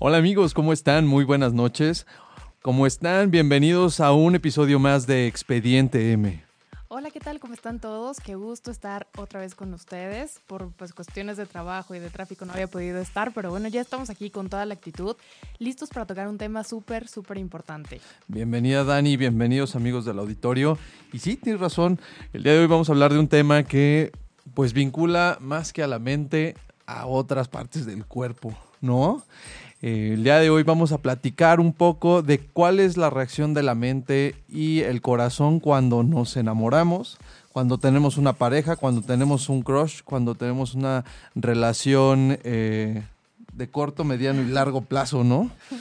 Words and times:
Hola 0.00 0.18
amigos, 0.18 0.54
¿cómo 0.54 0.72
están? 0.72 1.08
Muy 1.08 1.24
buenas 1.24 1.54
noches. 1.54 2.06
¿Cómo 2.62 2.86
están? 2.86 3.32
Bienvenidos 3.32 3.98
a 3.98 4.12
un 4.12 4.36
episodio 4.36 4.78
más 4.78 5.08
de 5.08 5.26
Expediente 5.26 6.12
M. 6.12 6.44
Hola, 6.86 7.10
¿qué 7.10 7.18
tal? 7.18 7.40
¿Cómo 7.40 7.52
están 7.52 7.80
todos? 7.80 8.20
Qué 8.20 8.36
gusto 8.36 8.70
estar 8.70 9.08
otra 9.16 9.40
vez 9.40 9.56
con 9.56 9.74
ustedes. 9.74 10.38
Por 10.46 10.70
pues, 10.70 10.92
cuestiones 10.92 11.36
de 11.36 11.46
trabajo 11.46 11.96
y 11.96 11.98
de 11.98 12.10
tráfico 12.10 12.44
no 12.44 12.52
había 12.52 12.68
podido 12.68 13.00
estar, 13.00 13.32
pero 13.34 13.50
bueno, 13.50 13.66
ya 13.66 13.80
estamos 13.80 14.08
aquí 14.08 14.30
con 14.30 14.48
toda 14.48 14.64
la 14.66 14.74
actitud, 14.74 15.16
listos 15.58 15.88
para 15.88 16.06
tocar 16.06 16.28
un 16.28 16.38
tema 16.38 16.62
súper, 16.62 17.08
súper 17.08 17.36
importante. 17.36 18.00
Bienvenida 18.28 18.84
Dani, 18.84 19.16
bienvenidos 19.16 19.74
amigos 19.74 20.04
del 20.04 20.20
auditorio. 20.20 20.78
Y 21.12 21.18
sí, 21.18 21.36
tienes 21.36 21.60
razón, 21.60 21.98
el 22.32 22.44
día 22.44 22.52
de 22.52 22.60
hoy 22.60 22.66
vamos 22.68 22.88
a 22.88 22.92
hablar 22.92 23.12
de 23.12 23.18
un 23.18 23.26
tema 23.26 23.64
que 23.64 24.12
pues 24.54 24.74
vincula 24.74 25.38
más 25.40 25.72
que 25.72 25.82
a 25.82 25.88
la 25.88 25.98
mente 25.98 26.54
a 26.86 27.06
otras 27.06 27.48
partes 27.48 27.84
del 27.84 28.06
cuerpo, 28.06 28.56
¿no? 28.80 29.24
Eh, 29.80 30.12
el 30.14 30.24
día 30.24 30.38
de 30.38 30.50
hoy 30.50 30.64
vamos 30.64 30.90
a 30.92 30.98
platicar 30.98 31.60
un 31.60 31.72
poco 31.72 32.22
de 32.22 32.40
cuál 32.40 32.80
es 32.80 32.96
la 32.96 33.10
reacción 33.10 33.54
de 33.54 33.62
la 33.62 33.74
mente 33.76 34.34
y 34.48 34.80
el 34.80 35.00
corazón 35.00 35.60
cuando 35.60 36.02
nos 36.02 36.36
enamoramos, 36.36 37.18
cuando 37.52 37.78
tenemos 37.78 38.16
una 38.16 38.32
pareja, 38.32 38.76
cuando 38.76 39.02
tenemos 39.02 39.48
un 39.48 39.62
crush, 39.62 40.00
cuando 40.04 40.34
tenemos 40.34 40.74
una 40.74 41.04
relación 41.36 42.38
eh, 42.42 43.04
de 43.52 43.68
corto, 43.68 44.02
mediano 44.04 44.42
y 44.42 44.46
largo 44.46 44.80
plazo, 44.82 45.24
¿no? 45.24 45.50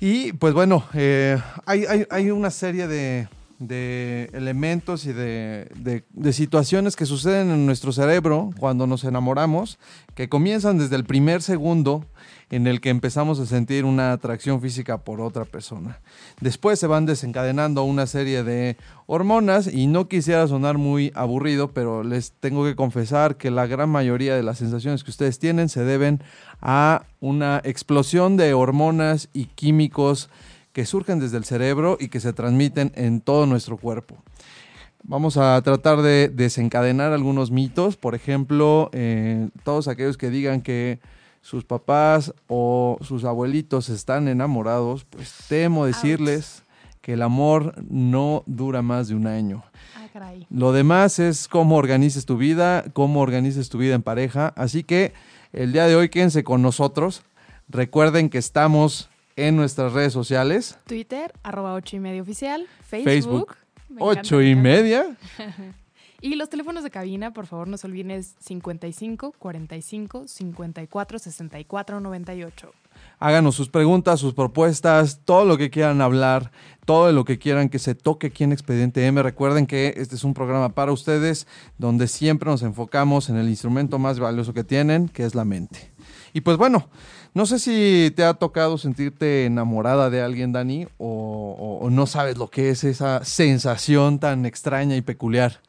Y 0.00 0.32
pues 0.34 0.52
bueno, 0.52 0.84
eh, 0.92 1.38
hay, 1.64 1.84
hay- 1.86 2.04
hay 2.10 2.30
una 2.30 2.50
serie 2.50 2.88
de, 2.88 3.26
de 3.58 4.30
elementos 4.32 5.06
y 5.06 5.12
de, 5.12 5.68
de- 5.76 6.32
situaciones 6.32 6.96
que 6.96 7.06
suceden 7.06 7.50
en 7.50 7.66
nuestro 7.66 7.92
cerebro 7.92 8.50
cuando 8.58 8.86
nos 8.86 9.04
enamoramos, 9.04 9.78
que 10.14 10.28
comienzan 10.28 10.78
desde 10.78 10.96
el 10.96 11.04
primer 11.04 11.42
segundo 11.42 12.04
en 12.50 12.66
el 12.66 12.80
que 12.80 12.90
empezamos 12.90 13.40
a 13.40 13.46
sentir 13.46 13.84
una 13.84 14.12
atracción 14.12 14.60
física 14.60 14.98
por 14.98 15.20
otra 15.20 15.44
persona. 15.44 16.00
Después 16.40 16.78
se 16.78 16.86
van 16.86 17.06
desencadenando 17.06 17.84
una 17.84 18.06
serie 18.06 18.42
de 18.44 18.76
hormonas 19.06 19.72
y 19.72 19.86
no 19.86 20.08
quisiera 20.08 20.46
sonar 20.46 20.78
muy 20.78 21.10
aburrido, 21.14 21.72
pero 21.72 22.04
les 22.04 22.32
tengo 22.32 22.64
que 22.64 22.76
confesar 22.76 23.36
que 23.36 23.50
la 23.50 23.66
gran 23.66 23.88
mayoría 23.88 24.36
de 24.36 24.42
las 24.42 24.58
sensaciones 24.58 25.04
que 25.04 25.10
ustedes 25.10 25.38
tienen 25.38 25.68
se 25.68 25.84
deben 25.84 26.22
a 26.60 27.04
una 27.20 27.60
explosión 27.64 28.36
de 28.36 28.54
hormonas 28.54 29.28
y 29.32 29.46
químicos 29.46 30.28
que 30.74 30.84
surgen 30.84 31.20
desde 31.20 31.38
el 31.38 31.44
cerebro 31.44 31.96
y 31.98 32.08
que 32.08 32.20
se 32.20 32.34
transmiten 32.34 32.92
en 32.96 33.20
todo 33.20 33.46
nuestro 33.46 33.78
cuerpo. 33.78 34.16
Vamos 35.04 35.36
a 35.36 35.62
tratar 35.62 36.02
de 36.02 36.28
desencadenar 36.28 37.12
algunos 37.12 37.50
mitos, 37.50 37.96
por 37.96 38.14
ejemplo, 38.14 38.90
eh, 38.92 39.48
todos 39.62 39.86
aquellos 39.86 40.18
que 40.18 40.30
digan 40.30 40.62
que 40.62 40.98
sus 41.42 41.64
papás 41.64 42.34
o 42.48 42.98
sus 43.02 43.24
abuelitos 43.24 43.88
están 43.88 44.26
enamorados, 44.26 45.04
pues 45.04 45.32
temo 45.48 45.86
decirles 45.86 46.64
que 47.00 47.12
el 47.12 47.22
amor 47.22 47.74
no 47.88 48.42
dura 48.46 48.82
más 48.82 49.08
de 49.08 49.14
un 49.14 49.28
año. 49.28 49.62
Ah, 49.94 50.08
caray. 50.12 50.46
Lo 50.50 50.72
demás 50.72 51.20
es 51.20 51.46
cómo 51.46 51.76
organices 51.76 52.26
tu 52.26 52.36
vida, 52.36 52.84
cómo 52.94 53.20
organices 53.20 53.68
tu 53.68 53.78
vida 53.78 53.94
en 53.94 54.02
pareja. 54.02 54.52
Así 54.56 54.82
que 54.82 55.12
el 55.52 55.72
día 55.72 55.86
de 55.86 55.94
hoy 55.94 56.08
quédense 56.08 56.42
con 56.42 56.62
nosotros. 56.62 57.22
Recuerden 57.68 58.28
que 58.28 58.38
estamos 58.38 59.08
en 59.36 59.56
nuestras 59.56 59.92
redes 59.92 60.12
sociales. 60.12 60.78
Twitter, 60.86 61.32
arroba 61.42 61.74
ocho 61.74 61.96
y 61.96 62.00
media 62.00 62.22
oficial. 62.22 62.66
Facebook. 62.82 63.04
Facebook, 63.10 63.56
me 63.88 63.94
encanta, 63.96 64.20
Ocho 64.20 64.36
me 64.36 64.44
y 64.44 64.50
encanta. 64.50 64.68
media. 64.68 65.16
Y 66.20 66.36
los 66.36 66.48
teléfonos 66.48 66.82
de 66.82 66.90
cabina, 66.90 67.34
por 67.34 67.46
favor, 67.46 67.68
no 67.68 67.76
se 67.76 67.86
olviden, 67.86 68.10
es 68.10 68.34
55 68.40 69.34
45 69.38 70.26
54 70.26 71.18
64 71.18 72.00
98. 72.00 72.72
Háganos 73.18 73.54
sus 73.54 73.68
preguntas, 73.68 74.20
sus 74.20 74.32
propuestas, 74.32 75.20
todo 75.26 75.44
lo 75.44 75.58
que 75.58 75.68
quieran 75.68 76.00
hablar, 76.00 76.50
todo 76.86 77.12
lo 77.12 77.26
que 77.26 77.38
quieran 77.38 77.68
que 77.68 77.78
se 77.78 77.94
toque 77.94 78.28
aquí 78.28 78.42
en 78.42 78.52
Expediente 78.52 79.06
M. 79.06 79.22
Recuerden 79.22 79.66
que 79.66 79.92
este 79.98 80.14
es 80.14 80.24
un 80.24 80.32
programa 80.32 80.70
para 80.70 80.92
ustedes 80.92 81.46
donde 81.76 82.08
siempre 82.08 82.50
nos 82.50 82.62
enfocamos 82.62 83.28
en 83.28 83.36
el 83.36 83.50
instrumento 83.50 83.98
más 83.98 84.18
valioso 84.18 84.54
que 84.54 84.64
tienen, 84.64 85.10
que 85.10 85.24
es 85.26 85.34
la 85.34 85.44
mente. 85.44 85.90
Y 86.34 86.42
pues 86.42 86.56
bueno, 86.58 86.88
no 87.32 87.46
sé 87.46 87.58
si 87.58 88.12
te 88.14 88.24
ha 88.24 88.34
tocado 88.34 88.76
sentirte 88.76 89.46
enamorada 89.46 90.10
de 90.10 90.20
alguien, 90.20 90.52
Dani, 90.52 90.86
o, 90.98 91.56
o- 91.58 91.86
o 91.86 91.90
no 91.90 92.06
sabes 92.06 92.36
lo 92.36 92.48
que 92.50 92.68
es 92.70 92.84
esa 92.84 93.24
sensación 93.24 94.18
tan 94.18 94.44
extraña 94.44 94.96
y 94.96 95.00
peculiar. 95.00 95.60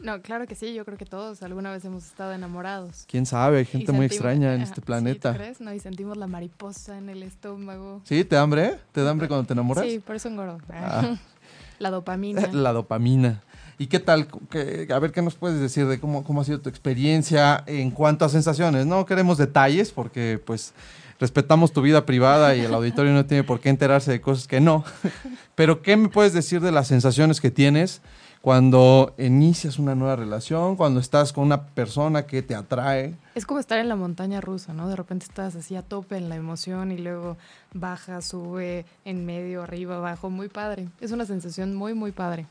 No, 0.00 0.20
claro 0.20 0.46
que 0.46 0.54
sí, 0.54 0.74
yo 0.74 0.84
creo 0.84 0.98
que 0.98 1.06
todos 1.06 1.42
alguna 1.42 1.70
vez 1.70 1.84
hemos 1.84 2.04
estado 2.04 2.32
enamorados. 2.32 3.04
Quién 3.08 3.24
sabe, 3.24 3.58
hay 3.58 3.64
gente 3.64 3.92
muy 3.92 4.04
extraña 4.06 4.54
en 4.54 4.60
este 4.62 4.76
¿sí, 4.76 4.80
planeta. 4.82 5.32
¿tú 5.32 5.38
crees? 5.38 5.60
No, 5.60 5.72
y 5.72 5.80
sentimos 5.80 6.16
la 6.18 6.26
mariposa 6.26 6.98
en 6.98 7.08
el 7.08 7.22
estómago. 7.22 8.00
¿Sí? 8.04 8.24
¿Te 8.24 8.36
da 8.36 8.42
hambre? 8.42 8.78
¿Te 8.92 9.02
da 9.02 9.10
hambre 9.10 9.28
cuando 9.28 9.46
te 9.46 9.52
enamoras? 9.54 9.86
Sí, 9.86 9.98
por 9.98 10.16
eso 10.16 10.28
engordo. 10.28 10.58
Ah. 10.70 11.16
La 11.78 11.90
dopamina. 11.90 12.46
La 12.52 12.72
dopamina. 12.72 13.42
¿Y 13.78 13.88
qué 13.88 13.98
tal? 14.00 14.26
¿Qué- 14.50 14.88
a 14.92 14.98
ver, 14.98 15.12
¿qué 15.12 15.20
nos 15.22 15.34
puedes 15.34 15.60
decir 15.60 15.86
de 15.86 16.00
cómo, 16.00 16.24
cómo 16.24 16.40
ha 16.40 16.44
sido 16.44 16.60
tu 16.60 16.68
experiencia 16.70 17.62
en 17.66 17.90
cuanto 17.90 18.24
a 18.24 18.28
sensaciones? 18.28 18.86
No 18.86 19.04
queremos 19.04 19.36
detalles 19.38 19.92
porque, 19.92 20.40
pues, 20.44 20.72
respetamos 21.20 21.72
tu 21.72 21.82
vida 21.82 22.06
privada 22.06 22.54
y 22.56 22.60
el 22.60 22.72
auditorio 22.74 23.12
no 23.12 23.26
tiene 23.26 23.44
por 23.44 23.60
qué 23.60 23.68
enterarse 23.68 24.10
de 24.10 24.20
cosas 24.20 24.46
que 24.46 24.60
no. 24.60 24.82
Pero, 25.54 25.82
¿qué 25.82 25.96
me 25.96 26.08
puedes 26.08 26.32
decir 26.32 26.60
de 26.62 26.72
las 26.72 26.88
sensaciones 26.88 27.40
que 27.40 27.50
tienes 27.50 28.00
cuando 28.40 29.14
inicias 29.18 29.78
una 29.78 29.94
nueva 29.94 30.14
relación, 30.16 30.76
cuando 30.76 31.00
estás 31.00 31.32
con 31.32 31.44
una 31.44 31.66
persona 31.66 32.26
que 32.26 32.42
te 32.42 32.54
atrae? 32.54 33.14
Es 33.34 33.44
como 33.44 33.60
estar 33.60 33.78
en 33.78 33.88
la 33.88 33.96
montaña 33.96 34.40
rusa, 34.40 34.72
¿no? 34.72 34.88
De 34.88 34.96
repente 34.96 35.26
estás 35.26 35.54
así 35.56 35.74
a 35.76 35.82
tope 35.82 36.16
en 36.16 36.28
la 36.30 36.36
emoción 36.36 36.92
y 36.92 36.98
luego 36.98 37.36
baja, 37.74 38.22
sube, 38.22 38.86
en 39.04 39.26
medio, 39.26 39.62
arriba, 39.62 39.96
abajo. 39.96 40.30
Muy 40.30 40.48
padre. 40.48 40.88
Es 41.00 41.10
una 41.12 41.26
sensación 41.26 41.74
muy, 41.74 41.92
muy 41.94 42.12
padre. 42.12 42.46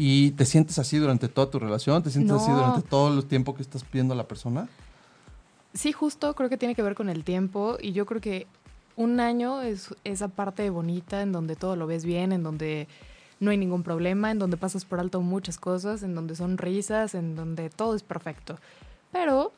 ¿Y 0.00 0.30
te 0.30 0.44
sientes 0.44 0.78
así 0.78 0.96
durante 0.96 1.26
toda 1.26 1.50
tu 1.50 1.58
relación? 1.58 2.04
¿Te 2.04 2.10
sientes 2.10 2.36
así 2.36 2.52
durante 2.52 2.82
todo 2.82 3.12
el 3.18 3.26
tiempo 3.26 3.56
que 3.56 3.62
estás 3.62 3.84
viendo 3.92 4.14
a 4.14 4.16
la 4.16 4.28
persona? 4.28 4.68
Sí, 5.74 5.90
justo 5.90 6.36
creo 6.36 6.48
que 6.48 6.56
tiene 6.56 6.76
que 6.76 6.82
ver 6.82 6.94
con 6.94 7.08
el 7.08 7.24
tiempo 7.24 7.76
y 7.80 7.90
yo 7.90 8.06
creo 8.06 8.20
que 8.20 8.46
un 8.94 9.18
año 9.18 9.60
es 9.60 9.92
esa 10.04 10.28
parte 10.28 10.70
bonita 10.70 11.20
en 11.20 11.32
donde 11.32 11.56
todo 11.56 11.74
lo 11.74 11.88
ves 11.88 12.04
bien, 12.04 12.30
en 12.30 12.44
donde 12.44 12.86
no 13.40 13.50
hay 13.50 13.56
ningún 13.56 13.82
problema, 13.82 14.30
en 14.30 14.38
donde 14.38 14.56
pasas 14.56 14.84
por 14.84 15.00
alto 15.00 15.20
muchas 15.20 15.58
cosas, 15.58 16.04
en 16.04 16.14
donde 16.14 16.36
son 16.36 16.58
risas, 16.58 17.16
en 17.16 17.34
donde 17.34 17.68
todo 17.68 17.96
es 17.96 18.04
perfecto. 18.04 18.56
Pero 19.10 19.50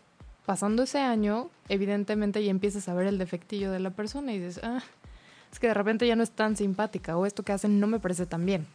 pasando 0.47 0.85
ese 0.85 1.01
año, 1.01 1.51
evidentemente 1.69 2.43
ya 2.43 2.51
empiezas 2.51 2.89
a 2.89 2.95
ver 2.95 3.07
el 3.07 3.19
defectillo 3.19 3.71
de 3.71 3.81
la 3.81 3.91
persona 3.91 4.33
y 4.33 4.39
dices, 4.39 4.65
ah, 4.65 4.81
es 5.53 5.61
que 5.61 5.67
de 5.67 5.75
repente 5.75 6.07
ya 6.07 6.17
no 6.17 6.23
es 6.23 6.31
tan 6.31 6.57
simpática 6.57 7.19
o 7.19 7.27
esto 7.27 7.43
que 7.43 7.53
hacen 7.53 7.79
no 7.79 7.87
me 7.87 8.01
parece 8.01 8.25
tan 8.25 8.47
bien. 8.47 8.67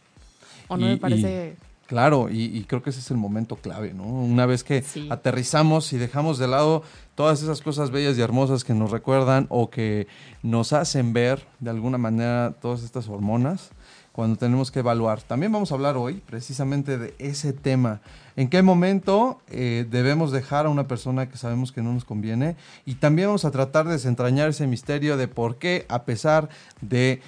O 0.68 0.76
no 0.76 0.86
Y- 0.86 0.90
me 0.90 0.96
parece... 0.96 1.56
Claro, 1.86 2.28
y, 2.28 2.42
y 2.46 2.64
creo 2.64 2.82
que 2.82 2.90
ese 2.90 2.98
es 2.98 3.12
el 3.12 3.16
momento 3.16 3.54
clave, 3.54 3.94
¿no? 3.94 4.02
Una 4.02 4.44
vez 4.44 4.64
que 4.64 4.82
Sí. 4.82 5.06
aterrizamos 5.08 5.92
y 5.92 5.98
dejamos 5.98 6.36
de 6.36 6.48
lado 6.48 6.82
todas 7.14 7.44
esas 7.44 7.60
cosas 7.62 7.92
bellas 7.92 8.18
y 8.18 8.22
hermosas 8.22 8.64
que 8.64 8.74
nos 8.74 8.90
recuerdan 8.90 9.46
o 9.50 9.70
que 9.70 10.08
nos 10.42 10.72
hacen 10.72 11.12
ver 11.12 11.46
de 11.60 11.70
alguna 11.70 11.96
manera 11.96 12.56
todas 12.60 12.82
estas 12.82 13.08
hormonas, 13.08 13.70
cuando 14.10 14.34
tenemos 14.36 14.72
que 14.72 14.80
evaluar. 14.80 15.22
También 15.22 15.52
vamos 15.52 15.70
a 15.70 15.76
hablar 15.76 15.96
hoy 15.96 16.14
precisamente 16.26 16.98
de 16.98 17.14
ese 17.20 17.52
tema. 17.52 18.00
¿En 18.34 18.48
qué 18.48 18.62
momento 18.62 19.38
eh, 19.48 19.86
debemos 19.88 20.32
dejar 20.32 20.66
a 20.66 20.70
una 20.70 20.88
persona 20.88 21.28
que 21.28 21.36
sabemos 21.36 21.70
que 21.70 21.82
no 21.82 21.92
nos 21.92 22.04
conviene? 22.04 22.56
Y 22.84 22.94
también 22.94 23.28
vamos 23.28 23.44
a 23.44 23.52
tratar 23.52 23.86
de 23.86 23.92
desentrañar 23.92 24.48
ese 24.48 24.66
misterio 24.66 25.16
de 25.16 25.28
por 25.28 25.58
qué, 25.58 25.86
a 25.88 26.02
pesar 26.04 26.48
de 26.80 27.20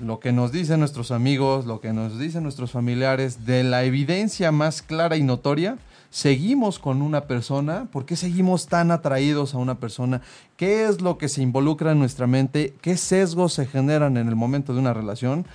lo 0.00 0.18
que 0.18 0.32
nos 0.32 0.50
dicen 0.50 0.80
nuestros 0.80 1.10
amigos, 1.10 1.66
lo 1.66 1.80
que 1.80 1.92
nos 1.92 2.18
dicen 2.18 2.42
nuestros 2.42 2.72
familiares, 2.72 3.44
de 3.44 3.62
la 3.62 3.84
evidencia 3.84 4.50
más 4.50 4.82
clara 4.82 5.16
y 5.16 5.22
notoria, 5.22 5.76
seguimos 6.08 6.78
con 6.78 7.02
una 7.02 7.22
persona, 7.22 7.86
por 7.92 8.06
qué 8.06 8.16
seguimos 8.16 8.66
tan 8.66 8.90
atraídos 8.90 9.54
a 9.54 9.58
una 9.58 9.76
persona, 9.76 10.22
qué 10.56 10.86
es 10.86 11.00
lo 11.00 11.18
que 11.18 11.28
se 11.28 11.42
involucra 11.42 11.92
en 11.92 11.98
nuestra 11.98 12.26
mente, 12.26 12.74
qué 12.80 12.96
sesgos 12.96 13.52
se 13.52 13.66
generan 13.66 14.16
en 14.16 14.28
el 14.28 14.36
momento 14.36 14.72
de 14.72 14.80
una 14.80 14.94
relación 14.94 15.46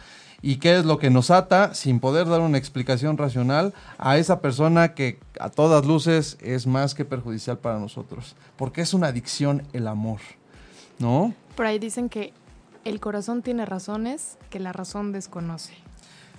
y 0.42 0.58
qué 0.58 0.78
es 0.78 0.86
lo 0.86 1.00
que 1.00 1.10
nos 1.10 1.32
ata, 1.32 1.74
sin 1.74 2.00
poder 2.00 2.28
dar 2.28 2.42
una 2.42 2.60
explicación 2.60 3.18
racional, 3.18 3.74
a 3.98 4.18
esa 4.18 4.42
persona 4.42 4.94
que 4.94 5.18
a 5.40 5.50
todas 5.50 5.86
luces 5.86 6.38
es 6.40 6.68
más 6.68 6.94
que 6.94 7.04
perjudicial 7.04 7.58
para 7.58 7.80
nosotros. 7.80 8.36
Porque 8.56 8.82
es 8.82 8.94
una 8.94 9.08
adicción 9.08 9.64
el 9.74 9.88
amor, 9.88 10.20
¿no? 11.00 11.34
Por 11.56 11.66
ahí 11.66 11.80
dicen 11.80 12.10
que 12.10 12.32
el 12.86 13.00
corazón 13.00 13.42
tiene 13.42 13.66
razones 13.66 14.38
que 14.50 14.60
la 14.60 14.72
razón 14.72 15.12
desconoce. 15.12 15.74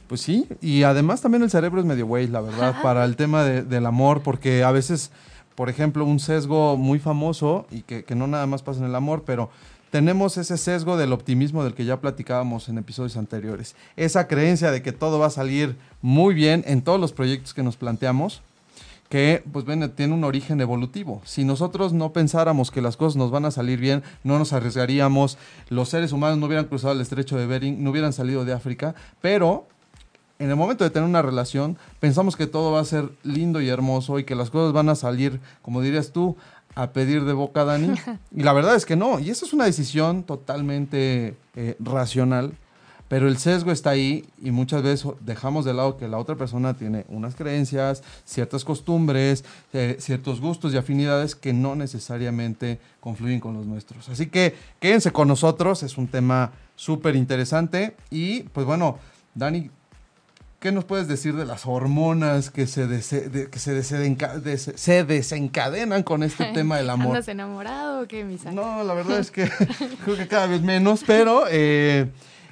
Pues 0.08 0.20
sí, 0.20 0.46
y 0.60 0.84
además 0.84 1.20
también 1.20 1.43
el 1.43 1.50
cerebro 1.50 1.81
es 1.81 1.87
medio 1.87 2.06
güey, 2.06 2.28
la 2.28 2.40
verdad, 2.40 2.76
para 2.82 3.04
el 3.04 3.16
tema 3.16 3.43
de- 3.43 3.62
del 3.64 3.87
amor, 3.87 4.22
porque 4.22 4.62
a 4.62 4.70
veces, 4.70 5.10
por 5.56 5.69
ejemplo, 5.69 6.04
un 6.04 6.20
sesgo 6.20 6.76
muy 6.76 6.98
famoso, 7.00 7.66
y 7.72 7.82
que, 7.82 8.04
que 8.04 8.14
no 8.14 8.26
nada 8.28 8.46
más 8.46 8.62
pasa 8.62 8.78
en 8.81 8.87
el 8.87 8.94
amor, 8.94 9.25
pero 9.26 9.50
tenemos 9.90 10.37
ese 10.37 10.58
sesgo 10.58 10.96
del 10.96 11.12
optimismo 11.12 11.64
del 11.64 11.75
que 11.75 11.84
ya 11.84 12.00
platicábamos 12.00 12.69
en 12.69 12.78
episodios 12.78 13.16
anteriores. 13.16 13.75
Esa 13.96 14.28
creencia 14.28 14.70
de 14.70 14.82
que 14.82 14.93
todo 14.93 15.19
va 15.19 15.26
a 15.26 15.31
salir 15.31 15.76
muy 16.02 16.34
bien 16.34 16.62
en 16.66 16.82
todos 16.82 17.00
los 17.00 17.12
proyectos 17.12 17.54
que 17.54 17.62
nos 17.64 17.76
planteamos, 17.76 18.43
que 19.08 19.43
pues 19.53 19.64
bueno, 19.64 19.91
tiene 19.91 20.14
un 20.14 20.25
origen 20.25 20.61
evolutivo. 20.61 21.23
Si 21.25 21.44
nosotros 21.44 21.93
no 21.93 22.12
pensáramos 22.12 22.70
que 22.70 22.82
las 22.82 22.97
cosas 22.97 23.17
nos 23.17 23.31
van 23.31 23.44
a 23.44 23.50
salir 23.50 23.81
bien, 23.81 24.03
no 24.25 24.38
nos 24.38 24.53
arriesgaríamos, 24.53 25.38
los 25.69 25.88
seres 25.88 26.12
humanos 26.12 26.38
no 26.38 26.47
hubieran 26.47 26.67
cruzado 26.67 26.93
el 26.93 27.00
estrecho 27.00 27.37
de 27.37 27.47
Bering, 27.47 27.82
no 27.82 27.91
hubieran 27.91 28.12
salido 28.12 28.44
de 28.44 28.53
África, 28.53 28.94
pero 29.20 29.67
en 30.38 30.50
el 30.50 30.56
momento 30.56 30.85
de 30.85 30.91
tener 30.91 31.08
una 31.08 31.23
relación, 31.23 31.79
pensamos 32.00 32.37
que 32.37 32.47
todo 32.47 32.73
va 32.73 32.81
a 32.81 32.85
ser 32.85 33.11
lindo 33.23 33.61
y 33.61 33.69
hermoso 33.69 34.19
y 34.19 34.25
que 34.25 34.35
las 34.35 34.50
cosas 34.50 34.73
van 34.73 34.88
a 34.88 34.94
salir, 34.94 35.41
como 35.62 35.81
dirías 35.81 36.12
tú, 36.12 36.37
a 36.75 36.93
pedir 36.93 37.25
de 37.25 37.32
boca, 37.32 37.64
Dani. 37.64 37.94
Y 38.37 38.43
la 38.43 38.53
verdad 38.53 38.76
es 38.76 38.85
que 38.85 38.97
no. 38.97 39.19
Y 39.19 39.31
esa 39.31 39.47
es 39.47 39.53
una 39.55 39.64
decisión 39.64 40.25
totalmente 40.25 41.37
eh, 41.55 41.76
racional. 41.81 42.53
Pero 43.08 43.29
el 43.29 43.38
sesgo 43.38 43.70
está 43.70 43.91
ahí 43.91 44.25
y 44.43 44.50
muchas 44.50 44.82
veces 44.82 45.06
dejamos 45.20 45.64
de 45.64 45.73
lado 45.75 45.97
que 45.97 46.08
la 46.08 46.19
otra 46.19 46.35
persona 46.35 46.75
tiene 46.75 47.05
unas 47.08 47.37
creencias, 47.37 48.03
ciertas 48.25 48.64
costumbres, 48.64 49.44
eh, 49.73 49.97
ciertos 50.00 50.41
gustos 50.41 50.75
y 50.75 50.76
afinidades 50.76 51.37
que 51.37 51.53
no 51.53 51.76
necesariamente 51.76 52.81
confluyen 53.00 53.38
con 53.38 53.55
los 53.55 53.64
nuestros. 53.67 54.08
Así 54.08 54.26
que 54.26 54.56
quédense 54.81 55.12
con 55.12 55.29
nosotros, 55.29 55.82
es 55.85 55.99
un 55.99 56.08
tema 56.08 56.50
súper 56.75 57.14
interesante. 57.14 57.94
Y 58.11 58.41
pues 58.44 58.67
bueno, 58.67 58.99
Dani, 59.37 59.70
¿qué 60.58 60.73
nos 60.73 60.85
puedes 60.85 61.06
decir 61.06 61.37
de 61.37 61.44
las 61.44 61.64
hormonas 61.64 62.50
que 62.50 62.67
se, 62.67 62.88
de- 62.88 63.49
que 63.50 63.58
se, 63.61 63.73
desenca- 63.81 64.41
des- 64.41 64.73
se 64.75 65.05
desencadenan 65.05 66.03
con 66.03 66.25
este 66.25 66.44
tema 66.55 66.79
del 66.79 66.91
amor? 66.91 67.08
¿Andas 67.08 67.29
enamorado 67.29 68.03
o 68.03 68.06
qué, 68.08 68.25
Misa? 68.25 68.50
No, 68.50 68.82
la 68.82 68.94
verdad 68.94 69.20
es 69.20 69.31
que 69.31 69.49
creo 70.05 70.17
que 70.17 70.26
cada 70.26 70.49
vez 70.49 70.62
menos, 70.62 71.05
pero 71.06 71.44
eh, 71.49 72.11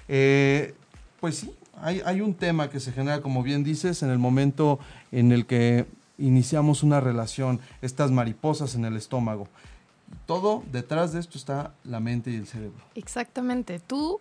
eh, 0.09 0.75
pues 1.21 1.37
sí, 1.37 1.55
hay, 1.81 2.21
un 2.21 2.35
tema 2.35 2.71
que 2.71 2.81
se 2.81 2.93
genera, 2.93 3.21
como 3.21 3.43
bien 3.43 3.65
dices, 3.65 4.03
en 4.03 4.11
el 4.11 4.19
momento 4.19 4.79
en 5.13 5.33
el 5.33 5.47
que 5.47 5.87
iniciamos 6.19 6.83
una 6.83 7.01
relación, 7.01 7.61
estas 7.83 8.11
mariposas 8.11 8.75
en 8.75 8.85
el 8.85 8.97
estómago. 8.97 9.49
Todo 10.27 10.63
detrás 10.71 11.13
de 11.13 11.21
esto 11.21 11.37
está 11.37 11.75
la 11.85 12.01
mente 12.01 12.31
y 12.31 12.37
el 12.37 12.47
cerebro. 12.47 12.83
Exactamente. 12.95 13.81
Tú 13.81 14.21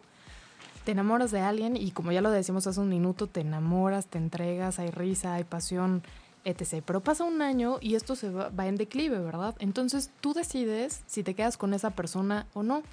te 0.83 0.91
enamoras 0.91 1.31
de 1.31 1.39
alguien 1.41 1.77
y 1.77 1.91
como 1.91 2.11
ya 2.11 2.21
lo 2.21 2.31
decimos 2.31 2.67
hace 2.67 2.79
un 2.79 2.89
minuto, 2.89 3.27
te 3.27 3.41
enamoras, 3.41 4.07
te 4.07 4.17
entregas, 4.17 4.79
hay 4.79 4.89
risa, 4.89 5.35
hay 5.35 5.43
pasión, 5.43 6.03
etc. 6.45 6.83
Pero 6.85 7.01
pasa 7.01 7.23
un 7.23 7.41
año 7.41 7.77
y 7.79 7.95
esto 7.95 8.15
se 8.15 8.29
va 8.31 8.67
en 8.67 8.75
declive, 8.75 9.19
¿verdad? 9.19 9.55
Entonces 9.59 10.09
tú 10.19 10.33
decides 10.33 11.01
si 11.05 11.23
te 11.23 11.35
quedas 11.35 11.57
con 11.57 11.73
esa 11.73 11.91
persona 11.91 12.47
o 12.53 12.63
no. 12.63 12.83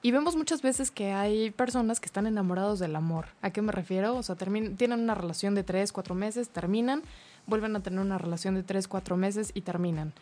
Y 0.00 0.12
vemos 0.12 0.36
muchas 0.36 0.62
veces 0.62 0.92
que 0.92 1.12
hay 1.12 1.50
personas 1.50 1.98
que 1.98 2.06
están 2.06 2.28
enamorados 2.28 2.78
del 2.78 2.94
amor. 2.94 3.26
¿A 3.42 3.50
qué 3.50 3.62
me 3.62 3.72
refiero? 3.72 4.14
O 4.14 4.22
sea, 4.22 4.36
tienen 4.36 5.00
una 5.00 5.14
relación 5.16 5.56
de 5.56 5.64
tres, 5.64 5.92
cuatro 5.92 6.14
meses, 6.14 6.50
terminan, 6.50 7.02
vuelven 7.46 7.74
a 7.74 7.80
tener 7.80 7.98
una 7.98 8.16
relación 8.16 8.54
de 8.54 8.62
tres, 8.62 8.86
cuatro 8.86 9.16
meses 9.16 9.50
y 9.54 9.62
terminan. 9.62 10.12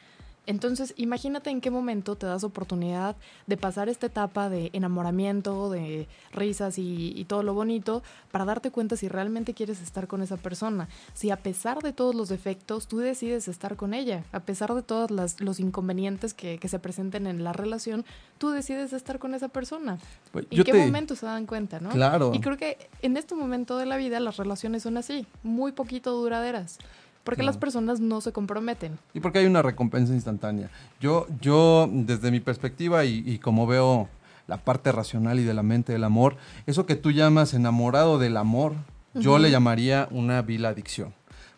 Entonces, 0.47 0.95
imagínate 0.97 1.51
en 1.51 1.61
qué 1.61 1.71
momento 1.71 2.15
te 2.17 2.27
das 2.27 2.45
oportunidad 2.45 3.17
de 3.47 3.57
pasar 3.57 3.89
esta 3.89 4.07
etapa 4.07 4.49
de 4.49 4.71
enamoramiento, 4.73 5.71
de 5.71 6.09
risas 6.33 6.79
y, 6.79 7.13
y 7.17 7.25
todo 7.25 7.43
lo 7.43 7.53
bonito, 7.55 8.03
para 8.31 8.45
darte 8.45 8.71
cuenta 8.71 8.97
si 8.97 9.09
realmente 9.09 9.55
quieres 9.55 9.81
estar 9.83 10.07
con 10.07 10.23
esa 10.23 10.37
persona. 10.37 10.89
Si 11.15 11.31
a 11.31 11.37
pesar 11.37 11.83
de 11.83 11.93
todos 11.93 12.15
los 12.15 12.29
defectos, 12.29 12.87
tú 12.87 12.99
decides 12.99 13.49
estar 13.49 13.77
con 13.77 13.93
ella, 13.95 14.25
a 14.33 14.41
pesar 14.41 14.73
de 14.75 14.83
todos 14.83 15.11
las- 15.11 15.41
los 15.41 15.61
inconvenientes 15.61 16.33
que, 16.35 16.59
que 16.59 16.69
se 16.69 16.79
presenten 16.79 17.27
en 17.27 17.43
la 17.45 17.53
relación, 17.53 18.05
tú 18.39 18.51
decides 18.51 18.93
estar 18.93 19.19
con 19.19 19.35
esa 19.35 19.49
persona. 19.49 19.99
Pues, 20.33 20.47
¿En 20.51 20.57
yo 20.59 20.65
qué 20.65 20.73
te- 20.73 20.79
momento 20.87 21.17
se 21.17 21.27
dan 21.27 21.47
cuenta, 21.47 21.81
no? 21.81 21.91
Claro. 21.91 22.33
Y 22.35 22.41
creo 22.41 22.57
que 22.57 22.89
en 23.03 23.17
este 23.17 23.35
momento 23.35 23.79
de 23.79 23.87
la 23.87 23.97
vida 23.97 24.21
las 24.21 24.37
relaciones 24.37 24.83
son 24.85 24.97
así, 24.97 25.27
muy 25.43 25.73
poquito 25.73 26.13
duraderas. 26.13 26.79
Porque 27.27 27.43
las 27.43 27.59
personas 27.59 28.01
no 28.01 28.23
se 28.23 28.33
comprometen. 28.33 28.99
Y 29.13 29.21
porque 29.21 29.41
hay 29.41 29.47
una 29.47 29.61
recompensa 29.61 30.15
instantánea. 30.15 30.71
Yo, 31.01 31.27
yo 31.41 31.91
desde 31.93 32.31
mi 32.31 32.41
perspectiva 32.41 33.05
y, 33.05 33.23
y 33.27 33.39
como 33.39 33.67
veo 33.67 34.09
la 34.47 34.59
parte 34.59 34.93
racional 34.93 35.41
y 35.41 35.45
de 35.45 35.53
la 35.53 35.63
mente 35.63 35.93
del 35.93 36.05
amor, 36.05 36.37
eso 36.67 36.87
que 36.87 36.97
tú 36.97 37.11
llamas 37.11 37.53
enamorado 37.53 38.19
del 38.19 38.37
amor, 38.37 38.75
yo 39.13 39.39
le 39.39 39.51
llamaría 39.51 40.09
una 40.11 40.41
vil 40.43 40.65
adicción. 40.65 41.13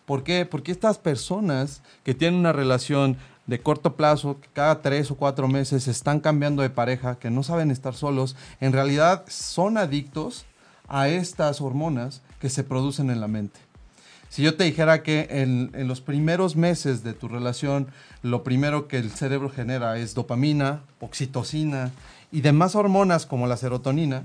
¿Por 0.06 0.22
qué? 0.22 0.46
Porque 0.46 0.72
estas 0.72 0.96
personas 0.96 1.82
que 2.02 2.14
tienen 2.14 2.40
una 2.40 2.52
relación 2.52 3.18
de 3.46 3.60
corto 3.60 3.94
plazo, 3.94 4.40
que 4.40 4.48
cada 4.52 4.80
tres 4.80 5.10
o 5.10 5.16
cuatro 5.16 5.48
meses 5.48 5.88
están 5.88 6.20
cambiando 6.20 6.62
de 6.62 6.70
pareja, 6.70 7.18
que 7.18 7.30
no 7.30 7.42
saben 7.42 7.70
estar 7.70 7.94
solos, 7.94 8.36
en 8.60 8.72
realidad 8.72 9.24
son 9.28 9.76
adictos 9.76 10.46
a 10.86 11.08
estas 11.08 11.60
hormonas 11.60 12.22
que 12.40 12.48
se 12.48 12.64
producen 12.64 13.10
en 13.10 13.20
la 13.20 13.28
mente. 13.28 13.67
Si 14.28 14.42
yo 14.42 14.56
te 14.56 14.64
dijera 14.64 15.02
que 15.02 15.26
en, 15.30 15.70
en 15.74 15.88
los 15.88 16.00
primeros 16.00 16.54
meses 16.54 17.02
de 17.02 17.14
tu 17.14 17.28
relación, 17.28 17.88
lo 18.22 18.42
primero 18.44 18.86
que 18.86 18.98
el 18.98 19.10
cerebro 19.10 19.48
genera 19.50 19.96
es 19.98 20.14
dopamina, 20.14 20.82
oxitocina 21.00 21.90
y 22.30 22.42
demás 22.42 22.74
hormonas 22.74 23.24
como 23.26 23.46
la 23.46 23.56
serotonina, 23.56 24.24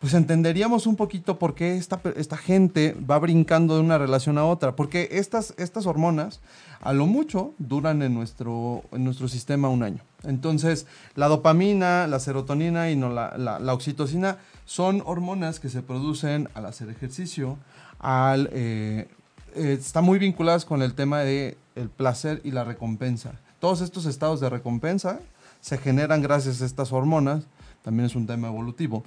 pues 0.00 0.14
entenderíamos 0.14 0.86
un 0.86 0.96
poquito 0.96 1.38
por 1.38 1.54
qué 1.54 1.76
esta, 1.76 2.00
esta 2.16 2.36
gente 2.36 2.96
va 3.08 3.18
brincando 3.18 3.74
de 3.74 3.80
una 3.80 3.96
relación 3.98 4.36
a 4.38 4.44
otra. 4.44 4.76
Porque 4.76 5.08
estas, 5.12 5.54
estas 5.56 5.86
hormonas, 5.86 6.40
a 6.80 6.92
lo 6.92 7.06
mucho, 7.06 7.54
duran 7.58 8.02
en 8.02 8.12
nuestro, 8.14 8.82
en 8.92 9.04
nuestro 9.04 9.28
sistema 9.28 9.68
un 9.68 9.82
año. 9.82 10.00
Entonces, 10.24 10.86
la 11.14 11.28
dopamina, 11.28 12.06
la 12.06 12.18
serotonina 12.18 12.90
y 12.90 12.96
no 12.96 13.08
la, 13.10 13.36
la- 13.38 13.58
la 13.58 13.72
oxitocina 13.74 14.38
son 14.66 15.02
hormonas 15.06 15.60
que 15.60 15.68
se 15.70 15.82
producen 15.82 16.48
al 16.54 16.64
hacer 16.66 16.88
ejercicio, 16.88 17.56
al... 17.98 18.48
eh, 18.52 19.06
eh, 19.54 19.76
están 19.80 20.04
muy 20.04 20.18
vinculadas 20.18 20.64
con 20.64 20.82
el 20.82 20.94
tema 20.94 21.20
de 21.20 21.56
el 21.74 21.88
placer 21.88 22.40
y 22.44 22.50
la 22.50 22.64
recompensa. 22.64 23.40
Todos 23.58 23.80
estos 23.80 24.06
estados 24.06 24.40
de 24.40 24.50
recompensa 24.50 25.20
se 25.60 25.78
generan 25.78 26.22
gracias 26.22 26.60
a 26.60 26.66
estas 26.66 26.92
hormonas, 26.92 27.44
también 27.82 28.06
es 28.06 28.14
un 28.14 28.26
tema 28.26 28.48
evolutivo, 28.48 29.04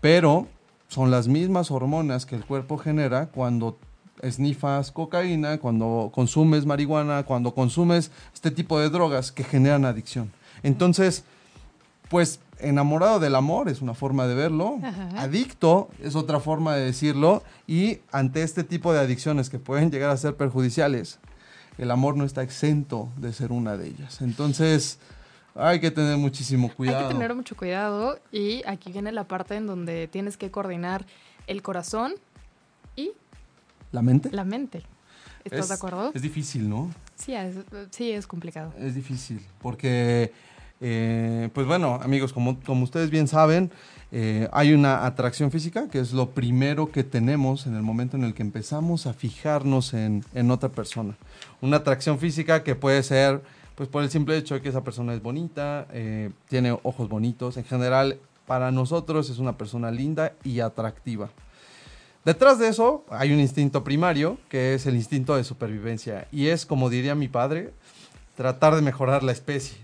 pero 0.00 0.46
son 0.88 1.10
las 1.10 1.28
mismas 1.28 1.70
hormonas 1.70 2.26
que 2.26 2.36
el 2.36 2.44
cuerpo 2.44 2.78
genera 2.78 3.26
cuando 3.26 3.78
esnifas 4.22 4.92
cocaína, 4.92 5.58
cuando 5.58 6.10
consumes 6.14 6.64
marihuana, 6.64 7.24
cuando 7.24 7.54
consumes 7.54 8.10
este 8.32 8.50
tipo 8.50 8.78
de 8.78 8.88
drogas 8.90 9.32
que 9.32 9.44
generan 9.44 9.84
adicción. 9.84 10.32
Entonces, 10.62 11.24
pues 12.08 12.40
enamorado 12.58 13.20
del 13.20 13.34
amor 13.34 13.68
es 13.68 13.82
una 13.82 13.94
forma 13.94 14.26
de 14.26 14.34
verlo, 14.34 14.78
Ajá. 14.82 15.08
adicto 15.20 15.88
es 16.02 16.14
otra 16.16 16.40
forma 16.40 16.74
de 16.74 16.84
decirlo 16.84 17.42
y 17.66 17.98
ante 18.12 18.42
este 18.42 18.64
tipo 18.64 18.92
de 18.92 19.00
adicciones 19.00 19.50
que 19.50 19.58
pueden 19.58 19.90
llegar 19.90 20.10
a 20.10 20.16
ser 20.16 20.36
perjudiciales, 20.36 21.18
el 21.78 21.90
amor 21.90 22.16
no 22.16 22.24
está 22.24 22.42
exento 22.42 23.08
de 23.18 23.32
ser 23.32 23.52
una 23.52 23.76
de 23.76 23.88
ellas. 23.88 24.22
Entonces, 24.22 24.98
hay 25.54 25.80
que 25.80 25.90
tener 25.90 26.16
muchísimo 26.16 26.70
cuidado. 26.74 26.98
Hay 27.00 27.08
que 27.08 27.14
tener 27.14 27.34
mucho 27.34 27.56
cuidado 27.56 28.18
y 28.32 28.62
aquí 28.66 28.92
viene 28.92 29.12
la 29.12 29.24
parte 29.24 29.56
en 29.56 29.66
donde 29.66 30.08
tienes 30.08 30.36
que 30.36 30.50
coordinar 30.50 31.04
el 31.46 31.62
corazón 31.62 32.14
y 32.96 33.10
¿La 33.92 34.02
mente? 34.02 34.30
la 34.32 34.44
mente. 34.44 34.82
¿Estás 35.44 35.60
Es- 35.60 35.68
de 35.68 35.74
acuerdo? 35.74 36.10
Es 36.14 36.22
difícil, 36.22 36.68
¿no? 36.68 36.90
Sí, 37.14 37.34
es, 37.34 37.56
sí, 37.90 38.10
es 38.10 38.26
complicado. 38.26 38.72
Es 38.78 38.94
difícil, 38.94 39.40
porque, 39.62 40.32
eh, 40.80 41.48
pues 41.52 41.66
bueno, 41.66 41.98
amigos, 42.02 42.32
como, 42.32 42.58
ustedes 42.82 43.10
bien 43.10 43.28
saben, 43.28 43.70
eh, 44.12 44.48
hay 44.52 44.72
una 44.72 45.06
atracción 45.06 45.50
física, 45.50 45.88
que 45.88 45.98
es 45.98 46.12
lo 46.12 46.30
primero 46.30 46.90
que 46.90 47.04
tenemos 47.04 47.66
en 47.66 47.74
el 47.74 47.82
momento 47.82 48.16
en 48.16 48.24
el 48.24 48.34
que 48.34 48.42
empezamos 48.42 49.06
a 49.06 49.14
fijarnos 49.14 49.94
en, 49.94 50.24
en 50.34 50.50
otra 50.50 50.68
persona. 50.68 51.16
Una 51.60 51.78
atracción 51.78 52.18
física 52.18 52.62
que 52.62 52.74
puede 52.74 53.02
ser, 53.02 53.42
pues 53.74 53.88
por 53.88 54.02
el 54.02 54.10
simple 54.10 54.36
hecho 54.36 54.54
de 54.54 54.62
que 54.62 54.68
esa 54.68 54.84
persona 54.84 55.14
es 55.14 55.22
bonita, 55.22 55.86
eh, 55.92 56.30
tiene 56.48 56.78
ojos 56.82 57.08
bonitos, 57.08 57.56
en 57.56 57.64
general, 57.64 58.18
para 58.46 58.70
nosotros 58.70 59.28
es 59.28 59.38
una 59.38 59.58
persona 59.58 59.90
linda 59.90 60.32
y 60.44 60.60
atractiva. 60.60 61.30
Detrás 62.24 62.58
de 62.58 62.68
eso 62.68 63.04
hay 63.10 63.32
un 63.32 63.38
instinto 63.38 63.84
primario, 63.84 64.38
que 64.48 64.74
es 64.74 64.86
el 64.86 64.96
instinto 64.96 65.36
de 65.36 65.44
supervivencia. 65.44 66.26
Y 66.32 66.48
es, 66.48 66.66
como 66.66 66.90
diría 66.90 67.14
mi 67.14 67.28
padre, 67.28 67.72
tratar 68.36 68.74
de 68.74 68.82
mejorar 68.82 69.22
la 69.22 69.32
especie, 69.32 69.78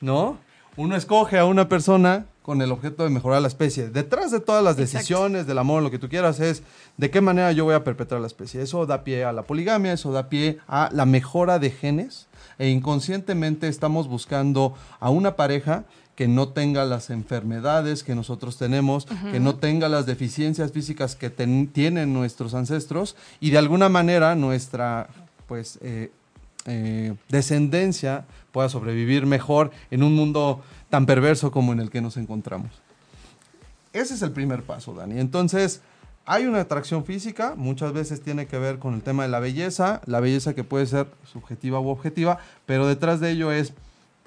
¿no? 0.00 0.38
Uno 0.76 0.96
escoge 0.96 1.38
a 1.38 1.44
una 1.44 1.68
persona 1.68 2.26
con 2.42 2.60
el 2.60 2.72
objeto 2.72 3.04
de 3.04 3.10
mejorar 3.10 3.40
la 3.40 3.48
especie. 3.48 3.88
Detrás 3.88 4.30
de 4.30 4.40
todas 4.40 4.62
las 4.62 4.72
Exacto. 4.78 4.98
decisiones 4.98 5.46
del 5.46 5.56
amor, 5.58 5.82
lo 5.82 5.90
que 5.90 5.98
tú 5.98 6.08
quieras, 6.08 6.40
es 6.40 6.62
de 6.98 7.10
qué 7.10 7.20
manera 7.20 7.52
yo 7.52 7.64
voy 7.64 7.74
a 7.74 7.84
perpetuar 7.84 8.20
la 8.20 8.26
especie. 8.26 8.60
Eso 8.60 8.84
da 8.84 9.02
pie 9.04 9.24
a 9.24 9.32
la 9.32 9.42
poligamia, 9.44 9.92
eso 9.94 10.12
da 10.12 10.28
pie 10.28 10.58
a 10.68 10.90
la 10.92 11.06
mejora 11.06 11.58
de 11.58 11.70
genes 11.70 12.26
e 12.58 12.68
inconscientemente 12.68 13.68
estamos 13.68 14.08
buscando 14.08 14.74
a 15.00 15.10
una 15.10 15.36
pareja 15.36 15.84
que 16.16 16.28
no 16.28 16.48
tenga 16.50 16.84
las 16.84 17.08
enfermedades 17.10 18.04
que 18.04 18.14
nosotros 18.14 18.56
tenemos, 18.58 19.06
que 19.32 19.40
no 19.40 19.56
tenga 19.56 19.88
las 19.88 20.06
deficiencias 20.06 20.70
físicas 20.70 21.16
que 21.16 21.30
ten- 21.30 21.68
tienen 21.68 22.12
nuestros 22.12 22.54
ancestros 22.54 23.16
y 23.40 23.50
de 23.50 23.58
alguna 23.58 23.88
manera 23.88 24.34
nuestra 24.36 25.08
pues 25.48 25.78
eh, 25.82 26.12
eh, 26.66 27.14
descendencia 27.28 28.24
pueda 28.52 28.68
sobrevivir 28.68 29.26
mejor 29.26 29.70
en 29.90 30.02
un 30.02 30.14
mundo 30.14 30.62
tan 30.90 31.06
perverso 31.06 31.50
como 31.50 31.72
en 31.72 31.80
el 31.80 31.90
que 31.90 32.00
nos 32.00 32.16
encontramos. 32.16 32.70
Ese 33.92 34.14
es 34.14 34.22
el 34.22 34.32
primer 34.32 34.62
paso, 34.62 34.94
Dani. 34.94 35.20
Entonces, 35.20 35.80
hay 36.26 36.46
una 36.46 36.60
atracción 36.60 37.04
física, 37.04 37.54
muchas 37.56 37.92
veces 37.92 38.22
tiene 38.22 38.46
que 38.46 38.58
ver 38.58 38.78
con 38.78 38.94
el 38.94 39.02
tema 39.02 39.24
de 39.24 39.28
la 39.28 39.40
belleza, 39.40 40.00
la 40.06 40.20
belleza 40.20 40.54
que 40.54 40.64
puede 40.64 40.86
ser 40.86 41.08
subjetiva 41.30 41.80
u 41.80 41.88
objetiva, 41.88 42.38
pero 42.64 42.86
detrás 42.86 43.20
de 43.20 43.30
ello 43.30 43.52
es, 43.52 43.74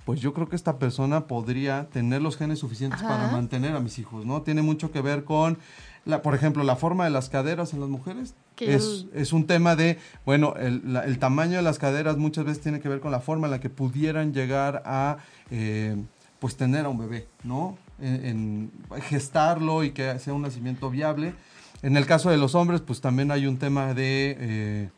pues 0.06 0.22
yo 0.22 0.34
creo 0.34 0.48
que 0.48 0.56
esta 0.56 0.78
persona 0.78 1.26
podría 1.28 1.88
tener 1.90 2.22
los 2.22 2.38
genes 2.38 2.60
suficientes 2.60 3.02
Ajá. 3.02 3.10
para 3.10 3.32
mantener 3.32 3.76
a 3.76 3.80
mis 3.80 3.98
hijos, 3.98 4.26
¿no? 4.26 4.44
Tiene 4.44 4.62
mucho 4.62 4.92
que 4.92 5.02
ver 5.02 5.24
con, 5.24 5.58
la, 6.06 6.22
por 6.22 6.36
ejemplo, 6.36 6.64
la 6.64 6.76
forma 6.76 7.04
de 7.06 7.10
las 7.10 7.30
caderas 7.30 7.74
en 7.74 7.82
las 7.82 7.90
mujeres. 7.90 8.36
Es, 8.66 9.06
es 9.14 9.34
un 9.34 9.46
tema 9.48 9.76
de, 9.76 9.98
bueno, 10.26 10.56
el, 10.58 10.82
la- 10.94 11.06
el 11.06 11.20
tamaño 11.20 11.58
de 11.58 11.62
las 11.64 11.80
caderas 11.80 12.18
muchas 12.18 12.46
veces 12.46 12.62
tiene 12.62 12.80
que 12.80 12.90
ver 12.90 13.00
con 13.00 13.12
la 13.12 13.20
forma 13.20 13.48
en 13.48 13.52
la 13.52 13.60
que 13.60 13.70
pudieran 13.70 14.34
llegar 14.34 14.82
a, 14.86 15.18
eh, 15.52 15.96
pues, 16.40 16.56
tener 16.58 16.86
a 16.86 16.90
un 16.90 16.98
bebé, 16.98 17.28
¿no? 17.44 17.78
En, 18.00 18.72
en 18.92 19.02
gestarlo 19.04 19.84
y 19.84 19.92
que 19.92 20.20
sea 20.20 20.34
un 20.34 20.42
nacimiento 20.44 20.90
viable. 20.90 21.34
En 21.82 21.96
el 21.98 22.06
caso 22.06 22.30
de 22.30 22.38
los 22.38 22.56
hombres, 22.56 22.82
pues 22.82 23.02
también 23.02 23.32
hay 23.32 23.46
un 23.48 23.58
tema 23.58 23.94
de, 23.94 24.36
eh, 24.40 24.90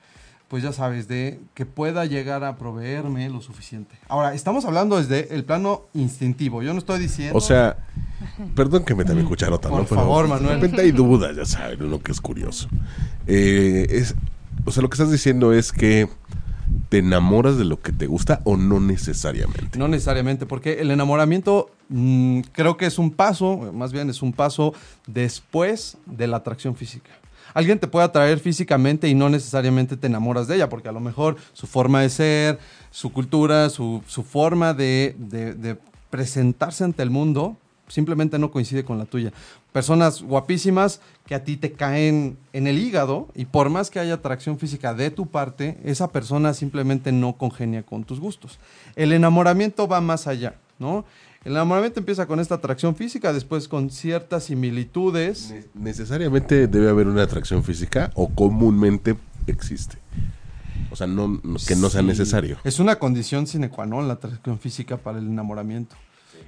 pues 0.50 0.64
ya 0.64 0.74
sabes, 0.74 1.08
de 1.08 1.40
que 1.54 1.68
pueda 1.68 2.06
llegar 2.06 2.44
a 2.44 2.58
proveerme 2.58 3.30
lo 3.30 3.40
suficiente. 3.40 3.96
Ahora, 4.08 4.34
estamos 4.34 4.66
hablando 4.66 4.98
desde 4.98 5.34
el 5.36 5.46
plano 5.46 5.84
instintivo. 5.94 6.64
Yo 6.64 6.74
no 6.74 6.80
estoy 6.80 7.00
diciendo... 7.00 7.38
O 7.38 7.42
sea, 7.42 7.78
perdón 8.56 8.84
que 8.84 8.96
me 8.96 9.06
también 9.06 9.28
cucharota, 9.28 9.70
¿no? 9.70 9.78
Por 9.78 9.86
Pero 9.86 10.02
favor, 10.02 10.28
Manuel. 10.28 10.56
De 10.56 10.62
repente 10.62 10.82
hay 10.82 10.92
dudas, 10.92 11.36
ya 11.36 11.46
saben, 11.46 11.84
uno 11.84 12.02
que 12.02 12.12
es 12.12 12.20
curioso. 12.20 12.68
Eh, 13.28 13.86
es, 13.92 14.16
o 14.66 14.72
sea, 14.72 14.82
lo 14.82 14.90
que 14.90 14.96
estás 14.96 15.12
diciendo 15.12 15.54
es 15.54 15.72
que 15.72 16.10
te 16.90 16.98
enamoras 16.98 17.58
de 17.60 17.66
lo 17.66 17.80
que 17.80 17.92
te 17.92 18.08
gusta 18.08 18.42
o 18.44 18.58
no 18.58 18.80
necesariamente. 18.80 19.78
No 19.78 19.88
necesariamente, 19.88 20.48
porque 20.48 20.82
el 20.82 20.90
enamoramiento 20.90 21.70
mm, 21.90 22.42
creo 22.52 22.76
que 22.76 22.88
es 22.88 22.98
un 22.98 23.12
paso, 23.12 23.72
más 23.72 23.92
bien 23.92 24.10
es 24.10 24.24
un 24.24 24.34
paso 24.34 24.74
después 25.06 25.98
de 26.08 26.26
la 26.26 26.38
atracción 26.38 26.76
física. 26.76 27.12
Alguien 27.54 27.80
te 27.80 27.88
puede 27.88 28.06
atraer 28.06 28.40
físicamente 28.40 29.08
y 29.08 29.16
no 29.16 29.30
necesariamente 29.30 29.98
te 29.98 30.08
enamoras 30.08 30.48
de 30.48 30.56
ella, 30.56 30.70
porque 30.70 30.90
a 30.90 30.92
lo 30.94 31.00
mejor 31.00 31.38
su 31.54 31.68
forma 31.68 32.02
de 32.02 32.10
ser, 32.10 32.60
su 32.92 33.12
cultura, 33.12 33.70
su, 33.70 34.02
forma 34.08 34.74
de- 34.74 35.16
de 35.20 35.78
presentarse 36.10 36.84
ante 36.84 37.04
el 37.04 37.10
mundo 37.10 37.56
simplemente 37.88 38.38
no 38.38 38.52
coincide 38.52 38.84
con 38.86 39.00
la 39.00 39.06
tuya. 39.06 39.34
Personas 39.72 40.22
guapísimas 40.22 41.02
que 41.26 41.34
a 41.36 41.44
ti 41.44 41.58
te 41.58 41.72
caen 41.72 42.38
en 42.54 42.68
el 42.68 42.78
hígado 42.78 43.28
y 43.36 43.46
por 43.46 43.70
más 43.70 43.90
que 43.90 44.00
haya 44.00 44.14
atracción 44.16 44.60
física 44.60 44.94
de 44.94 45.10
tu 45.10 45.26
parte, 45.26 45.78
esa 45.84 46.12
persona 46.12 46.54
simplemente 46.54 47.12
no 47.12 47.34
congenia 47.34 47.84
con 47.84 48.04
tus 48.04 48.20
gustos. 48.20 48.60
El 48.96 49.12
enamoramiento 49.12 49.88
va 49.88 50.02
más 50.02 50.28
allá, 50.28 50.54
¿no? 50.78 51.04
El 51.46 51.54
enamoramiento 51.54 52.00
empieza 52.02 52.26
con 52.28 52.40
esta 52.40 52.56
atracción 52.56 52.96
física, 52.96 53.32
después 53.32 53.68
con 53.68 53.90
ciertas 53.90 54.44
similitudes. 54.46 55.52
Ne- 55.52 55.66
¿Necesariamente 55.74 56.68
debe 56.68 56.90
haber 56.90 57.08
una 57.08 57.24
atracción 57.24 57.64
física 57.64 58.12
o 58.16 58.28
comúnmente 58.30 59.16
existe? 59.48 59.98
O 60.92 60.96
sea, 60.96 61.08
no, 61.08 61.40
no- 61.44 61.58
que 61.66 61.76
no 61.76 61.90
sea 61.90 62.02
Sí. 62.02 62.08
necesario. 62.08 62.58
Es 62.64 62.80
una 62.80 62.98
condición 62.98 63.48
sine 63.48 63.70
qua 63.70 63.86
non 63.86 64.08
la 64.08 64.16
atracción 64.16 64.60
física 64.60 64.98
para 64.98 65.20
el 65.20 65.28
enamoramiento. 65.28 65.96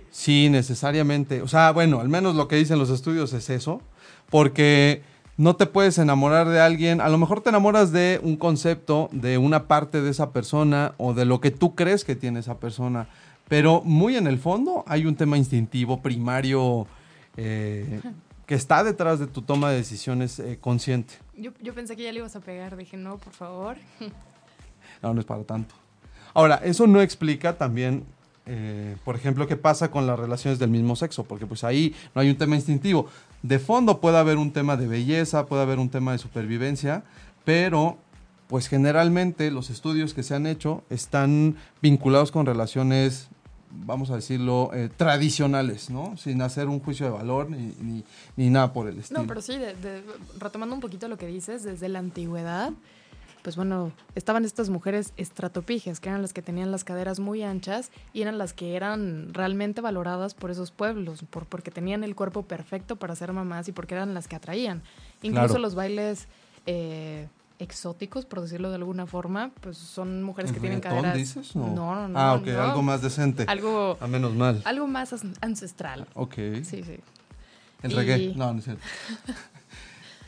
Sí, 0.10 0.50
necesariamente. 0.50 1.42
O 1.42 1.48
sea, 1.48 1.72
bueno, 1.72 2.02
al 2.02 2.10
menos 2.10 2.36
lo 2.36 2.50
que 2.50 2.58
dicen 2.58 2.78
los 2.78 2.90
estudios 2.90 3.32
es 3.32 3.50
eso, 3.50 3.82
porque 4.30 5.04
no 5.38 5.56
te 5.56 5.68
puedes 5.68 5.98
enamorar 6.00 6.50
de 6.50 6.60
alguien, 6.60 7.00
a 7.00 7.08
lo 7.08 7.18
mejor 7.18 7.40
te 7.42 7.50
enamoras 7.50 7.94
de 7.94 8.20
un 8.24 8.36
concepto, 8.36 9.08
de 9.14 9.38
una 9.38 9.68
parte 9.68 10.02
de 10.02 10.10
esa 10.10 10.32
persona 10.32 10.94
o 10.98 11.14
de 11.14 11.24
lo 11.24 11.40
que 11.40 11.52
tú 11.52 11.76
crees 11.76 12.04
que 12.04 12.16
tiene 12.16 12.42
esa 12.42 12.60
persona, 12.60 13.08
pero 13.52 13.82
muy 13.84 14.16
en 14.16 14.28
el 14.28 14.40
fondo 14.40 14.86
hay 14.88 15.06
un 15.06 15.14
tema 15.14 15.38
instintivo, 15.38 16.02
primario, 16.02 16.88
eh, 17.36 18.00
que 18.46 18.56
está 18.56 18.82
detrás 18.82 19.20
de 19.20 19.28
tu 19.28 19.42
toma 19.42 19.72
de 19.72 19.76
decisiones 19.76 20.40
eh, 20.40 20.58
consciente. 20.62 21.16
Yo, 21.36 21.52
yo 21.62 21.74
pensé 21.74 21.98
que 21.98 22.04
ya 22.04 22.14
le 22.14 22.20
ibas 22.20 22.34
a 22.38 22.40
pegar. 22.40 22.78
Dije, 22.78 22.96
no, 22.96 23.18
por 23.18 23.34
favor. 23.34 23.76
No, 25.02 25.14
no 25.14 25.20
es 25.20 25.26
para 25.26 25.44
tanto. 25.44 25.76
Ahora, 26.34 26.62
eso 26.64 26.88
no 26.88 27.02
explica 27.02 27.58
también, 27.58 28.06
eh, 28.46 28.96
por 29.04 29.18
ejemplo, 29.18 29.48
qué 29.48 29.58
pasa 29.58 29.92
con 29.92 30.08
las 30.08 30.18
relaciones 30.18 30.58
del 30.58 30.70
mismo 30.70 30.96
sexo, 30.96 31.26
porque 31.26 31.46
pues 31.46 31.66
ahí 31.66 31.94
no 32.16 32.22
hay 32.22 32.30
un 32.30 32.38
tema 32.38 32.56
instintivo. 32.56 33.08
De 33.42 33.60
fondo 33.60 34.00
puede 34.00 34.18
haber 34.18 34.38
un 34.38 34.54
tema 34.54 34.78
de 34.78 34.88
belleza, 34.88 35.46
puede 35.48 35.64
haber 35.64 35.80
un 35.80 35.90
tema 35.90 36.14
de 36.14 36.20
supervivencia, 36.20 37.04
pero 37.44 37.98
pues 38.48 38.68
generalmente 38.68 39.52
los 39.52 39.70
estudios 39.70 40.14
que 40.14 40.24
se 40.24 40.36
han 40.36 40.46
hecho 40.46 40.84
están 40.90 41.58
vinculados 41.82 42.32
con 42.32 42.46
relaciones, 42.46 43.30
vamos 43.74 44.10
a 44.12 44.16
decirlo, 44.16 44.72
eh, 44.74 44.90
tradicionales, 44.96 45.90
¿no? 45.90 46.16
Sin 46.18 46.42
hacer 46.42 46.68
un 46.68 46.80
juicio 46.80 47.06
de 47.06 47.12
valor 47.12 47.50
ni, 47.50 47.74
ni- 47.82 48.04
ni 48.36 48.50
nada 48.50 48.74
por 48.74 48.88
el 48.88 49.00
estilo. 49.00 49.22
No, 49.22 49.28
pero 49.28 49.42
sí, 49.42 49.58
de- 49.58 49.76
de- 49.76 50.04
retomando 50.40 50.76
un 50.76 50.82
poquito 50.82 51.08
lo 51.08 51.18
que 51.18 51.28
dices, 51.28 51.64
desde 51.64 51.88
la 51.90 52.00
antigüedad, 52.00 52.72
pues 53.44 53.56
bueno, 53.56 53.92
estaban 54.14 54.46
estas 54.46 54.70
mujeres 54.70 55.14
estratopiges, 55.18 56.00
que 56.00 56.10
eran 56.10 56.22
las 56.22 56.32
que 56.32 56.44
tenían 56.44 56.70
las 56.72 56.84
caderas 56.84 57.20
muy 57.20 57.42
anchas 57.42 57.90
y 58.14 58.22
eran 58.22 58.38
las 58.38 58.54
que 58.54 58.76
eran 58.76 59.34
realmente 59.34 59.82
valoradas 59.82 60.36
por 60.36 60.52
esos 60.52 60.70
pueblos, 60.70 61.24
por, 61.30 61.48
porque 61.48 61.72
tenían 61.72 62.04
el 62.04 62.16
cuerpo 62.16 62.44
perfecto 62.44 62.98
para 62.98 63.16
ser 63.16 63.34
mamás 63.34 63.68
y 63.68 63.72
porque 63.72 63.96
eran 63.96 64.14
las 64.14 64.28
que 64.28 64.36
atraían. 64.36 64.84
Incluso 65.24 65.48
Claro. 65.48 65.60
los 65.62 65.74
bailes 65.76 66.28
eh, 66.68 67.28
exóticos, 67.62 68.26
por 68.26 68.42
decirlo 68.42 68.70
de 68.70 68.76
alguna 68.76 69.06
forma, 69.06 69.52
pues 69.62 69.78
son 69.78 70.24
mujeres 70.24 70.52
que 70.52 70.58
¿El 70.58 70.62
tienen 70.62 70.80
caderas... 70.82 71.16
dices? 71.16 71.56
No. 71.56 71.68
no, 71.68 71.96
no, 71.96 72.08
no. 72.10 72.20
Ah, 72.20 72.34
ok, 72.34 72.48
no. 72.48 72.62
algo 72.62 72.82
más 72.82 73.02
decente. 73.02 73.46
Algo, 73.48 73.98
A 74.02 74.08
menos 74.08 74.34
mal. 74.34 74.62
algo 74.66 74.88
más 74.88 75.14
ancestral. 75.42 76.08
Ok. 76.16 76.34
Sí, 76.64 76.84
sí. 76.84 77.00
El 77.84 77.92
Y- 77.92 77.96
reggae. 77.96 78.34
No, 78.36 78.52
no 78.54 78.60
es 78.60 78.66
cierto. 78.66 78.84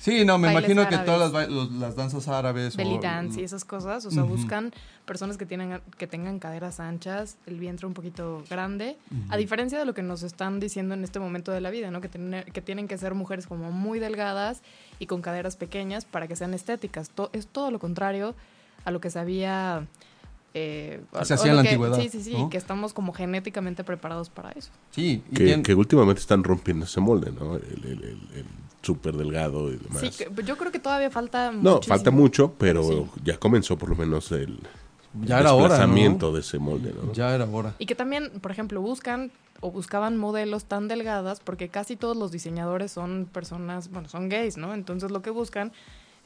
Sí, 0.04 0.26
no, 0.26 0.38
me 0.38 0.52
imagino 0.52 0.82
que 0.82 0.96
árabes. 0.96 1.06
todas 1.06 1.20
las, 1.22 1.32
ba- 1.32 1.48
los- 1.48 1.72
las 1.72 1.96
danzas 1.96 2.28
árabes. 2.28 2.76
o- 2.76 2.78
belly 2.78 3.00
dance 3.00 3.40
y 3.40 3.44
esas 3.46 3.64
cosas, 3.64 4.06
o 4.06 4.12
sea, 4.12 4.24
buscan 4.24 4.74
personas 5.06 5.38
que 5.38 5.46
tienen 5.46 5.80
que 5.98 6.08
tengan 6.08 6.40
caderas 6.40 6.82
anchas, 6.82 7.38
el 7.46 7.58
vientre 7.58 7.88
un 7.88 7.94
poquito 7.94 8.44
grande, 8.50 8.98
a 9.30 9.38
diferencia 9.38 9.80
de 9.80 9.86
lo 9.86 9.94
que 9.94 10.04
nos 10.04 10.22
están 10.24 10.60
diciendo 10.60 10.94
en 10.94 11.06
este 11.06 11.20
momento 11.22 11.54
de 11.54 11.62
la 11.62 11.70
vida, 11.70 11.90
¿no? 11.90 12.02
Que, 12.02 12.10
tener- 12.10 12.52
que 12.52 12.62
tienen 12.62 12.90
que 12.90 12.98
ser 12.98 13.14
mujeres 13.14 13.48
como 13.48 13.72
muy 13.72 14.00
delgadas 14.00 14.62
y 15.00 15.06
con 15.06 15.22
caderas 15.22 15.56
pequeñas 15.56 16.04
para 16.04 16.28
que 16.28 16.36
sean 16.36 16.54
estéticas. 16.54 17.10
To- 17.10 17.30
es 17.32 17.48
todo 17.48 17.72
lo 17.72 17.80
contrario 17.80 18.36
a 18.84 18.92
lo 18.92 19.00
que 19.00 19.10
se 19.10 19.20
había... 19.20 19.88
eh, 20.54 21.02
se 21.24 21.34
hacía 21.36 21.52
en 21.52 21.56
la 21.58 21.64
que- 21.64 21.70
antigüedad, 21.70 21.98
Sí, 22.00 22.10
sí, 22.10 22.22
sí, 22.24 22.34
¿no? 22.34 22.50
que 22.50 22.58
estamos 22.58 22.92
como 22.94 23.14
genéticamente 23.14 23.84
preparados 23.86 24.30
para 24.30 24.52
eso. 24.52 24.70
Sí, 24.92 25.24
y 25.32 25.36
Que, 25.36 25.44
bien- 25.46 25.64
que 25.64 25.74
últimamente 25.76 26.20
están 26.20 26.44
rompiendo 26.44 26.84
ese 26.86 27.00
molde, 27.00 27.32
¿no? 27.32 27.56
El, 27.56 27.64
el, 27.64 27.86
el, 27.86 28.30
el 28.36 28.46
súper 28.84 29.16
delgado 29.16 29.70
y 29.72 29.78
demás. 29.78 30.02
Sí, 30.14 30.26
pues 30.36 30.46
yo 30.46 30.56
creo 30.58 30.72
que 30.72 30.78
todavía 30.80 31.10
falta 31.10 31.52
no, 31.52 31.74
muchísimo. 31.76 31.96
falta 31.96 32.12
mucho, 32.12 32.54
pero 32.58 32.84
Sí. 32.84 33.06
ya 33.24 33.38
comenzó 33.40 33.78
por 33.78 33.90
lo 33.90 33.96
menos 33.96 34.32
el 34.32 34.60
ya 35.24 35.40
era 35.40 35.54
hora. 35.54 35.64
desplazamiento 35.70 36.28
¿no? 36.28 36.34
de 36.34 36.40
ese 36.42 36.60
molde, 36.60 36.94
¿no? 36.94 37.12
Ya 37.14 37.34
era 37.34 37.46
hora. 37.46 37.74
Y 37.80 37.86
que 37.88 37.96
también, 37.96 38.30
por 38.42 38.52
ejemplo, 38.52 38.82
buscan 38.82 39.32
o 39.62 39.72
buscaban 39.72 40.18
modelos 40.18 40.66
tan 40.66 40.88
delgadas 40.90 41.40
porque 41.40 41.70
casi 41.70 41.96
todos 41.96 42.18
los 42.18 42.32
diseñadores 42.32 42.92
son 42.92 43.28
personas, 43.32 43.90
bueno, 43.90 44.10
son 44.10 44.28
gays, 44.28 44.58
¿no? 44.58 44.74
Entonces 44.74 45.10
lo 45.12 45.22
que 45.22 45.30
buscan 45.30 45.72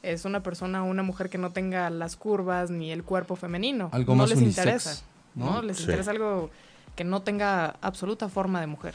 es 0.02 0.24
una 0.24 0.42
persona, 0.42 0.82
una 0.82 1.02
mujer 1.02 1.28
que 1.28 1.38
no 1.38 1.50
tenga 1.52 1.90
las 1.90 2.16
curvas 2.16 2.70
ni 2.70 2.90
el 2.90 3.04
cuerpo 3.04 3.36
femenino. 3.36 3.90
Algo 3.92 4.14
no 4.14 4.22
más 4.22 4.30
les 4.30 4.38
unisex, 4.38 4.58
interesa, 4.66 5.02
¿no? 5.36 5.52
¿no? 5.54 5.62
Les 5.62 5.76
Sí. 5.76 5.82
interesa 5.84 6.10
algo 6.10 6.50
que 6.96 7.04
no 7.04 7.22
tenga 7.22 7.76
absoluta 7.80 8.28
forma 8.28 8.60
de 8.60 8.66
mujer. 8.66 8.94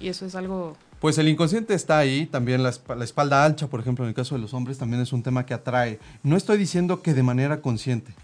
Y 0.00 0.08
eso 0.08 0.26
es 0.26 0.34
algo 0.34 0.76
Pues 1.00 1.18
el 1.18 1.28
inconsciente 1.28 1.74
está 1.74 1.98
ahí, 1.98 2.26
también 2.26 2.62
la, 2.62 2.70
espa- 2.70 2.96
la 2.96 3.04
espalda 3.04 3.44
ancha, 3.44 3.66
por 3.68 3.80
ejemplo, 3.80 4.04
en 4.04 4.08
el 4.08 4.14
caso 4.14 4.34
de 4.34 4.40
los 4.40 4.54
hombres, 4.54 4.78
también 4.78 5.02
es 5.02 5.12
un 5.12 5.22
tema 5.22 5.44
que 5.44 5.54
atrae. 5.54 5.98
No 6.22 6.36
estoy 6.36 6.56
diciendo 6.58 7.02
que 7.02 7.12
de 7.14 7.22
manera 7.22 7.60
consciente, 7.60 8.14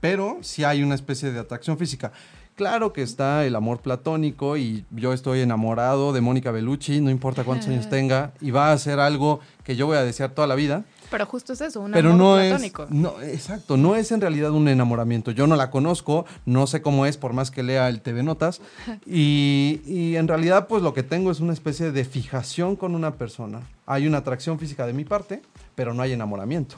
pero 0.00 0.38
sí 0.40 0.62
hay 0.64 0.82
una 0.82 0.94
especie 0.94 1.32
de 1.32 1.40
atracción 1.40 1.76
física. 1.78 2.12
Claro 2.54 2.92
que 2.92 3.02
está 3.02 3.44
el 3.44 3.56
amor 3.56 3.80
platónico 3.80 4.56
y 4.56 4.84
yo 4.90 5.12
estoy 5.14 5.40
enamorado 5.40 6.12
de 6.12 6.20
Mónica 6.20 6.50
Bellucci, 6.52 7.00
no 7.00 7.10
importa 7.10 7.44
cuántos 7.44 7.68
años 7.68 7.88
tenga, 7.88 8.32
y 8.40 8.50
va 8.50 8.72
a 8.72 8.78
ser 8.78 9.00
algo 9.00 9.40
que 9.64 9.74
yo 9.74 9.86
voy 9.86 9.96
a 9.96 10.04
desear 10.04 10.30
toda 10.30 10.46
la 10.46 10.54
vida. 10.54 10.84
Pero 11.12 11.26
justo 11.26 11.52
es 11.52 11.60
eso, 11.60 11.80
un 11.80 11.92
Pero 11.92 12.10
amor 12.10 12.18
no 12.20 12.34
platónico. 12.36 12.84
es, 12.84 12.90
no, 12.90 13.22
exacto, 13.22 13.76
no 13.76 13.94
es 13.94 14.10
en 14.10 14.20
realidad 14.20 14.50
un 14.50 14.66
enamoramiento. 14.66 15.30
Yo 15.30 15.46
no 15.46 15.54
la 15.54 15.70
conozco, 15.70 16.26
no 16.46 16.66
sé 16.66 16.82
cómo 16.82 17.06
es, 17.06 17.16
por 17.18 17.32
más 17.34 17.52
que 17.52 17.62
lea 17.62 17.88
el 17.88 18.00
TV 18.00 18.22
Notas. 18.24 18.60
Y, 19.06 19.82
y 19.84 20.16
en 20.16 20.26
realidad, 20.26 20.66
pues 20.66 20.82
lo 20.82 20.94
que 20.94 21.02
tengo 21.02 21.30
es 21.30 21.40
una 21.40 21.52
especie 21.52 21.92
de 21.92 22.04
fijación 22.04 22.74
con 22.76 22.94
una 22.94 23.14
persona. 23.14 23.60
Hay 23.86 24.06
una 24.06 24.18
atracción 24.18 24.58
física 24.58 24.86
de 24.86 24.92
mi 24.92 25.04
parte, 25.04 25.42
pero 25.74 25.92
no 25.94 26.02
hay 26.02 26.12
enamoramiento, 26.12 26.76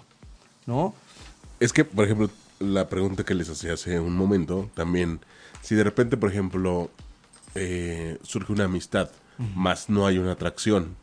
¿no? 0.66 0.94
Es 1.60 1.72
que, 1.72 1.84
por 1.84 2.04
ejemplo, 2.04 2.28
la 2.58 2.88
pregunta 2.88 3.24
que 3.24 3.34
les 3.34 3.48
hacía 3.48 3.74
hace 3.74 4.00
un 4.00 4.16
momento, 4.16 4.68
también, 4.74 5.20
si 5.62 5.74
de 5.74 5.84
repente, 5.84 6.16
por 6.16 6.30
ejemplo, 6.30 6.90
eh, 7.54 8.18
surge 8.22 8.52
una 8.52 8.64
amistad, 8.64 9.10
más 9.54 9.88
no 9.88 10.06
hay 10.06 10.18
una 10.18 10.32
atracción, 10.32 10.96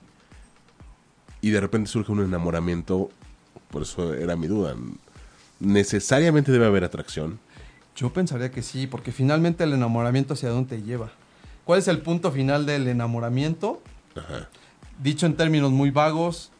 y 1.41 1.49
de 1.51 1.59
repente 1.61 1.89
surge 1.89 2.11
un 2.11 2.21
enamoramiento, 2.21 3.09
por 3.69 3.83
eso 3.83 4.13
era 4.13 4.35
mi 4.35 4.47
duda, 4.47 4.75
¿necesariamente 5.59 6.51
debe 6.51 6.65
haber 6.65 6.83
atracción? 6.83 7.39
Yo 7.95 8.11
pensaría 8.11 8.51
que 8.51 8.61
sí, 8.61 8.87
porque 8.87 9.11
finalmente 9.11 9.63
el 9.63 9.73
enamoramiento 9.73 10.33
hacia 10.33 10.49
dónde 10.49 10.77
te 10.77 10.83
lleva. 10.83 11.11
¿Cuál 11.65 11.79
es 11.79 11.87
el 11.87 11.99
punto 11.99 12.31
final 12.31 12.65
del 12.65 12.87
enamoramiento? 12.87 13.81
Ajá. 14.15 14.49
Dicho 15.01 15.25
en 15.25 15.35
términos 15.35 15.71
muy 15.71 15.91
vagos, 15.91 16.51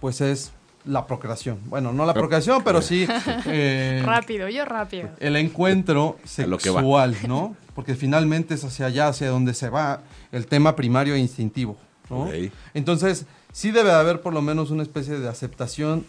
pues 0.00 0.20
es 0.20 0.52
la 0.84 1.06
procreación. 1.06 1.58
Bueno, 1.66 1.92
no 1.92 2.06
la 2.06 2.14
procreación, 2.14 2.62
pero 2.64 2.82
sí 2.82 3.06
eh, 3.46 4.02
Rápido, 4.04 4.48
yo 4.48 4.64
rápido. 4.64 5.10
el 5.20 5.36
encuentro 5.36 6.18
sexual, 6.24 7.16
¿no? 7.28 7.56
Porque 7.74 7.94
finalmente 7.94 8.54
es 8.54 8.64
hacia 8.64 8.86
allá, 8.86 9.08
hacia 9.08 9.30
donde 9.30 9.54
se 9.54 9.68
va 9.68 10.02
el 10.32 10.46
tema 10.46 10.74
primario 10.76 11.14
e 11.14 11.18
instintivo, 11.18 11.76
¿no? 12.10 12.28
Entonces, 12.74 13.26
sí 13.52 13.70
debe 13.70 13.90
de 13.90 13.94
haber 13.96 14.20
por 14.20 14.32
lo 14.32 14.42
menos 14.42 14.70
una 14.70 14.82
especie 14.82 15.18
de 15.18 15.28
aceptación 15.28 16.04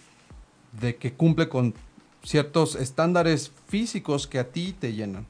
de 0.80 0.96
que 0.96 1.14
cumple 1.14 1.50
con 1.50 1.74
ciertos 2.24 2.76
estándares 2.76 3.52
físicos 3.68 4.28
que 4.28 4.40
a 4.40 4.50
ti 4.50 4.76
te 4.78 4.94
llenan, 4.94 5.26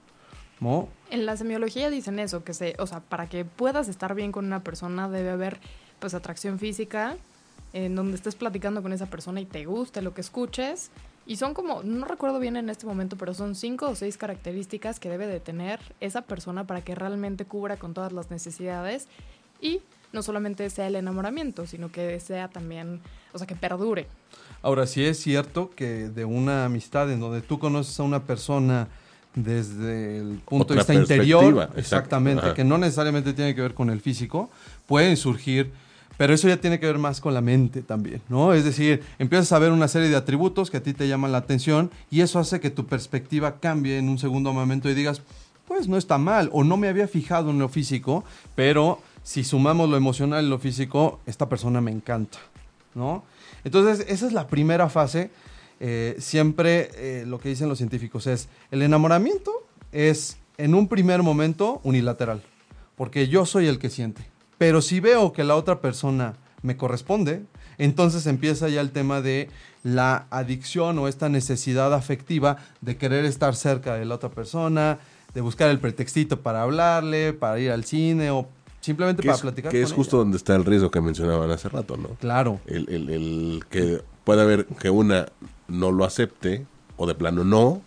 ¿no? 0.60 0.88
En 1.10 1.26
la 1.26 1.38
semiología 1.38 1.90
dicen 1.90 2.20
eso, 2.20 2.44
que 2.44 2.54
se, 2.54 2.76
o 2.80 2.88
sea, 2.88 3.02
para 3.02 3.28
que 3.28 3.46
puedas 3.46 3.88
estar 3.88 4.16
bien 4.16 4.32
con 4.32 4.46
una 4.46 4.64
persona 4.64 5.10
debe 5.10 5.32
haber 5.32 5.60
pues 6.00 6.14
atracción 6.14 6.60
física, 6.60 7.18
en 7.74 7.96
donde 7.96 8.16
estés 8.16 8.36
platicando 8.36 8.82
con 8.82 8.94
esa 8.94 9.08
persona 9.08 9.42
y 9.42 9.46
te 9.46 9.66
guste 9.66 10.02
lo 10.02 10.14
que 10.14 10.22
escuches. 10.22 10.92
Y 11.26 11.38
son 11.38 11.54
como, 11.54 11.84
no 11.84 12.06
recuerdo 12.06 12.40
bien 12.40 12.58
en 12.58 12.70
este 12.70 12.86
momento, 12.86 13.16
pero 13.18 13.34
son 13.34 13.56
cinco 13.56 13.90
o 13.90 13.96
seis 13.96 14.18
características 14.18 15.00
que 15.00 15.10
debe 15.10 15.26
de 15.26 15.40
tener 15.40 15.80
esa 16.02 16.24
persona 16.24 16.68
para 16.68 16.82
que 16.82 16.96
realmente 16.96 17.46
cubra 17.46 17.78
con 17.78 17.94
todas 17.94 18.12
las 18.12 18.30
necesidades 18.30 19.08
y 19.62 19.82
no 20.12 20.22
solamente 20.22 20.70
sea 20.70 20.88
el 20.88 20.96
enamoramiento, 20.96 21.66
sino 21.66 21.92
que 21.92 22.20
sea 22.20 22.50
también, 22.50 23.02
o 23.32 23.38
sea, 23.38 23.48
que 23.48 23.56
perdure. 23.56 24.08
Ahora, 24.64 24.88
sí 24.88 25.04
es 25.04 25.20
cierto 25.20 25.70
que 25.76 26.10
de 26.10 26.26
una 26.26 26.66
amistad 26.66 27.12
en 27.12 27.20
donde 27.20 27.42
tú 27.42 27.60
conoces 27.60 28.00
a 28.00 28.04
una 28.04 28.24
persona 28.24 28.88
desde 29.36 30.20
el 30.20 30.40
punto 30.46 30.64
Otra 30.64 30.76
de 30.76 30.80
vista 30.80 30.94
interior, 30.94 31.70
exactamente, 31.76 32.46
ajá. 32.46 32.54
que 32.54 32.64
no 32.64 32.78
necesariamente 32.78 33.34
tiene 33.34 33.54
que 33.54 33.62
ver 33.62 33.74
con 33.74 33.90
el 33.90 34.00
físico, 34.00 34.50
pueden 34.86 35.18
surgir, 35.18 35.72
pero 36.18 36.34
eso 36.34 36.48
ya 36.48 36.58
tiene 36.58 36.80
que 36.80 36.86
ver 36.86 36.98
más 36.98 37.20
con 37.20 37.34
la 37.34 37.42
mente 37.42 37.82
también, 37.82 38.22
¿no? 38.30 38.54
Es 38.54 38.64
decir, 38.64 39.04
empiezas 39.20 39.52
a 39.52 39.60
ver 39.60 39.72
una 39.72 39.88
serie 39.88 40.10
de 40.10 40.16
atributos 40.16 40.72
que 40.72 40.78
a 40.78 40.84
ti 40.84 40.94
te 40.94 41.08
llaman 41.08 41.32
la 41.32 41.40
atención 41.40 41.92
y 42.10 42.22
eso 42.22 42.40
hace 42.40 42.60
que 42.60 42.70
tu 42.70 42.86
perspectiva 42.86 43.60
cambie 43.60 43.98
en 43.98 44.08
un 44.08 44.18
segundo 44.18 44.54
momento 44.54 44.90
y 44.90 44.94
digas, 44.94 45.22
pues 45.68 45.88
no 45.88 45.98
está 45.98 46.18
mal, 46.18 46.50
o 46.54 46.64
no 46.64 46.78
me 46.78 46.88
había 46.88 47.08
fijado 47.08 47.50
en 47.50 47.60
lo 47.60 47.70
físico, 47.70 48.24
pero 48.56 49.00
si 49.24 49.44
sumamos 49.44 49.90
lo 49.90 49.98
emocional 49.98 50.46
y 50.46 50.50
lo 50.50 50.60
físico, 50.60 51.20
esta 51.26 51.50
persona 51.50 51.82
me 51.82 51.92
encanta, 51.92 52.38
¿no? 52.96 53.24
Entonces, 53.64 54.06
esa 54.10 54.28
es 54.28 54.34
la 54.34 54.48
primera 54.48 54.90
fase. 54.90 55.30
Eh, 55.80 56.16
siempre 56.20 56.90
eh, 56.96 57.26
lo 57.26 57.40
que 57.40 57.50
dicen 57.50 57.68
los 57.70 57.78
científicos 57.78 58.28
es, 58.28 58.48
el 58.72 58.82
enamoramiento 58.82 59.52
es 59.92 60.38
en 60.58 60.76
un 60.76 60.88
primer 60.88 61.24
momento 61.24 61.82
unilateral, 61.84 62.42
porque 62.96 63.28
yo 63.28 63.46
soy 63.46 63.68
el 63.68 63.80
que 63.80 63.90
siente. 63.90 64.26
Pero 64.58 64.82
si 64.82 65.00
veo 65.00 65.34
que 65.34 65.44
la 65.44 65.56
otra 65.56 65.82
persona 65.82 66.36
me 66.62 66.78
corresponde, 66.78 67.44
entonces 67.78 68.28
empieza 68.28 68.70
ya 68.70 68.82
el 68.82 68.92
tema 68.92 69.22
de 69.22 69.50
la 69.84 70.28
adicción 70.30 70.98
o 71.00 71.08
esta 71.08 71.28
necesidad 71.28 71.94
afectiva 71.94 72.58
de 72.82 72.96
querer 72.98 73.26
estar 73.26 73.56
cerca 73.56 73.96
de 73.96 74.06
la 74.06 74.16
otra 74.16 74.30
persona, 74.30 75.00
de 75.34 75.42
buscar 75.42 75.70
el 75.70 75.80
pretextito 75.80 76.42
para 76.42 76.62
hablarle, 76.62 77.34
para 77.34 77.60
ir 77.60 77.72
al 77.72 77.84
cine 77.84 78.32
o 78.32 78.48
simplemente 78.84 79.22
Que 79.22 79.28
para 79.30 79.36
es, 79.38 79.42
platicar 79.42 79.72
que 79.72 79.78
con 79.82 79.86
es 79.88 79.94
justo 79.94 80.18
donde 80.18 80.36
está 80.38 80.56
el 80.56 80.66
riesgo 80.66 80.92
que 80.92 81.00
mencionaban 81.02 81.50
hace 81.50 81.70
rato, 81.70 81.96
¿no? 81.98 82.10
Claro. 82.20 82.60
El, 82.68 82.88
el- 82.90 83.10
el 83.10 83.64
que 83.70 84.02
puede 84.26 84.42
haber 84.42 84.66
que 84.66 84.90
una 84.90 85.28
no 85.68 85.92
lo 85.92 86.04
acepte 86.06 86.66
o 86.98 87.08
de 87.08 87.16
plano 87.16 87.44
no. 87.44 87.82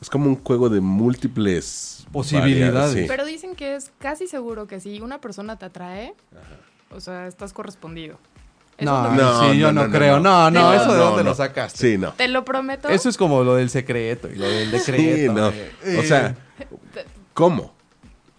Es 0.00 0.08
como 0.10 0.26
un 0.26 0.42
juego 0.42 0.68
de 0.68 0.80
múltiples 0.80 2.06
Posibilidades. 2.12 2.74
varias- 2.74 2.92
sí. 2.92 3.04
Pero 3.08 3.24
dicen 3.24 3.54
que 3.56 3.74
es 3.76 3.90
casi 3.98 4.26
seguro 4.26 4.66
que 4.66 4.78
si 4.80 5.00
una 5.00 5.20
persona 5.20 5.56
te 5.58 5.64
atrae, 5.66 6.14
o 6.90 7.00
sea, 7.00 7.26
estás 7.26 7.52
correspondido. 7.52 8.18
No, 8.80 9.08
que- 9.14 9.52
sí, 9.52 9.58
yo 9.60 9.72
no, 9.72 9.88
creo. 9.90 10.18
No, 10.20 10.50
no, 10.50 10.60
No, 10.62 10.74
eso 10.74 10.92
de 10.92 10.98
no, 10.98 11.04
dónde 11.06 11.24
no. 11.24 11.30
lo 11.30 11.34
sacaste. 11.36 11.78
Sí, 11.78 11.98
no. 11.98 12.12
Te 12.12 12.28
lo 12.28 12.44
prometo. 12.44 12.88
Eso 12.88 13.08
es 13.08 13.16
como 13.16 13.42
lo 13.44 13.54
del 13.54 13.70
secreto 13.70 14.28
y 14.28 14.34
lo 14.36 14.48
del 14.48 14.70
decreto. 14.70 15.02
Sí, 15.16 15.28
no. 15.28 15.48
eh. 15.50 15.98
O 15.98 16.02
sea, 16.02 16.36
¿cómo? 17.32 17.72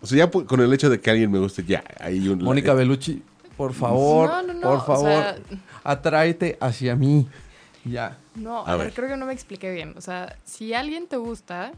O 0.05 0.07
sea, 0.07 0.19
ya 0.19 0.29
con 0.29 0.59
el 0.59 0.71
hecho 0.71 0.87
de 0.89 1.01
que 1.01 1.09
alguien 1.09 1.31
me 1.31 1.39
guste, 1.39 1.63
ya 1.63 1.83
hay 1.99 2.29
un... 2.29 2.43
Mónica 2.43 2.73
eh, 2.73 2.75
Bellucci, 2.75 3.23
por 3.57 3.73
favor, 3.73 4.29
No, 4.29 4.41
no, 4.43 4.53
no, 4.53 4.61
por 4.61 4.77
o 4.77 4.81
favor, 4.81 5.09
sea- 5.09 5.35
atráete 5.83 6.57
hacia 6.61 6.95
mí. 6.95 7.27
Ya. 7.83 8.17
No, 8.35 8.59
A 8.65 8.71
a, 8.73 8.75
ver, 8.75 8.85
ver. 8.87 8.93
creo 8.93 9.09
que 9.09 9.17
no 9.17 9.25
me 9.25 9.33
expliqué 9.33 9.71
bien. 9.71 9.95
O 9.97 10.01
sea, 10.01 10.35
si 10.43 10.73
alguien 10.75 11.07
te 11.07 11.17
gusta, 11.17 11.71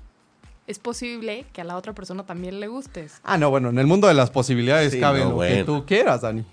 es 0.67 0.77
posible 0.79 1.45
que 1.53 1.61
a 1.61 1.63
la 1.63 1.77
otra 1.77 1.93
persona 1.93 2.23
también 2.25 2.59
le 2.59 2.67
gustes. 2.67 3.21
Ah, 3.23 3.37
no, 3.37 3.49
bueno, 3.49 3.69
en 3.69 3.79
el 3.79 3.87
mundo 3.87 4.07
de 4.07 4.13
las 4.13 4.29
posibilidades 4.29 4.91
Sí, 4.93 4.99
cabe 4.99 5.19
no, 5.19 5.29
lo 5.29 5.35
bueno. 5.35 5.55
que 5.55 5.63
tú 5.63 5.85
quieras, 5.85 6.21
Dani. 6.21 6.43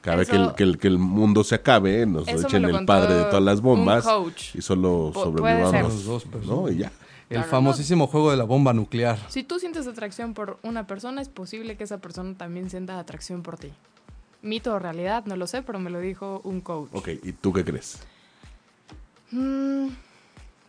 Cabe 0.00 0.22
Eso- 0.22 0.32
que, 0.32 0.36
el, 0.38 0.54
que, 0.54 0.62
el, 0.64 0.78
que 0.78 0.88
el 0.88 0.98
mundo 0.98 1.44
se 1.44 1.54
acabe, 1.56 2.06
nos 2.06 2.26
echen 2.26 2.64
el 2.64 2.84
padre 2.86 3.14
de 3.14 3.24
todas 3.24 3.42
las 3.42 3.60
bombas 3.60 4.04
un 4.06 4.24
coach. 4.24 4.54
y 4.54 4.62
solo 4.62 5.12
sobrevivamos. 5.14 5.70
ser. 5.70 5.82
Los 5.82 6.04
dos 6.04 6.24
personas. 6.24 6.56
¿no? 6.56 6.68
Y 6.70 6.78
ya. 6.78 6.90
El 7.36 7.44
famosísimo 7.44 8.06
juego 8.06 8.30
de 8.30 8.36
la 8.36 8.44
bomba 8.44 8.72
nuclear. 8.72 9.18
Si 9.28 9.42
tú 9.42 9.58
sientes 9.58 9.86
atracción 9.86 10.34
por 10.34 10.58
una 10.62 10.86
persona, 10.86 11.22
es 11.22 11.28
posible 11.28 11.76
que 11.76 11.84
esa 11.84 11.98
persona 11.98 12.34
también 12.36 12.70
sienta 12.70 12.98
atracción 12.98 13.42
por 13.42 13.58
ti. 13.58 13.72
Mito 14.42 14.74
o 14.74 14.78
realidad, 14.78 15.24
no 15.26 15.36
lo 15.36 15.46
sé, 15.46 15.62
pero 15.62 15.78
me 15.78 15.90
lo 15.90 16.00
dijo 16.00 16.40
un 16.44 16.60
coach. 16.60 16.90
Ok, 16.92 17.08
¿y 17.22 17.32
tú 17.32 17.52
qué 17.52 17.64
crees? 17.64 18.00
Mm, 19.30 19.88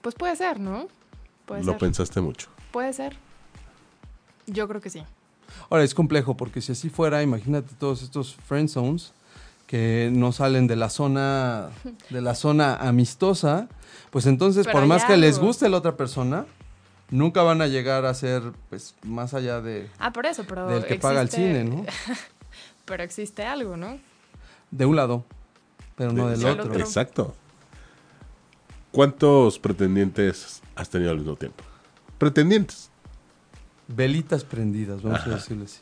pues 0.02 0.16
puede 0.16 0.36
ser, 0.36 0.60
¿no? 0.60 0.88
Puede 1.46 1.64
Lo 1.64 1.74
ser. 1.74 1.80
pensaste 1.80 2.22
mucho. 2.22 2.48
Puede 2.72 2.94
ser. 2.94 3.18
Yo 4.48 4.68
creo 4.68 4.82
que 4.82 4.90
sí. 4.90 5.04
Ahora, 5.70 5.84
es 5.84 5.94
complejo 5.94 6.36
porque 6.36 6.62
si 6.62 6.72
así 6.72 6.90
fuera, 6.90 7.22
imagínate 7.24 7.74
todos 7.78 8.02
estos 8.02 8.36
friend 8.36 8.70
zones 8.70 9.14
que 9.68 10.10
no 10.14 10.32
salen 10.32 10.68
de 10.68 10.76
la 10.76 10.90
zona 10.90 11.70
de 12.10 12.22
la 12.22 12.36
zona 12.36 12.76
amistosa, 12.76 13.68
pues 14.12 14.26
entonces 14.26 14.66
Pero 14.66 14.80
por 14.80 14.88
más 14.88 15.06
que 15.06 15.18
les 15.18 15.40
guste 15.40 15.70
la 15.70 15.78
otra 15.78 15.96
persona, 15.98 16.46
nunca 17.10 17.42
van 17.44 17.62
a 17.62 17.68
llegar 17.68 18.06
a 18.06 18.14
ser 18.14 18.44
pues 18.70 18.96
más 19.04 19.34
allá 19.34 19.62
de 19.62 19.90
Ah, 20.00 20.12
por 20.14 20.26
eso, 20.26 20.44
pero. 20.48 20.68
del 20.68 20.86
que 20.86 20.96
paga 20.96 21.22
el 21.22 21.28
existe- 21.28 21.36
cine, 21.38 21.64
¿no? 21.64 21.86
Pero 22.86 23.02
existe 23.04 23.46
algo, 23.46 23.78
¿no? 23.78 23.98
De 24.70 24.86
un 24.86 24.98
lado, 24.98 25.24
pero 25.96 26.12
no 26.12 26.28
del 26.28 26.46
otro. 26.46 26.74
Exacto. 26.78 27.34
¿Cuántos 28.92 29.58
pretendientes 29.58 30.62
has 30.76 30.90
tenido 30.90 31.12
al 31.12 31.18
mismo 31.18 31.36
tiempo? 31.38 31.64
Pretendientes. 32.18 32.90
Velitas 33.88 34.44
prendidas, 34.44 35.02
vamos 35.02 35.22
a 35.26 35.30
decirlo 35.30 35.64
así. 35.66 35.80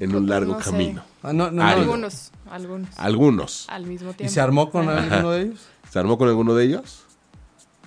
En 0.00 0.14
un 0.14 0.28
largo 0.28 0.54
No 0.54 0.62
sé. 0.62 0.70
camino. 0.70 1.04
Ah, 1.22 1.32
no, 1.32 1.50
no. 1.52 1.62
Algunos, 1.62 2.32
algunos. 2.50 2.88
Algunos. 2.98 3.66
Al 3.68 3.86
mismo 3.86 4.10
¿Y 4.10 4.14
tiempo. 4.14 4.32
se 4.34 4.40
armó 4.40 4.70
con 4.70 4.88
Ajá. 4.88 5.02
alguno 5.02 5.30
de 5.30 5.42
ellos? 5.42 5.60
¿Se 5.90 5.98
armó 5.98 6.18
con 6.18 6.28
alguno 6.28 6.54
de 6.54 6.64
ellos? 6.64 7.04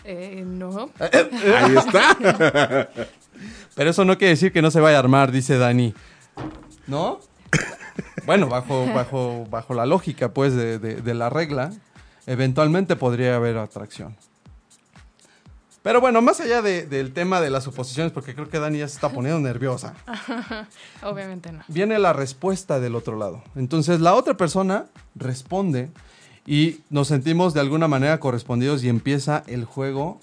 Eh, 0.06 0.44
no. 0.46 0.90
Ahí 1.00 1.76
está. 1.76 2.90
Pero 3.76 3.90
eso 3.90 4.06
no 4.06 4.18
quiere 4.18 4.30
decir 4.32 4.52
que 4.54 4.62
no 4.62 4.70
se 4.72 4.80
vaya 4.80 4.98
a 4.98 5.00
armar, 5.00 5.32
dice 5.32 5.58
Dani. 5.58 5.94
¿No? 6.88 7.20
Bueno, 8.26 8.48
bajo, 8.48 8.86
bajo, 8.94 9.46
bajo 9.50 9.74
la 9.74 9.86
lógica, 9.86 10.34
pues, 10.34 10.54
de, 10.54 10.78
de- 10.80 11.02
de 11.02 11.14
la 11.14 11.30
regla, 11.30 11.72
eventualmente 12.28 12.96
podría 12.96 13.36
haber 13.36 13.58
atracción. 13.58 14.16
Pero 15.84 16.00
bueno, 16.02 16.22
más 16.22 16.40
allá 16.40 16.62
de- 16.62 16.86
del 16.88 17.14
tema 17.14 17.40
de 17.42 17.50
las 17.52 17.66
suposiciones, 17.66 18.12
porque 18.12 18.34
creo 18.34 18.50
que 18.50 18.58
Dani 18.60 18.80
ya 18.80 18.88
se 18.88 18.96
está 18.96 19.10
poniendo 19.10 19.40
nerviosa, 19.42 19.94
Obviamente 21.04 21.52
no. 21.52 21.62
viene 21.68 22.00
la 22.00 22.14
respuesta 22.14 22.80
del 22.80 22.96
otro 22.96 23.18
lado. 23.18 23.44
Entonces, 23.56 24.00
la 24.00 24.16
otra 24.16 24.36
persona 24.36 24.86
responde 25.16 25.92
y 26.48 26.80
nos 26.90 27.10
sentimos 27.10 27.54
de 27.54 27.60
alguna 27.60 27.88
manera 27.88 28.20
correspondidos 28.20 28.84
y 28.84 28.90
empieza 28.90 29.44
el 29.48 29.66
juego 29.66 30.20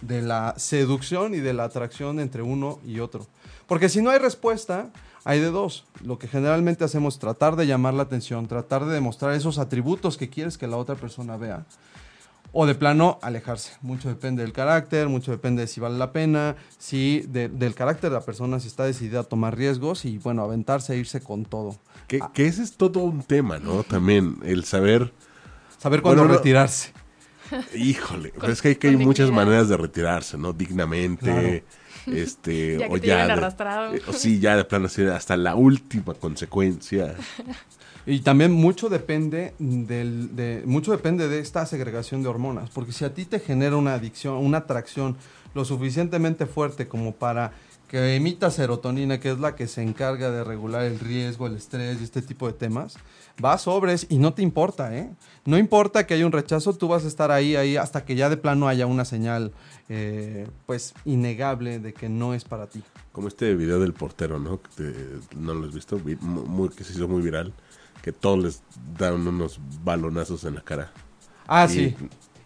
de 0.00 0.20
la 0.20 0.54
seducción 0.56 1.34
y 1.34 1.38
de 1.38 1.52
la 1.54 1.64
atracción 1.64 2.18
entre 2.20 2.42
uno 2.42 2.80
y 2.84 2.98
otro. 3.00 3.26
Porque 3.68 3.88
si 3.88 4.02
no 4.02 4.10
hay 4.10 4.18
respuesta, 4.18 4.90
hay 5.24 5.38
de 5.38 5.50
dos. 5.52 5.84
Lo 6.04 6.18
que 6.18 6.26
generalmente 6.26 6.82
hacemos 6.84 7.14
es 7.14 7.20
tratar 7.20 7.54
de 7.54 7.68
llamar 7.68 7.94
la 7.94 8.02
atención, 8.02 8.48
tratar 8.48 8.84
de 8.84 8.94
demostrar 8.94 9.32
esos 9.34 9.58
atributos 9.58 10.16
que 10.16 10.28
quieres 10.28 10.58
que 10.58 10.66
la 10.66 10.76
otra 10.76 10.96
persona 10.96 11.36
vea. 11.36 11.64
O 12.52 12.66
de 12.66 12.74
plano 12.74 13.18
alejarse. 13.22 13.72
Mucho 13.80 14.08
depende 14.08 14.42
del 14.42 14.52
carácter, 14.52 15.08
mucho 15.08 15.30
depende 15.30 15.62
de 15.62 15.66
si 15.68 15.80
vale 15.80 15.96
la 15.98 16.12
pena, 16.12 16.56
si 16.78 17.20
de- 17.28 17.48
del 17.48 17.74
carácter 17.74 18.10
de 18.10 18.16
la 18.16 18.24
persona, 18.24 18.60
si 18.60 18.68
está 18.68 18.84
decidida 18.84 19.20
a 19.20 19.24
tomar 19.24 19.56
riesgos 19.56 20.04
y 20.04 20.18
bueno, 20.18 20.42
aventarse 20.42 20.92
e 20.94 20.98
irse 20.98 21.20
con 21.20 21.44
todo. 21.44 21.76
Que, 22.08 22.20
que 22.34 22.46
ese 22.46 22.62
es 22.62 22.76
todo 22.76 23.00
un 23.00 23.22
tema, 23.22 23.58
¿no? 23.58 23.82
También 23.84 24.36
el 24.44 24.64
saber, 24.64 25.12
Saber 25.78 26.00
cuándo 26.02 26.22
Bueno, 26.22 26.34
no- 26.34 26.38
retirarse. 26.38 26.92
híjole, 27.74 28.30
Con- 28.30 28.50
es 28.50 28.62
que 28.62 28.68
hay, 28.68 28.76
que 28.76 28.88
hay 28.88 28.96
muchas 28.96 29.26
dignidad. 29.28 29.46
maneras 29.46 29.68
de 29.68 29.76
retirarse, 29.76 30.38
¿no? 30.38 30.52
Dignamente, 30.52 31.64
este, 32.06 32.78
Ya 32.78 32.86
que 32.88 32.92
o 32.94 33.00
te 33.00 33.06
ya, 33.06 33.14
lleven 33.14 33.26
de- 33.28 33.32
arrastrado. 33.32 33.94
eh, 33.94 34.02
o 34.06 34.12
sí, 34.12 34.38
ya 34.40 34.56
de 34.56 34.64
plano 34.64 34.86
así, 34.86 35.02
hasta 35.04 35.36
la 35.36 35.54
última 35.54 36.14
consecuencia. 36.14 37.14
Y 38.04 38.20
también 38.20 38.52
mucho 38.52 38.88
depende 38.88 39.54
del, 39.58 40.34
de, 40.34 40.62
mucho 40.66 40.90
depende 40.90 41.28
de 41.28 41.38
esta 41.38 41.66
segregación 41.66 42.22
de 42.22 42.28
hormonas, 42.28 42.70
porque 42.70 42.92
si 42.92 43.04
a 43.04 43.14
ti 43.14 43.24
te 43.24 43.38
genera 43.38 43.76
una 43.76 43.94
adicción, 43.94 44.34
una 44.38 44.58
atracción 44.58 45.16
lo 45.54 45.64
suficientemente 45.64 46.46
fuerte 46.46 46.88
como 46.88 47.14
para 47.14 47.52
que 47.92 48.16
emita 48.16 48.50
serotonina, 48.50 49.20
que 49.20 49.30
es 49.30 49.38
la 49.38 49.54
que 49.54 49.68
se 49.68 49.82
encarga 49.82 50.30
de 50.30 50.44
regular 50.44 50.82
el 50.82 50.98
riesgo, 50.98 51.46
el 51.46 51.56
estrés 51.56 52.00
y 52.00 52.04
este 52.04 52.22
tipo 52.22 52.46
de 52.46 52.54
temas, 52.54 52.96
va 53.42 53.52
a 53.52 53.58
sobres 53.58 54.06
y 54.08 54.16
no 54.16 54.32
te 54.32 54.40
importa, 54.40 54.96
¿eh? 54.96 55.10
No 55.44 55.58
importa 55.58 56.06
que 56.06 56.14
haya 56.14 56.24
un 56.24 56.32
rechazo, 56.32 56.72
tú 56.72 56.88
vas 56.88 57.04
a 57.04 57.08
estar 57.08 57.30
ahí, 57.30 57.54
ahí, 57.54 57.76
hasta 57.76 58.06
que 58.06 58.14
ya 58.14 58.30
de 58.30 58.38
plano 58.38 58.66
haya 58.66 58.86
una 58.86 59.04
señal, 59.04 59.52
eh, 59.90 60.48
pues, 60.64 60.94
innegable 61.04 61.80
de 61.80 61.92
que 61.92 62.08
no 62.08 62.32
es 62.32 62.44
para 62.44 62.66
ti. 62.66 62.82
Como 63.12 63.28
este 63.28 63.54
video 63.54 63.78
del 63.78 63.92
portero, 63.92 64.38
¿no? 64.38 64.60
Que 64.74 64.94
no 65.36 65.52
lo 65.52 65.66
has 65.66 65.74
visto, 65.74 66.00
que 66.02 66.84
se 66.84 66.94
hizo 66.94 67.08
muy 67.08 67.20
viral, 67.20 67.52
que 68.02 68.12
todos 68.12 68.38
les 68.42 68.62
dan 68.98 69.26
unos 69.26 69.58
balonazos 69.84 70.44
en 70.44 70.56
la 70.56 70.60
cara. 70.60 70.92
Ah, 71.46 71.66
Y- 71.68 71.72
sí. 71.74 71.96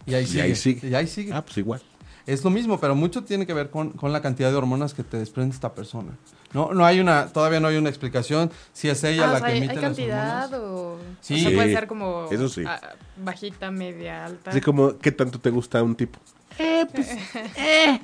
Y 0.05 0.13
ahí 0.13 0.23
y 0.23 0.27
sigue. 0.27 0.41
ahí 0.43 0.55
sigue. 0.55 0.87
Y 0.87 0.95
ahí 0.95 1.07
sigue. 1.07 1.33
Ah, 1.33 1.43
pues 1.43 1.57
igual. 1.57 1.81
Es 2.25 2.43
lo 2.43 2.49
mismo, 2.49 2.77
pero 2.79 2.93
mucho 2.93 3.23
tiene 3.23 3.45
que 3.47 3.53
ver 3.53 3.69
con, 3.69 3.91
con 3.91 4.11
la 4.11 4.21
cantidad 4.21 4.49
de 4.51 4.55
hormonas 4.57 4.93
que 4.93 5.03
te 5.03 5.17
desprende 5.17 5.55
esta 5.55 5.73
persona. 5.73 6.11
No, 6.53 6.73
no 6.73 6.85
hay 6.85 6.99
una, 6.99 7.27
todavía 7.27 7.59
no 7.59 7.67
hay 7.69 7.77
una 7.77 7.89
explicación 7.89 8.51
si 8.73 8.89
es 8.89 9.03
ella 9.03 9.25
Ah, 9.25 9.27
la 9.27 9.33
o 9.33 9.39
sea, 9.39 9.47
que 9.47 9.51
¿hay, 9.53 9.57
emite 9.59 9.71
hay 9.71 9.75
las 9.77 9.85
cantidad 9.85 10.53
hormonas. 10.53 10.69
o, 10.69 10.99
Sí. 11.21 11.35
o 11.35 11.37
sea, 11.49 11.57
puede 11.57 11.73
ser 11.73 11.87
como 11.87 12.27
eso 12.31 12.49
sí. 12.49 12.63
ah, 12.67 12.79
bajita, 13.23 13.71
media, 13.71 14.25
alta? 14.25 14.51
Así 14.51 14.59
como, 14.61 14.97
¿qué 14.97 15.11
tanto 15.11 15.39
te 15.39 15.49
gusta 15.49 15.81
un 15.83 15.95
tipo? 15.95 16.19
Eh, 16.59 16.85
pues, 16.93 17.09
eh. 17.55 17.99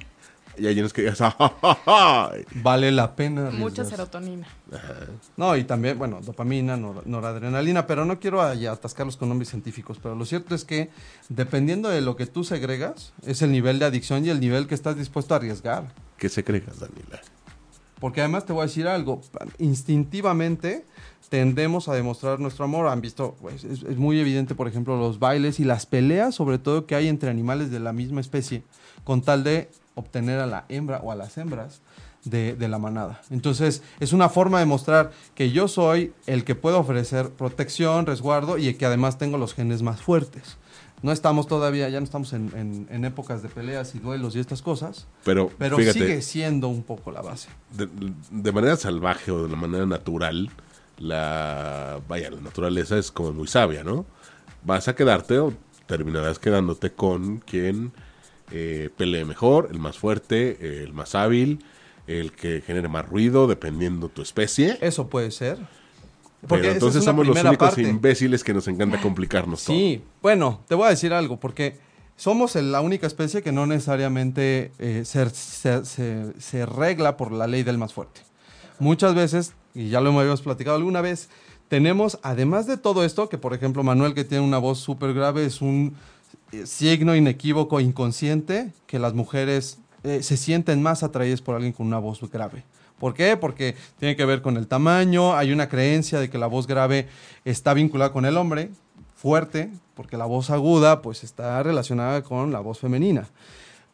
Y 0.58 0.68
hay 0.68 0.80
unos 0.80 0.94
que 0.94 1.02
digas, 1.02 1.20
"Ah, 1.22 1.32
ja, 1.38 1.54
ja, 1.62 1.76
ja". 1.86 2.32
Vale 2.56 2.92
la 2.92 3.16
pena. 3.16 3.50
Mucha 3.52 3.84
serotonina. 3.86 4.48
No, 5.38 5.56
y 5.58 5.64
también, 5.64 5.98
bueno, 5.98 6.20
dopamina, 6.22 6.78
nor- 6.78 7.04
noradrenalina, 7.06 7.88
pero 7.88 8.06
no 8.06 8.20
quiero 8.20 8.42
atascarlos 8.42 9.18
con 9.18 9.30
nombres 9.30 9.50
científicos, 9.50 10.00
pero 10.02 10.16
lo 10.16 10.26
cierto 10.26 10.54
es 10.56 10.64
que 10.66 10.90
dependiendo 11.30 11.90
de 11.90 12.02
lo 12.02 12.16
que 12.16 12.26
tú 12.28 12.44
segregas, 12.44 13.14
es 13.26 13.42
el 13.42 13.52
nivel 13.52 13.80
de 13.80 13.86
adicción 13.86 14.26
y 14.26 14.30
el 14.30 14.40
nivel 14.40 14.68
que 14.68 14.76
estás 14.76 14.96
dispuesto 14.98 15.34
a 15.34 15.38
arriesgar. 15.38 15.92
¿Qué 16.18 16.30
se 16.30 16.44
cregas, 16.44 16.80
Daniela? 16.80 17.20
Porque 18.00 18.20
además 18.22 18.46
te 18.46 18.54
voy 18.54 18.64
a 18.64 18.66
decir 18.66 18.88
algo, 18.88 19.22
instintivamente 19.60 20.86
tendemos 21.30 21.88
a 21.88 21.94
demostrar 21.94 22.40
nuestro 22.40 22.66
amor. 22.66 22.88
Han 22.88 23.02
visto, 23.02 23.36
pues, 23.42 23.64
es, 23.64 23.84
es 23.84 23.98
muy 23.98 24.20
evidente, 24.20 24.56
por 24.56 24.68
ejemplo, 24.68 24.98
los 24.98 25.20
bailes 25.20 25.60
y 25.60 25.64
las 25.64 25.86
peleas, 25.86 26.36
sobre 26.36 26.60
todo 26.60 26.86
que 26.86 26.96
hay 26.96 27.08
entre 27.08 27.30
animales 27.30 27.72
de 27.72 27.80
la 27.80 27.94
misma 27.94 28.22
especie, 28.22 28.64
con 29.04 29.22
tal 29.22 29.44
de 29.44 29.70
obtener 29.96 30.40
a 30.40 30.48
la 30.48 30.66
hembra 30.70 31.00
o 31.04 31.12
a 31.12 31.16
las 31.16 31.38
hembras 31.38 31.82
de, 32.24 32.56
de 32.56 32.68
la 32.68 32.78
manada. 32.80 33.22
Entonces, 33.30 33.82
es 34.00 34.14
una 34.14 34.30
forma 34.30 34.60
de 34.60 34.66
mostrar 34.66 35.12
que 35.36 35.52
yo 35.52 35.68
soy 35.68 36.14
el 36.26 36.44
que 36.46 36.56
puedo 36.56 36.80
ofrecer 36.80 37.30
protección, 37.32 38.06
resguardo 38.06 38.58
y 38.58 38.74
que 38.76 38.86
además 38.86 39.18
tengo 39.18 39.38
los 39.38 39.54
genes 39.54 39.82
más 39.82 40.02
fuertes. 40.02 40.58
No 41.02 41.12
estamos 41.12 41.48
todavía, 41.48 41.90
ya 41.90 42.00
no 42.00 42.06
estamos 42.06 42.32
en, 42.32 42.50
en- 42.56 42.88
en 42.90 43.04
épocas 43.04 43.44
de 43.44 43.50
peleas 43.50 43.94
y 43.94 44.00
duelos 44.00 44.38
y 44.38 44.40
estas 44.40 44.62
cosas, 44.62 45.06
Pero, 45.26 45.52
pero 45.58 45.76
fíjate, 45.76 46.00
sigue 46.00 46.22
siendo 46.22 46.70
un 46.70 46.82
poco 46.84 47.12
la 47.12 47.22
base. 47.22 47.50
de, 47.72 47.90
de 48.32 48.52
manera 48.54 48.78
salvaje 48.78 49.30
o 49.30 49.44
de 49.44 49.50
la 49.50 49.58
manera 49.58 49.86
natural, 49.86 50.50
la, 51.00 52.00
vaya, 52.08 52.32
la 52.32 52.40
naturaleza 52.40 52.98
es 52.98 53.12
como 53.12 53.34
muy 53.34 53.48
sabia, 53.48 53.84
¿no? 53.84 54.06
Vas 54.64 54.88
a 54.88 54.96
quedarte 54.96 55.40
o 55.40 55.54
terminarás 55.88 56.40
quedándote 56.40 56.94
con 56.94 57.40
quien 57.40 57.92
eh, 58.54 58.90
pelee 58.96 59.26
mejor, 59.26 59.68
el 59.72 59.80
más 59.80 59.98
fuerte, 59.98 60.84
el 60.84 60.94
más 60.94 61.16
hábil, 61.16 61.60
el 62.08 62.32
que 62.32 62.62
genere 62.62 62.88
más 62.88 63.08
ruido, 63.10 63.48
dependiendo 63.48 64.08
tu 64.10 64.22
especie. 64.22 64.78
Eso 64.80 65.10
puede 65.10 65.32
ser. 65.32 65.58
Pero 66.48 66.64
es 66.64 66.74
entonces 66.74 67.04
somos 67.04 67.26
los 67.26 67.38
únicos 67.42 67.58
parte. 67.70 67.82
imbéciles 67.84 68.44
que 68.44 68.54
nos 68.54 68.68
encanta 68.68 69.00
complicarnos 69.02 69.64
todo. 69.64 69.76
Sí, 69.76 70.02
bueno, 70.22 70.62
te 70.68 70.76
voy 70.76 70.88
a 70.88 70.90
decir 70.90 71.14
algo, 71.14 71.40
porque 71.40 71.78
somos 72.18 72.56
la 72.56 72.82
única 72.82 73.08
especie 73.08 73.42
que 73.42 73.52
no 73.54 73.66
necesariamente 73.66 74.72
eh, 74.78 75.04
se, 75.06 75.30
se- 75.30 75.86
se- 75.86 76.34
se 76.40 76.66
regla 76.66 77.16
por 77.18 77.32
la 77.32 77.48
ley 77.48 77.64
del 77.64 77.78
más 77.78 77.94
fuerte. 77.94 78.22
Muchas 78.80 79.16
veces, 79.16 79.54
y 79.74 79.90
ya 79.90 80.02
lo 80.02 80.10
hemos 80.10 80.42
platicado 80.42 80.76
alguna 80.76 81.00
vez, 81.02 81.30
tenemos, 81.70 82.20
además 82.24 82.68
de 82.68 82.76
todo 82.78 83.06
esto, 83.06 83.30
que 83.30 83.38
por 83.38 83.54
ejemplo 83.54 83.82
Manuel 83.84 84.14
que 84.14 84.26
tiene 84.26 84.44
una 84.44 84.58
voz 84.58 84.80
súper 84.80 85.14
grave 85.14 85.46
es 85.46 85.62
un 85.62 85.96
signo 86.66 87.16
inequívoco, 87.16 87.80
inconsciente, 87.80 88.72
que 88.88 89.00
las 89.00 89.14
mujeres 89.14 89.80
eh, 90.04 90.22
se 90.24 90.38
sienten 90.38 90.82
más 90.82 91.04
atraídas 91.04 91.42
por 91.42 91.56
alguien 91.56 91.74
con 91.74 91.88
una 91.88 92.00
voz 92.00 92.20
grave. 92.30 92.64
¿Por 93.00 93.14
qué? 93.14 93.38
Porque 93.38 93.76
tiene 94.00 94.16
que 94.16 94.26
ver 94.26 94.42
con 94.42 94.58
el 94.58 94.68
tamaño, 94.68 95.36
hay 95.36 95.52
una 95.52 95.68
creencia 95.68 96.20
de 96.20 96.30
que 96.30 96.38
la 96.38 96.48
voz 96.48 96.68
grave 96.68 97.08
está 97.44 97.74
vinculada 97.74 98.14
con 98.14 98.26
el 98.26 98.38
hombre, 98.38 98.70
fuerte, 99.16 99.70
porque 99.96 100.18
la 100.18 100.26
voz 100.26 100.50
aguda 100.50 101.02
pues 101.02 101.24
está 101.24 101.62
relacionada 101.64 102.24
con 102.24 102.52
la 102.52 102.60
voz 102.60 102.80
femenina. 102.80 103.28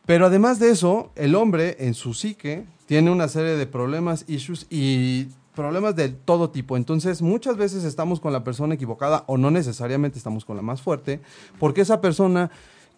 Pero 0.05 0.25
además 0.25 0.59
de 0.59 0.71
eso, 0.71 1.11
el 1.15 1.35
hombre 1.35 1.77
en 1.79 1.93
su 1.93 2.13
psique 2.13 2.65
tiene 2.87 3.11
una 3.11 3.27
serie 3.27 3.55
de 3.55 3.67
problemas, 3.67 4.25
issues 4.27 4.65
y 4.69 5.27
problemas 5.59 5.93
de 5.93 6.07
todo 6.07 6.51
tipo. 6.51 6.77
Entonces, 6.77 7.21
muchas 7.21 7.57
veces 7.57 7.83
estamos 7.83 8.21
con 8.21 8.31
la 8.31 8.45
persona 8.45 8.75
equivocada 8.75 9.25
o 9.27 9.37
no 9.37 9.51
necesariamente 9.51 10.17
estamos 10.17 10.45
con 10.45 10.55
la 10.55 10.61
más 10.61 10.81
fuerte, 10.81 11.19
porque 11.59 11.81
esa 11.81 11.99
persona 11.99 12.49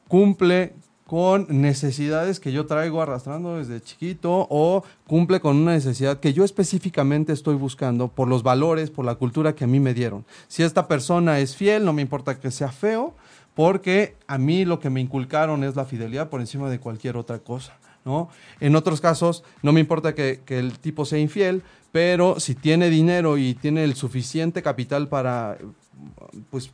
cumple 0.08 0.76
con 1.08 1.48
necesidades 1.50 2.40
que 2.40 2.52
yo 2.52 2.68
traigo 2.68 3.02
arrastrando 3.02 3.58
desde 3.58 3.82
chiquito 3.82 4.46
o 4.52 4.84
cumple 5.08 5.40
con 5.40 5.58
una 5.58 5.72
necesidad 5.72 6.20
que 6.20 6.34
yo 6.34 6.46
específicamente 6.46 7.34
estoy 7.34 7.56
buscando 7.56 8.10
por 8.10 8.28
los 8.28 8.44
valores, 8.44 8.92
por 8.92 9.06
la 9.06 9.16
cultura 9.16 9.56
que 9.56 9.64
a 9.64 9.68
mí 9.68 9.80
me 9.80 9.96
dieron. 9.96 10.24
Si 10.48 10.62
esta 10.62 10.88
persona 10.88 11.40
es 11.40 11.56
fiel, 11.56 11.84
no 11.84 11.94
me 11.94 12.04
importa 12.04 12.40
que 12.40 12.52
sea 12.52 12.72
feo, 12.72 13.16
porque 13.56 14.18
a 14.28 14.38
mí 14.38 14.66
lo 14.66 14.80
que 14.80 14.92
me 14.92 15.02
inculcaron 15.02 15.64
es 15.64 15.76
la 15.76 15.86
fidelidad 15.86 16.30
por 16.30 16.42
encima 16.42 16.70
de 16.70 16.80
cualquier 16.80 17.18
otra 17.18 17.40
cosa. 17.40 17.74
¿no? 18.06 18.30
En 18.60 18.76
otros 18.76 19.02
casos, 19.02 19.44
no 19.62 19.74
me 19.74 19.80
importa 19.80 20.16
que, 20.16 20.42
que 20.46 20.60
el 20.60 20.80
tipo 20.80 21.06
sea 21.06 21.20
infiel, 21.20 21.64
pero 21.92 22.40
si 22.40 22.56
tiene 22.56 22.90
dinero 22.90 23.38
y 23.38 23.54
tiene 23.54 23.84
el 23.84 23.96
suficiente 23.96 24.62
capital 24.62 25.08
para 25.08 25.58
pues 26.50 26.72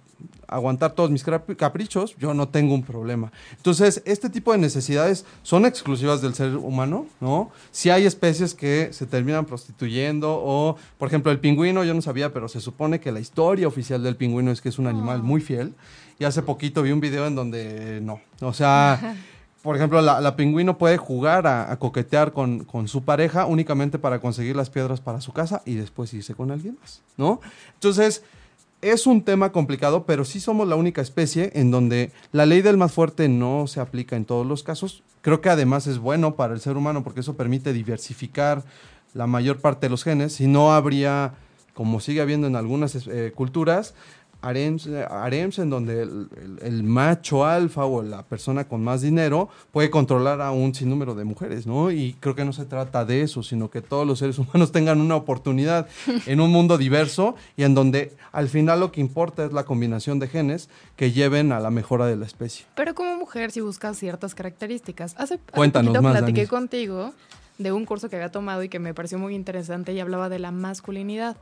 aguantar 0.47 0.93
todos 0.93 1.11
mis 1.11 1.23
caprichos, 1.23 2.15
yo 2.17 2.33
no 2.33 2.47
tengo 2.47 2.73
un 2.73 2.83
problema. 2.83 3.31
Entonces, 3.57 4.01
este 4.05 4.29
tipo 4.29 4.53
de 4.53 4.57
necesidades 4.57 5.25
son 5.43 5.65
exclusivas 5.65 6.21
del 6.21 6.33
ser 6.33 6.55
humano, 6.55 7.05
¿no? 7.19 7.51
Si 7.71 7.89
hay 7.89 8.05
especies 8.05 8.53
que 8.53 8.93
se 8.93 9.05
terminan 9.05 9.45
prostituyendo 9.45 10.39
o, 10.41 10.77
por 10.97 11.09
ejemplo, 11.09 11.31
el 11.31 11.39
pingüino, 11.39 11.83
yo 11.83 11.93
no 11.93 12.01
sabía, 12.01 12.31
pero 12.31 12.47
se 12.47 12.61
supone 12.61 12.99
que 12.99 13.11
la 13.11 13.19
historia 13.19 13.67
oficial 13.67 14.01
del 14.03 14.15
pingüino 14.15 14.51
es 14.51 14.61
que 14.61 14.69
es 14.69 14.79
un 14.79 14.87
animal 14.87 15.21
muy 15.21 15.41
fiel. 15.41 15.73
Y 16.19 16.23
hace 16.23 16.41
poquito 16.41 16.81
vi 16.81 16.91
un 16.91 17.01
video 17.01 17.27
en 17.27 17.35
donde 17.35 17.99
no. 18.01 18.21
O 18.41 18.53
sea, 18.53 19.17
por 19.67 19.75
ejemplo, 19.75 20.01
la, 20.01 20.21
la 20.21 20.37
pingüino 20.37 20.77
puede 20.77 20.95
jugar 20.95 21.45
a, 21.45 21.75
coquetear 21.77 22.31
con, 22.31 22.63
con 22.63 22.87
su 22.87 23.03
pareja 23.03 23.45
únicamente 23.45 23.99
para 23.99 24.21
conseguir 24.21 24.55
las 24.55 24.69
piedras 24.69 25.01
para 25.01 25.19
su 25.19 25.33
casa 25.33 25.61
y 25.65 25.75
después 25.75 26.13
irse 26.13 26.35
con 26.35 26.51
alguien 26.51 26.77
más, 26.79 27.01
¿no? 27.17 27.41
Entonces, 27.73 28.23
es 28.81 29.05
un 29.05 29.23
tema 29.23 29.51
complicado, 29.51 30.05
pero 30.05 30.23
sí 30.23 30.39
somos 30.39 30.69
la 30.69 30.77
única 30.77 31.01
especie 31.01 31.51
en 31.53 31.69
donde 31.69 32.13
la 32.31 32.45
ley 32.45 32.61
del 32.61 32.77
más 32.77 32.93
fuerte 32.93 33.27
no 33.27 33.67
se 33.67 33.81
aplica 33.81 34.15
en 34.15 34.23
todos 34.23 34.47
los 34.47 34.63
casos. 34.63 35.03
Creo 35.19 35.41
que 35.41 35.49
además 35.49 35.85
es 35.85 35.97
bueno 35.97 36.35
para 36.37 36.53
el 36.53 36.61
ser 36.61 36.77
humano 36.77 37.03
porque 37.03 37.19
eso 37.19 37.35
permite 37.35 37.73
diversificar 37.73 38.63
la 39.13 39.27
mayor 39.27 39.59
parte 39.59 39.87
de 39.87 39.89
los 39.89 40.05
genes. 40.05 40.31
Si 40.31 40.47
no 40.47 40.71
habría, 40.71 41.33
como 41.73 41.99
sigue 41.99 42.21
habiendo 42.21 42.47
en 42.47 42.55
algunas 42.55 42.95
eh, 42.95 43.33
culturas, 43.35 43.95
harems, 44.41 44.85
eh, 44.87 45.05
harems 45.09 45.59
en 45.59 45.69
donde 45.69 46.03
el, 46.03 46.29
el- 46.41 46.59
el 46.61 46.83
macho 46.83 47.45
alfa 47.45 47.85
o 47.85 48.01
la 48.03 48.23
persona 48.23 48.67
con 48.67 48.83
más 48.83 49.01
dinero 49.01 49.49
puede 49.71 49.89
controlar 49.89 50.41
a 50.41 50.51
un 50.51 50.73
sinnúmero 50.75 51.15
de 51.15 51.23
mujeres, 51.23 51.65
¿no? 51.67 51.91
Y 51.91 52.13
creo 52.19 52.35
que 52.35 52.45
no 52.45 52.53
se 52.53 52.65
trata 52.65 53.03
de 53.05 53.21
eso, 53.21 53.43
sino 53.43 53.69
que 53.69 53.81
todos 53.81 54.05
los 54.05 54.19
seres 54.19 54.37
humanos 54.39 54.71
tengan 54.71 55.01
una 55.01 55.15
oportunidad 55.15 55.87
en 56.27 56.39
un 56.41 56.51
mundo 56.51 56.77
diverso 56.77 57.35
y 57.55 57.63
en 57.63 57.73
donde 57.73 58.15
al 58.31 58.47
final 58.49 58.79
lo 58.79 58.91
que 58.91 59.01
importa 59.01 59.45
es 59.45 59.53
la 59.53 59.63
combinación 59.65 60.19
de 60.19 60.27
genes 60.27 60.69
que 60.95 61.11
lleven 61.11 61.51
a 61.51 61.59
la 61.59 61.71
mejora 61.71 62.05
de 62.05 62.15
la 62.15 62.25
especie. 62.25 62.65
Pero 62.75 62.93
como 62.95 63.15
mujer, 63.17 63.51
si 63.51 63.61
buscas 63.61 63.97
ciertas 63.97 64.35
características. 64.35 65.13
Hace, 65.17 65.35
hace 65.35 65.43
Cuéntanos 65.53 65.89
poquito 65.89 66.01
más, 66.03 66.17
platiqué 66.17 66.41
Dani. 66.41 66.47
contigo 66.49 67.13
de 67.57 67.71
un 67.71 67.85
curso 67.85 68.07
que 68.09 68.15
había 68.17 68.29
tomado 68.31 68.61
y 68.61 68.69
que 68.69 68.77
me 68.77 68.93
pareció 68.93 69.17
muy 69.17 69.33
interesante 69.33 69.91
y 69.93 69.99
hablaba 69.99 70.29
de 70.29 70.37
la 70.39 70.51
masculinidad. 70.51 71.37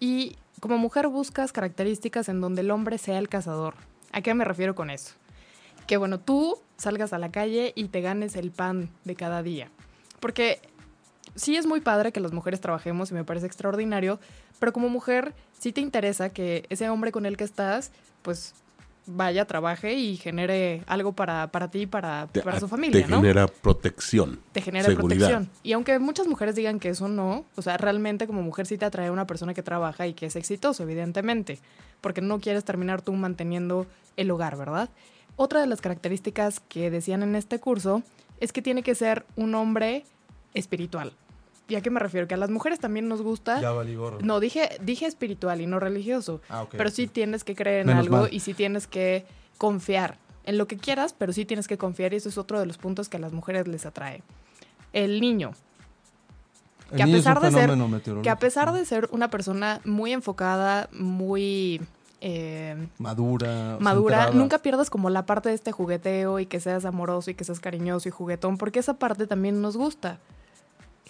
Y 0.00 0.36
como 0.62 0.78
mujer 0.78 1.08
buscas 1.08 1.52
características 1.52 2.30
en 2.30 2.40
donde 2.40 2.62
el 2.62 2.70
hombre 2.70 2.96
sea 2.96 3.18
el 3.18 3.28
cazador. 3.28 3.74
¿A 4.12 4.22
qué 4.22 4.32
me 4.32 4.46
refiero 4.46 4.74
con 4.74 4.88
eso? 4.88 5.16
que 5.86 5.96
bueno, 5.96 6.20
tú 6.20 6.58
salgas 6.76 7.12
a 7.12 7.18
la 7.18 7.30
calle 7.30 7.72
y 7.74 7.88
te 7.88 8.00
ganes 8.00 8.36
el 8.36 8.50
pan 8.50 8.90
de 9.04 9.14
cada 9.14 9.42
día. 9.42 9.70
Porque 10.20 10.60
sí 11.34 11.56
es 11.56 11.66
muy 11.66 11.80
padre 11.80 12.12
que 12.12 12.20
las 12.20 12.32
mujeres 12.32 12.60
trabajemos 12.60 13.10
y 13.10 13.14
me 13.14 13.24
parece 13.24 13.46
extraordinario, 13.46 14.20
pero 14.58 14.72
como 14.72 14.88
mujer 14.88 15.34
sí 15.58 15.72
te 15.72 15.80
interesa 15.80 16.30
que 16.30 16.66
ese 16.70 16.88
hombre 16.88 17.12
con 17.12 17.26
el 17.26 17.36
que 17.36 17.44
estás, 17.44 17.90
pues 18.22 18.54
vaya, 19.06 19.44
trabaje 19.46 19.94
y 19.94 20.16
genere 20.16 20.82
algo 20.86 21.12
para, 21.12 21.48
para 21.50 21.70
ti 21.70 21.80
y 21.82 21.86
para, 21.86 22.28
Te- 22.28 22.40
para 22.42 22.58
su 22.60 22.66
a- 22.66 22.68
familia, 22.68 23.02
Te 23.04 23.08
¿no? 23.10 23.16
genera 23.20 23.46
protección. 23.48 24.40
te 24.52 24.60
genera 24.60 24.86
seguridad. 24.86 25.28
protección. 25.28 25.50
Y 25.62 25.72
aunque 25.72 25.98
muchas 25.98 26.26
mujeres 26.28 26.54
digan 26.54 26.78
que 26.78 26.90
eso 26.90 27.08
no, 27.08 27.44
o 27.56 27.62
sea, 27.62 27.76
realmente 27.78 28.26
como 28.26 28.42
mujer 28.42 28.66
sí 28.66 28.78
te 28.78 28.84
atrae 28.84 29.10
una 29.10 29.26
persona 29.26 29.54
que 29.54 29.62
trabaja 29.62 30.06
y 30.06 30.14
que 30.14 30.26
es 30.26 30.36
exitoso, 30.36 30.82
evidentemente, 30.84 31.58
porque 32.00 32.20
no 32.20 32.38
quieres 32.40 32.64
terminar 32.64 33.02
tú 33.02 33.12
manteniendo 33.14 33.86
el 34.16 34.30
hogar, 34.30 34.56
¿verdad? 34.56 34.88
Otra 35.36 35.60
de 35.60 35.66
las 35.66 35.80
características 35.80 36.60
que 36.60 36.90
decían 36.90 37.22
en 37.22 37.34
este 37.34 37.58
curso 37.58 38.02
es 38.38 38.52
que 38.52 38.62
tiene 38.62 38.82
que 38.82 38.94
ser 38.94 39.24
un 39.36 39.54
hombre 39.54 40.04
espiritual. 40.54 41.12
¿Y 41.68 41.76
a 41.76 41.80
qué 41.80 41.90
me 41.90 42.00
refiero? 42.00 42.26
Que 42.28 42.34
a 42.34 42.36
las 42.36 42.50
mujeres 42.50 42.80
también 42.80 43.08
nos 43.08 43.22
gusta... 43.22 43.60
Ya 43.60 43.70
valí 43.70 43.94
gorro. 43.94 44.18
No, 44.20 44.40
dije, 44.40 44.68
dije 44.82 45.06
espiritual 45.06 45.60
y 45.60 45.66
no 45.66 45.78
religioso. 45.80 46.40
Ah, 46.48 46.62
ok, 46.62 46.74
pero 46.76 46.90
sí 46.90 47.06
tienes 47.06 47.44
que 47.44 47.54
creer 47.54 47.82
en 47.82 47.86
Menos 47.86 48.04
algo 48.04 48.16
mal. 48.22 48.28
y 48.32 48.40
sí 48.40 48.52
tienes 48.52 48.86
que 48.86 49.24
confiar 49.58 50.18
en 50.44 50.58
lo 50.58 50.66
que 50.66 50.76
quieras, 50.76 51.14
pero 51.16 51.32
sí 51.32 51.44
tienes 51.44 51.68
que 51.68 51.78
confiar 51.78 52.12
y 52.12 52.16
eso 52.16 52.28
es 52.28 52.36
otro 52.36 52.58
de 52.58 52.66
los 52.66 52.78
puntos 52.78 53.08
que 53.08 53.16
a 53.16 53.20
las 53.20 53.32
mujeres 53.32 53.68
les 53.68 53.86
atrae. 53.86 54.22
El 54.92 55.20
niño, 55.20 55.52
El 56.90 56.96
que 56.96 57.02
a 57.04 57.06
niño 57.06 57.18
es 57.18 57.26
un 57.26 57.32
pesar 57.34 57.52
de 57.52 57.58
ser- 57.58 58.22
que 58.22 58.28
a 58.30 58.36
pesar 58.36 58.72
de 58.72 58.84
ser 58.84 59.08
una 59.12 59.30
persona 59.30 59.80
muy 59.84 60.12
enfocada, 60.12 60.88
muy 60.92 61.80
eh, 62.20 62.76
Madura. 62.98 63.76
madura, 63.80 64.16
centrada. 64.24 64.38
nunca 64.38 64.58
pierdas 64.58 64.90
como 64.90 65.10
la 65.10 65.24
parte 65.26 65.48
de 65.48 65.54
este 65.54 65.72
jugueteo 65.72 66.38
y 66.40 66.46
que 66.46 66.60
seas 66.60 66.84
amoroso 66.84 67.30
y 67.30 67.34
que 67.34 67.44
seas 67.44 67.60
cariñoso 67.60 68.08
y 68.08 68.12
juguetón, 68.12 68.58
porque 68.58 68.80
esa 68.80 68.94
parte 68.94 69.26
también 69.26 69.62
nos 69.62 69.76
gusta. 69.76 70.18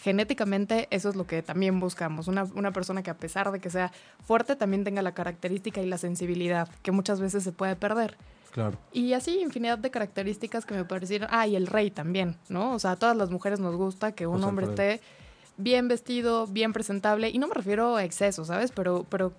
Genéticamente 0.03 0.89
eso 0.91 1.09
es 1.11 1.15
lo 1.15 1.29
que 1.29 1.43
también 1.43 1.79
buscamos, 1.79 2.27
una, 2.27 2.43
una 2.57 2.73
persona 2.73 3.05
que 3.05 3.11
a 3.11 3.17
pesar 3.17 3.53
de 3.53 3.61
que 3.61 3.71
sea 3.71 3.93
fuerte 4.25 4.57
también 4.57 4.83
tenga 4.83 5.01
la 5.01 5.15
característica 5.15 5.81
y 5.81 5.87
la 5.87 5.97
sensibilidad, 5.97 6.69
que 6.83 6.91
muchas 6.91 7.21
veces 7.21 7.45
se 7.45 7.53
puede 7.53 7.77
perder. 7.77 8.17
Claro. 8.51 8.77
Y 8.93 9.13
así 9.13 9.39
infinidad 9.41 9.79
de 9.79 9.93
características 9.93 10.67
que 10.67 10.75
me 10.75 10.85
parecieron. 10.85 11.29
Ah, 11.31 11.47
y 11.47 11.55
el 11.55 11.69
rey 11.69 11.93
también, 11.93 12.37
¿no? 12.49 12.75
O 12.75 12.81
sea, 12.81 12.93
a 12.93 12.97
todas 12.97 13.17
las 13.17 13.31
mujeres 13.31 13.61
nos 13.61 13.77
gusta 13.77 14.11
que 14.11 14.27
un 14.27 14.39
José 14.39 14.47
hombre 14.47 14.67
Alfredo. 14.67 14.91
esté 14.91 15.07
bien 15.57 15.87
vestido, 15.87 16.49
bien 16.49 16.73
presentable. 16.73 17.31
Y 17.31 17.39
no 17.39 17.47
me 17.47 17.55
refiero 17.55 17.95
a 17.95 18.03
exceso, 18.03 18.45
¿sabes? 18.45 18.73
Pero, 18.73 19.07
pero 19.09 19.33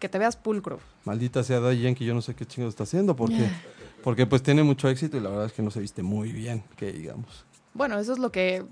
que 0.00 0.08
te 0.08 0.18
veas 0.18 0.36
pulcro. 0.36 0.80
Maldita 1.04 1.44
sea 1.44 1.60
Daddy 1.60 1.82
Yankee, 1.82 2.04
yo 2.04 2.14
no 2.14 2.20
sé 2.20 2.34
qué 2.34 2.44
chingo 2.44 2.68
está 2.68 2.82
haciendo 2.82 3.14
porque, 3.14 3.48
porque 4.02 4.26
pues 4.26 4.42
tiene 4.42 4.64
mucho 4.64 4.88
éxito 4.88 5.16
y 5.16 5.20
la 5.20 5.30
verdad 5.30 5.46
es 5.46 5.52
que 5.52 5.62
no 5.62 5.70
se 5.70 5.78
viste 5.78 6.02
muy 6.02 6.32
bien, 6.32 6.64
que 6.76 6.90
digamos. 6.90 7.44
Bueno, 7.74 7.96
eso 7.98 8.12
es 8.12 8.18
lo 8.18 8.32
que 8.32 8.64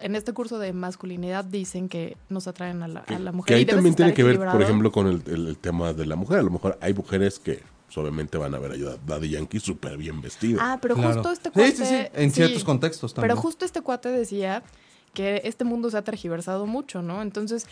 en 0.00 0.14
este 0.16 0.32
curso 0.32 0.58
de 0.58 0.72
masculinidad 0.72 1.44
dicen 1.44 1.88
que 1.88 2.16
nos 2.28 2.46
atraen 2.48 2.82
a 2.82 2.88
la, 2.88 3.02
Que, 3.04 3.14
a 3.14 3.18
la 3.18 3.30
que 3.30 3.36
mujer. 3.36 3.56
ahí 3.56 3.62
y 3.62 3.66
también 3.66 3.94
tiene 3.94 4.12
que 4.14 4.22
ver, 4.22 4.38
por 4.38 4.60
ejemplo, 4.62 4.92
con 4.92 5.06
el, 5.06 5.22
el- 5.26 5.46
el 5.48 5.58
tema 5.58 5.92
de 5.92 6.06
la 6.06 6.16
mujer. 6.16 6.38
A 6.38 6.42
lo 6.42 6.50
mejor 6.50 6.78
hay 6.80 6.92
mujeres 6.94 7.38
que 7.38 7.62
pues, 7.86 7.96
obviamente 7.98 8.36
van 8.36 8.54
a 8.54 8.58
ver 8.58 8.72
a 8.72 8.96
Daddy 9.06 9.30
Yankee 9.30 9.60
súper 9.60 9.96
bien 9.96 10.20
vestido. 10.20 10.58
Ah, 10.60 10.78
pero 10.82 10.94
Claro. 10.96 11.14
justo 11.14 11.30
este 11.30 11.50
cuate... 11.50 11.72
sí, 11.76 11.84
sí, 11.84 11.94
en 12.14 12.30
sí, 12.30 12.36
ciertos 12.36 12.64
contextos 12.64 13.14
también. 13.14 13.30
Pero 13.30 13.40
justo 13.40 13.64
este 13.64 13.80
cuate 13.80 14.08
decía 14.08 14.62
que 15.14 15.40
este 15.44 15.64
mundo 15.64 15.88
se 15.90 15.96
ha 15.96 16.02
tergiversado 16.02 16.66
mucho, 16.66 17.00
¿no? 17.00 17.22
Entonces, 17.22 17.66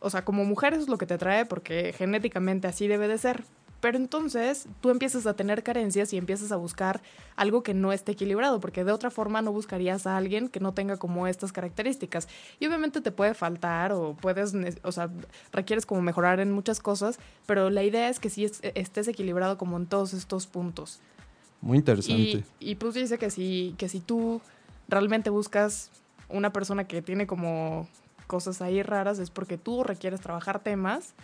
o 0.00 0.08
sea, 0.10 0.24
como 0.24 0.44
mujer 0.44 0.74
eso 0.74 0.82
es 0.82 0.88
lo 0.88 0.98
que 0.98 1.06
te 1.06 1.14
atrae 1.14 1.46
porque 1.46 1.92
genéticamente 1.96 2.68
así 2.68 2.86
debe 2.86 3.08
de 3.08 3.18
ser. 3.18 3.44
Pero 3.80 3.96
entonces 3.96 4.66
tú 4.82 4.90
empiezas 4.90 5.26
a 5.26 5.34
tener 5.34 5.62
carencias 5.62 6.12
y 6.12 6.18
empiezas 6.18 6.52
a 6.52 6.56
buscar 6.56 7.00
algo 7.36 7.62
que 7.62 7.72
no 7.72 7.92
esté 7.92 8.12
equilibrado, 8.12 8.60
porque 8.60 8.84
de 8.84 8.92
otra 8.92 9.10
forma 9.10 9.40
no 9.40 9.52
buscarías 9.52 10.06
a 10.06 10.16
alguien 10.18 10.48
que 10.48 10.60
no 10.60 10.74
tenga 10.74 10.98
como 10.98 11.26
estas 11.26 11.50
características. 11.52 12.28
Y 12.58 12.66
obviamente 12.66 13.00
te 13.00 13.10
puede 13.10 13.32
faltar 13.34 13.92
o 13.92 14.14
puedes, 14.20 14.54
o 14.82 14.92
sea, 14.92 15.08
requieres 15.52 15.86
como 15.86 16.02
mejorar 16.02 16.40
en 16.40 16.52
muchas 16.52 16.78
cosas, 16.80 17.18
pero 17.46 17.70
la 17.70 17.82
idea 17.82 18.08
es 18.10 18.20
que 18.20 18.28
sí 18.28 18.44
es- 18.44 18.60
estés 18.62 19.08
equilibrado 19.08 19.56
como 19.56 19.78
en 19.78 19.86
todos 19.86 20.12
estos 20.12 20.46
puntos. 20.46 21.00
Muy 21.62 21.78
interesante. 21.78 22.44
Y, 22.60 22.70
y 22.72 22.74
pues 22.74 22.94
dice 22.94 23.18
que 23.18 23.30
si, 23.30 23.74
que 23.78 23.88
si 23.88 24.00
tú 24.00 24.40
realmente 24.88 25.30
buscas 25.30 25.90
una 26.28 26.52
persona 26.52 26.84
que 26.86 27.00
tiene 27.02 27.26
como 27.26 27.88
cosas 28.26 28.60
ahí 28.62 28.82
raras, 28.82 29.18
es 29.18 29.30
porque 29.30 29.56
tú 29.58 29.84
requieres 29.84 30.20
trabajar 30.20 30.60
temas 30.60 31.14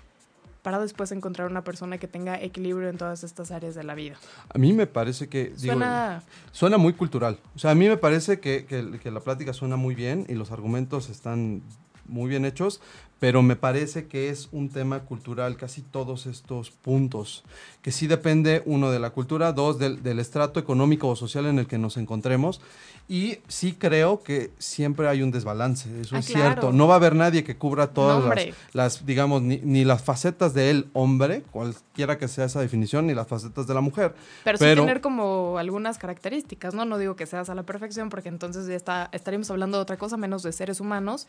para 0.67 0.81
después 0.81 1.13
encontrar 1.13 1.49
una 1.49 1.63
persona 1.63 1.99
que 1.99 2.09
tenga 2.09 2.43
equilibrio 2.43 2.89
en 2.89 2.99
todas 2.99 3.23
estas 3.23 3.53
áreas 3.53 3.77
de 3.77 3.85
la 3.85 3.95
vida. 3.95 4.17
A 4.53 4.59
mí 4.59 4.73
me 4.73 4.89
parece 4.89 5.29
que... 5.29 5.51
digo, 5.51 5.75
Suena... 5.75 6.25
Suena 6.51 6.77
muy 6.77 6.93
cultural. 6.93 7.39
O 7.55 7.61
sea, 7.61 7.71
a 7.71 7.77
mí 7.77 7.87
me 7.87 7.97
parece 7.97 8.41
que, 8.41 8.65
que- 8.67 8.99
que 9.01 9.11
la 9.13 9.21
plática 9.21 9.53
suena 9.53 9.77
muy 9.77 9.95
bien 9.95 10.27
y 10.29 10.35
los 10.35 10.51
argumentos 10.51 11.09
están 11.09 11.63
muy 12.09 12.29
bien 12.29 12.45
hechos, 12.45 12.81
pero 13.19 13.43
me 13.43 13.57
parece 13.57 14.07
que 14.09 14.29
es 14.29 14.49
un 14.53 14.69
tema 14.69 15.01
cultural, 15.01 15.57
casi 15.57 15.81
todos 15.83 16.27
estos 16.27 16.71
puntos, 16.71 17.45
que 17.81 17.91
sí 17.93 18.07
depende, 18.07 18.63
uno, 18.67 18.91
de 18.91 18.99
la 18.99 19.11
cultura, 19.11 19.53
dos, 19.53 19.79
del, 19.79 20.03
del 20.03 20.19
estrato 20.19 20.61
económico 20.61 21.09
o 21.09 21.17
social 21.17 21.47
en 21.47 21.59
el 21.59 21.67
que 21.67 21.79
nos 21.79 21.97
encontremos, 21.97 22.61
y 23.09 23.39
sí 23.49 23.73
creo 23.79 24.21
que 24.23 24.51
siempre 24.59 25.09
hay 25.09 25.23
un 25.23 25.31
desbalance, 25.31 25.89
eso 26.01 26.17
Ah, 26.17 26.19
es 26.19 26.27
claro. 26.27 26.45
cierto. 26.51 26.73
No 26.73 26.89
va 26.89 26.95
a 26.95 26.97
haber 26.97 27.15
nadie 27.15 27.43
que 27.45 27.57
cubra 27.57 27.87
todas 27.87 28.23
No, 28.23 28.29
las, 28.35 28.47
las, 28.73 29.07
digamos, 29.07 29.41
ni, 29.43 29.59
ni 29.59 29.85
las 29.85 30.03
facetas 30.03 30.53
del 30.53 30.89
hombre, 30.93 31.43
cualquiera 31.53 32.19
que 32.19 32.29
sea 32.29 32.45
esa 32.47 32.61
definición, 32.61 33.07
ni 33.07 33.15
las 33.15 33.29
facetas 33.29 33.67
de 33.67 33.73
la 33.75 33.81
mujer. 33.81 34.15
Pero, 34.45 34.59
Pero- 34.59 34.83
sí 34.83 34.87
tener 34.87 35.01
como 35.01 35.57
algunas 35.57 35.97
características, 35.99 36.75
¿no? 36.75 36.85
No 36.85 36.99
digo 36.99 37.17
que 37.17 37.25
seas 37.27 37.49
a 37.49 37.55
la 37.55 37.63
perfección, 37.63 38.11
porque 38.11 38.29
entonces 38.29 38.67
ya 38.67 38.75
está, 38.75 39.09
estaríamos 39.13 39.51
hablando 39.51 39.79
de 39.79 39.83
otra 39.83 39.97
cosa 39.97 40.17
menos 40.19 40.43
de 40.43 40.53
seres 40.53 40.81
humanos, 40.81 41.29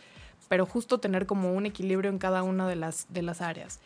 pero 0.50 0.65
justo 0.65 0.97
tener 1.00 1.26
como 1.28 1.54
un 1.54 1.65
equilibrio 1.65 1.77
en 1.80 2.18
cada 2.20 2.44
una 2.44 2.68
de 2.68 2.76
las, 2.76 3.08
de 3.10 3.22
las 3.22 3.42
áreas. 3.42 3.80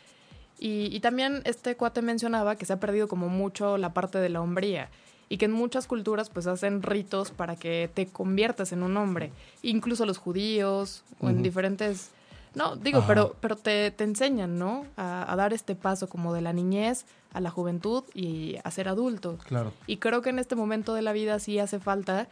Y, 0.58 0.94
y 0.94 1.00
también 1.00 1.42
este 1.44 1.76
cuate 1.76 2.02
mencionaba 2.02 2.56
que 2.56 2.66
se 2.66 2.72
ha 2.72 2.80
perdido 2.80 3.08
como 3.08 3.28
mucho 3.28 3.78
la 3.78 3.92
parte 3.92 4.18
de 4.18 4.28
la 4.28 4.40
hombría 4.40 4.90
y 5.28 5.38
que 5.38 5.46
en 5.46 5.52
muchas 5.52 5.86
culturas 5.86 6.28
pues 6.28 6.46
hacen 6.46 6.82
ritos 6.82 7.30
para 7.30 7.56
que 7.56 7.90
te 7.92 8.06
conviertas 8.06 8.72
en 8.72 8.82
un 8.82 8.96
hombre, 8.96 9.32
incluso 9.62 10.04
los 10.06 10.18
judíos 10.18 11.04
o 11.20 11.30
en 11.30 11.42
diferentes... 11.42 12.10
No, 12.54 12.76
digo, 12.76 12.98
Ajá. 12.98 13.08
pero, 13.08 13.36
pero 13.40 13.56
te, 13.56 13.90
te 13.92 14.04
enseñan, 14.04 14.58
¿no? 14.58 14.84
A, 14.98 15.32
a 15.32 15.36
dar 15.36 15.54
este 15.54 15.74
paso 15.74 16.06
como 16.06 16.34
de 16.34 16.42
la 16.42 16.52
niñez 16.52 17.06
a 17.32 17.40
la 17.40 17.50
juventud 17.50 18.04
y 18.14 18.56
a 18.62 18.70
ser 18.70 18.88
adulto. 18.88 19.38
Claro. 19.46 19.72
Y 19.86 19.96
creo 19.96 20.20
que 20.20 20.28
en 20.28 20.38
este 20.38 20.54
momento 20.54 20.92
de 20.92 21.00
la 21.00 21.14
vida 21.14 21.38
sí 21.38 21.58
hace 21.58 21.80
falta 21.80 22.28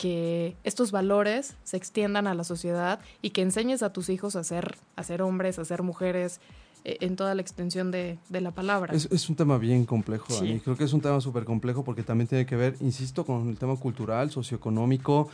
que 0.00 0.56
estos 0.64 0.92
valores 0.92 1.56
se 1.62 1.76
extiendan 1.76 2.26
a 2.26 2.32
la 2.32 2.42
sociedad 2.42 3.00
y 3.20 3.30
que 3.30 3.42
enseñes 3.42 3.82
a 3.82 3.92
tus 3.92 4.08
hijos 4.08 4.34
a 4.34 4.42
ser, 4.44 4.78
a 4.96 5.02
ser 5.02 5.20
hombres, 5.20 5.58
a 5.58 5.64
ser 5.66 5.82
mujeres, 5.82 6.40
eh, 6.86 6.96
en 7.02 7.16
toda 7.16 7.34
la 7.34 7.42
extensión 7.42 7.90
de, 7.90 8.16
de 8.30 8.40
la 8.40 8.50
palabra. 8.50 8.94
Es, 8.94 9.06
es 9.12 9.28
un 9.28 9.36
tema 9.36 9.58
bien 9.58 9.84
complejo, 9.84 10.32
Sí. 10.32 10.46
Dani. 10.46 10.60
Creo 10.60 10.74
que 10.78 10.84
es 10.84 10.94
un 10.94 11.02
tema 11.02 11.20
súper 11.20 11.44
complejo 11.44 11.84
porque 11.84 12.02
también 12.02 12.28
tiene 12.28 12.46
que 12.46 12.56
ver, 12.56 12.76
insisto, 12.80 13.26
con 13.26 13.50
el 13.50 13.58
tema 13.58 13.76
cultural, 13.76 14.30
socioeconómico 14.30 15.28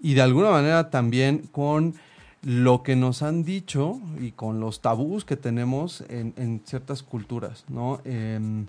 y 0.00 0.14
de 0.14 0.22
alguna 0.22 0.50
manera 0.50 0.90
también 0.90 1.42
con 1.52 1.94
lo 2.42 2.82
que 2.82 2.96
nos 2.96 3.22
han 3.22 3.44
dicho 3.44 4.00
y 4.20 4.32
con 4.32 4.58
los 4.58 4.80
tabús 4.80 5.24
que 5.24 5.36
tenemos 5.36 6.02
en, 6.08 6.34
en 6.36 6.60
ciertas 6.64 7.04
culturas, 7.04 7.64
¿no? 7.68 8.00
Em, 8.04 8.66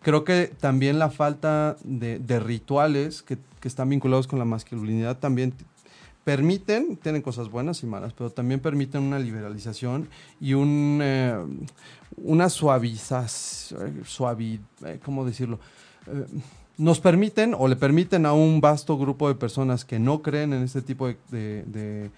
creo 0.00 0.22
que 0.22 0.52
también 0.60 1.00
la 1.00 1.10
falta 1.10 1.76
de, 1.82 2.20
de 2.20 2.38
rituales 2.38 3.22
que, 3.24 3.38
que 3.62 3.68
están 3.68 3.88
vinculados 3.88 4.26
con 4.26 4.40
la 4.40 4.44
masculinidad 4.44 5.18
también 5.18 5.54
permiten, 6.24 6.96
tienen 6.96 7.22
cosas 7.22 7.48
buenas 7.48 7.82
y 7.84 7.86
malas, 7.86 8.12
pero 8.12 8.30
también 8.30 8.58
permiten 8.58 9.02
una 9.02 9.20
liberalización 9.20 10.08
y 10.40 10.54
un, 10.54 10.98
eh, 11.00 11.36
una 12.16 12.48
suavización, 12.48 14.02
suavi, 14.04 14.60
eh, 14.84 14.98
¿cómo 15.04 15.24
decirlo? 15.24 15.60
Eh, 16.08 16.26
nos 16.76 16.98
permiten 16.98 17.54
o 17.56 17.68
le 17.68 17.76
permiten 17.76 18.26
a 18.26 18.32
un 18.32 18.60
vasto 18.60 18.98
grupo 18.98 19.28
de 19.28 19.36
personas 19.36 19.84
que 19.84 20.00
no 20.00 20.22
creen 20.22 20.52
en 20.52 20.64
este 20.64 20.82
tipo 20.82 21.06
de 21.06 22.10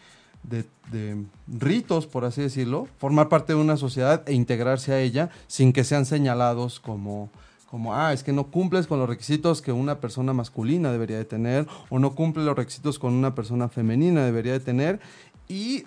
ritos, 1.59 2.07
por 2.07 2.25
así 2.25 2.41
decirlo, 2.41 2.89
formar 2.99 3.29
parte 3.29 3.53
de 3.53 3.59
una 3.59 3.77
sociedad 3.77 4.23
e 4.27 4.33
integrarse 4.33 4.93
a 4.95 5.01
ella 5.01 5.29
sin 5.47 5.75
que 5.75 5.85
sean 5.85 6.07
señalados 6.07 6.81
como, 6.81 7.31
como, 7.75 7.93
ah, 7.93 8.13
es 8.13 8.23
que 8.23 8.33
no 8.33 8.53
cumples 8.53 8.87
con 8.87 9.01
los 9.01 9.09
requisitos 9.09 9.61
que 9.61 9.73
una 9.73 9.99
persona 9.99 10.33
masculina 10.33 10.93
debería 10.93 11.17
de 11.17 11.25
tener 11.25 11.67
o 11.91 11.99
no 11.99 12.15
cumple 12.15 12.45
los 12.45 12.55
requisitos 12.55 13.01
con 13.01 13.13
una 13.13 13.35
persona 13.35 13.69
femenina 13.69 14.25
debería 14.25 14.53
de 14.53 14.61
tener. 14.61 15.01
Y 15.49 15.83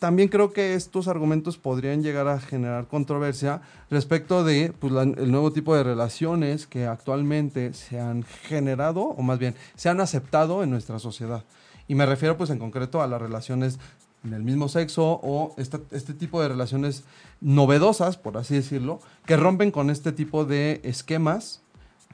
también 0.00 0.28
creo 0.28 0.52
que 0.52 0.74
estos 0.74 1.06
argumentos 1.06 1.56
podrían 1.56 2.02
llegar 2.02 2.26
a 2.26 2.40
generar 2.40 2.88
controversia 2.88 3.62
respecto 3.90 4.42
de 4.42 4.72
pues, 4.76 4.92
el 4.92 5.30
nuevo 5.30 5.52
tipo 5.52 5.76
de 5.76 5.84
relaciones 5.84 6.66
que 6.66 6.86
actualmente 6.86 7.74
se 7.74 8.00
han 8.00 8.24
generado, 8.24 9.02
o 9.02 9.22
más 9.22 9.38
bien, 9.38 9.54
se 9.76 9.88
han 9.88 10.00
aceptado 10.00 10.64
en 10.64 10.70
nuestra 10.70 10.98
sociedad. 10.98 11.44
Y 11.86 11.94
me 11.94 12.06
refiero 12.06 12.36
pues 12.36 12.50
en 12.50 12.58
concreto 12.58 13.02
a 13.02 13.06
las 13.06 13.22
relaciones 13.22 13.78
del 14.24 14.42
mismo 14.42 14.68
sexo 14.68 15.20
o 15.22 15.54
esta- 15.58 15.80
este 15.92 16.12
tipo 16.14 16.42
de 16.42 16.48
relaciones 16.48 17.04
novedosas, 17.40 18.16
por 18.16 18.36
así 18.36 18.54
decirlo, 18.54 19.00
que 19.26 19.36
rompen 19.36 19.70
con 19.70 19.90
este 19.90 20.12
tipo 20.12 20.44
de 20.44 20.80
esquemas 20.82 21.62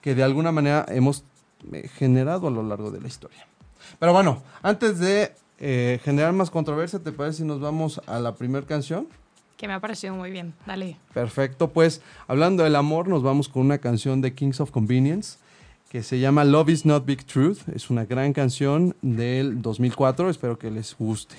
que 0.02 0.14
de 0.14 0.22
alguna 0.22 0.52
manera 0.52 0.84
hemos 0.88 1.24
eh, 1.72 1.88
generado 1.88 2.48
a 2.48 2.50
lo 2.50 2.62
largo 2.62 2.90
de 2.90 3.00
la 3.00 3.08
historia. 3.08 3.46
Pero 3.98 4.12
bueno, 4.12 4.42
antes 4.62 4.98
de 4.98 5.32
eh, 5.58 6.00
generar 6.02 6.32
más 6.32 6.50
controversia, 6.50 6.98
¿te 7.00 7.12
parece 7.12 7.38
si 7.38 7.44
nos 7.44 7.60
vamos 7.60 8.00
a 8.06 8.18
la 8.18 8.34
primera 8.34 8.66
canción? 8.66 9.06
Que 9.56 9.68
me 9.68 9.74
ha 9.74 9.80
parecido 9.80 10.14
muy 10.14 10.30
bien. 10.30 10.54
Dale. 10.66 10.96
Perfecto, 11.12 11.68
pues 11.70 12.00
hablando 12.26 12.64
del 12.64 12.76
amor, 12.76 13.08
nos 13.08 13.22
vamos 13.22 13.48
con 13.50 13.62
una 13.66 13.76
canción 13.78 14.22
de 14.22 14.32
Kings 14.34 14.58
of 14.60 14.70
Convenience 14.70 15.36
que 15.90 16.02
se 16.02 16.18
llama 16.18 16.44
Love 16.44 16.70
is 16.70 16.86
Not 16.86 17.04
Big 17.04 17.26
Truth. 17.26 17.68
Es 17.74 17.90
una 17.90 18.04
gran 18.06 18.32
canción 18.32 18.96
del 19.02 19.60
2004, 19.60 20.30
espero 20.30 20.58
que 20.58 20.70
les 20.70 20.96
guste. 20.96 21.36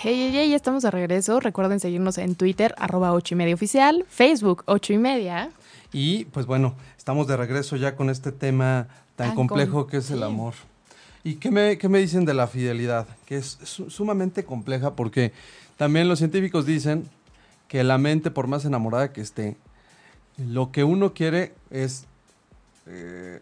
Hey, 0.00 0.14
hey, 0.16 0.30
hey, 0.32 0.50
ya 0.50 0.56
estamos 0.56 0.82
de 0.84 0.90
regreso. 0.90 1.40
Recuerden 1.40 1.80
seguirnos 1.80 2.18
en 2.18 2.34
Twitter, 2.36 2.74
arroba 2.78 3.12
8 3.12 3.34
y 3.34 3.36
media 3.36 3.54
oficial, 3.54 4.04
Facebook 4.08 4.62
8 4.66 4.92
y 4.92 4.98
media. 4.98 5.50
Y 5.92 6.26
pues 6.26 6.46
bueno, 6.46 6.74
estamos 6.96 7.26
de 7.26 7.36
regreso 7.36 7.76
ya 7.76 7.96
con 7.96 8.08
este 8.10 8.30
tema 8.30 8.86
tan, 9.16 9.28
Tan 9.28 9.36
complejo 9.36 9.82
com- 9.82 9.90
que 9.90 9.96
es 9.96 10.10
el 10.10 10.22
amor. 10.22 10.54
¿Y 11.24 11.36
qué 11.36 11.50
me, 11.50 11.78
qué 11.78 11.88
me 11.88 11.98
dicen 11.98 12.24
de 12.24 12.34
la 12.34 12.46
fidelidad? 12.46 13.08
Que 13.26 13.38
es 13.38 13.58
su- 13.64 13.90
sumamente 13.90 14.44
compleja 14.44 14.94
porque 14.94 15.32
también 15.76 16.08
los 16.08 16.18
científicos 16.20 16.64
dicen 16.64 17.08
que 17.66 17.82
la 17.82 17.98
mente, 17.98 18.30
por 18.30 18.46
más 18.46 18.64
enamorada 18.64 19.12
que 19.12 19.20
esté, 19.20 19.56
lo 20.36 20.70
que 20.70 20.84
uno 20.84 21.12
quiere 21.12 21.54
es, 21.70 22.04
eh, 22.86 23.40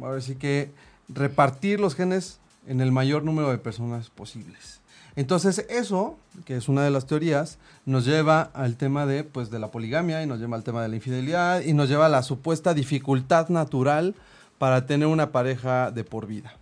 ahora 0.00 0.20
sí 0.22 0.36
que, 0.36 0.70
repartir 1.08 1.80
los 1.80 1.94
genes 1.94 2.38
en 2.66 2.80
el 2.80 2.92
mayor 2.92 3.24
número 3.24 3.50
de 3.50 3.58
personas 3.58 4.08
posibles. 4.08 4.80
Entonces 5.14 5.66
eso, 5.68 6.16
que 6.44 6.56
es 6.56 6.68
una 6.68 6.84
de 6.84 6.90
las 6.90 7.06
teorías, 7.06 7.58
nos 7.84 8.04
lleva 8.04 8.42
al 8.54 8.76
tema 8.76 9.06
de, 9.06 9.24
pues, 9.24 9.50
de 9.50 9.58
la 9.58 9.70
poligamia 9.70 10.22
y 10.22 10.26
nos 10.26 10.40
lleva 10.40 10.56
al 10.56 10.64
tema 10.64 10.82
de 10.82 10.88
la 10.88 10.96
infidelidad 10.96 11.60
y 11.62 11.74
nos 11.74 11.88
lleva 11.88 12.06
a 12.06 12.08
la 12.08 12.22
supuesta 12.22 12.72
dificultad 12.72 13.48
natural 13.48 14.14
para 14.58 14.86
tener 14.86 15.08
una 15.08 15.32
pareja 15.32 15.90
de 15.90 16.04
por 16.04 16.26
vida. 16.26 16.54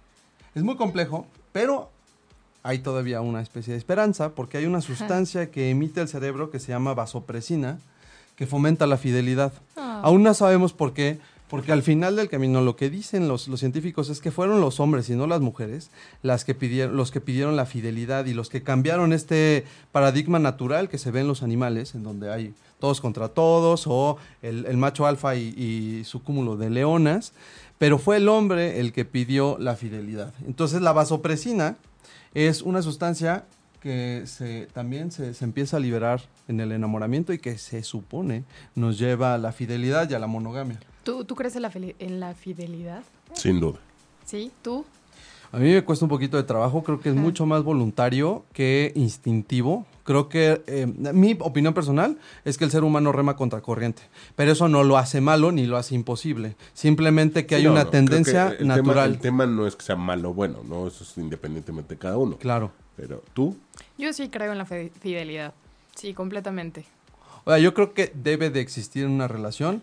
Es 0.55 0.63
muy 0.63 0.77
complejo, 0.77 1.27
pero 1.53 1.91
hay 2.63 2.81
todavía 2.81 3.21
una 3.21 3.41
especie 3.41 3.73
de 3.73 3.79
esperanza 3.79 4.31
porque 4.31 4.59
hay 4.59 4.67
una 4.67 4.81
sustancia 4.81 5.51
que 5.51 5.71
emite 5.71 6.01
el 6.01 6.09
cerebro 6.09 6.51
que 6.51 6.59
se 6.59 6.69
llama 6.73 6.95
vasopresina 6.95 7.79
que 8.41 8.47
fomenta 8.47 8.87
la 8.87 8.97
fidelidad. 8.97 9.53
Ah. 9.77 10.01
Aún 10.03 10.23
no 10.23 10.33
sabemos 10.33 10.73
por 10.73 10.95
qué, 10.95 11.21
porque 11.51 11.73
al 11.73 11.83
final 11.83 12.15
del 12.15 12.29
camino 12.29 12.61
lo 12.61 12.77
que 12.77 12.91
dicen 12.91 13.27
los, 13.27 13.51
científicos 13.57 14.09
es 14.09 14.21
que 14.21 14.31
fueron 14.31 14.61
los 14.61 14.79
hombres 14.79 15.11
y 15.11 15.17
no 15.17 15.27
las 15.27 15.41
mujeres 15.41 15.91
las 16.23 16.45
que 16.45 16.55
pidieron, 16.55 16.97
los 16.97 17.11
que 17.11 17.21
pidieron 17.21 17.57
la 17.57 17.67
fidelidad 17.67 18.27
y 18.27 18.35
los 18.35 18.49
que 18.49 18.63
cambiaron 18.63 19.13
este 19.13 19.65
paradigma 19.91 20.39
natural 20.39 20.89
que 20.89 20.97
se 20.97 21.11
ve 21.11 21.21
en 21.21 21.27
los 21.27 21.43
animales, 21.43 21.97
en 21.97 22.05
donde 22.05 22.33
hay 22.33 22.55
todos 22.79 23.01
contra 23.01 23.29
todos 23.29 23.87
o 23.89 24.17
el, 24.43 24.77
macho 24.77 25.07
alfa 25.07 25.35
y, 25.35 26.05
su 26.05 26.23
cúmulo 26.23 26.57
de 26.57 26.71
leonas, 26.71 27.33
pero 27.79 27.99
fue 27.99 28.19
el 28.19 28.29
hombre 28.29 28.79
el 28.79 28.93
que 28.93 29.05
pidió 29.05 29.59
la 29.59 29.75
fidelidad. 29.75 30.33
Entonces 30.47 30.81
la 30.81 30.93
vasopresina 30.93 31.77
es 32.33 32.63
una 32.63 32.81
sustancia 32.81 33.45
que 33.81 34.23
se, 34.27 34.69
también 34.73 35.11
se 35.11 35.35
empieza 35.41 35.79
a 35.79 35.81
liberar 35.81 36.21
en 36.47 36.61
el 36.61 36.71
enamoramiento 36.71 37.33
y 37.33 37.39
que 37.39 37.59
se 37.59 37.83
supone 37.83 38.45
nos 38.77 38.99
lleva 38.99 39.35
a 39.35 39.39
la 39.39 39.51
fidelidad 39.51 40.09
y 40.09 40.15
a 40.15 40.21
la 40.21 40.29
monogamia. 40.29 40.79
¿Tú, 41.11 41.25
¿Tú 41.25 41.35
crees 41.35 41.57
en 41.57 41.63
la, 41.63 41.73
en 41.75 42.21
la 42.21 42.35
fidelidad? 42.35 43.03
Sin 43.35 43.59
duda. 43.59 43.81
¿Sí? 44.25 44.53
¿Tú? 44.63 44.85
A 45.51 45.57
mí 45.57 45.73
me 45.73 45.83
cuesta 45.83 46.05
un 46.05 46.09
poquito 46.09 46.37
de 46.37 46.45
trabajo, 46.45 46.85
creo 46.85 47.01
que 47.01 47.09
es 47.09 47.17
Ajá. 47.17 47.25
mucho 47.25 47.47
más 47.47 47.65
voluntario 47.65 48.45
que 48.53 48.93
instintivo. 48.95 49.87
Creo 50.05 50.29
que 50.29 50.63
eh, 50.69 50.87
mi 50.87 51.37
opinión 51.41 51.75
personal 51.75 52.17
es 52.45 52.59
que 52.59 52.65
el 52.65 52.71
ser 52.71 52.85
humano 52.85 53.11
rema 53.11 53.35
contra 53.35 53.61
corriente, 53.61 54.03
pero 54.37 54.53
eso 54.53 54.69
no 54.69 54.85
lo 54.85 54.99
hace 54.99 55.21
malo 55.21 55.51
ni 55.51 55.67
lo 55.67 55.79
hace 55.79 55.97
imposible. 55.97 56.55
Simplemente 56.75 57.45
que 57.45 57.57
hay 57.57 57.65
no, 57.65 57.73
una 57.73 57.83
no, 57.83 57.91
tendencia 57.91 58.55
el 58.57 58.69
natural. 58.69 58.95
Tema, 58.95 59.15
el 59.17 59.19
tema 59.19 59.47
no 59.47 59.67
es 59.67 59.75
que 59.75 59.83
sea 59.83 59.97
malo 59.97 60.31
o 60.31 60.35
bueno, 60.35 60.61
¿no? 60.63 60.87
Eso 60.87 61.03
es 61.03 61.19
independientemente 61.19 61.95
de 61.97 61.99
cada 61.99 62.19
uno. 62.19 62.37
Claro. 62.37 62.71
Pero 62.95 63.25
tú, 63.35 63.57
Yo 63.99 64.13
sí 64.13 64.29
creo 64.29 64.53
en 64.53 64.59
la 64.59 64.65
fidelidad. 64.65 65.55
Sí, 65.97 66.15
completamente. 66.15 66.85
O 67.45 67.51
sea, 67.51 67.59
yo 67.59 67.75
creo 67.75 67.95
que 67.95 68.13
debe 68.15 68.51
de 68.51 68.61
existir 68.61 69.07
una 69.07 69.27
relación, 69.27 69.83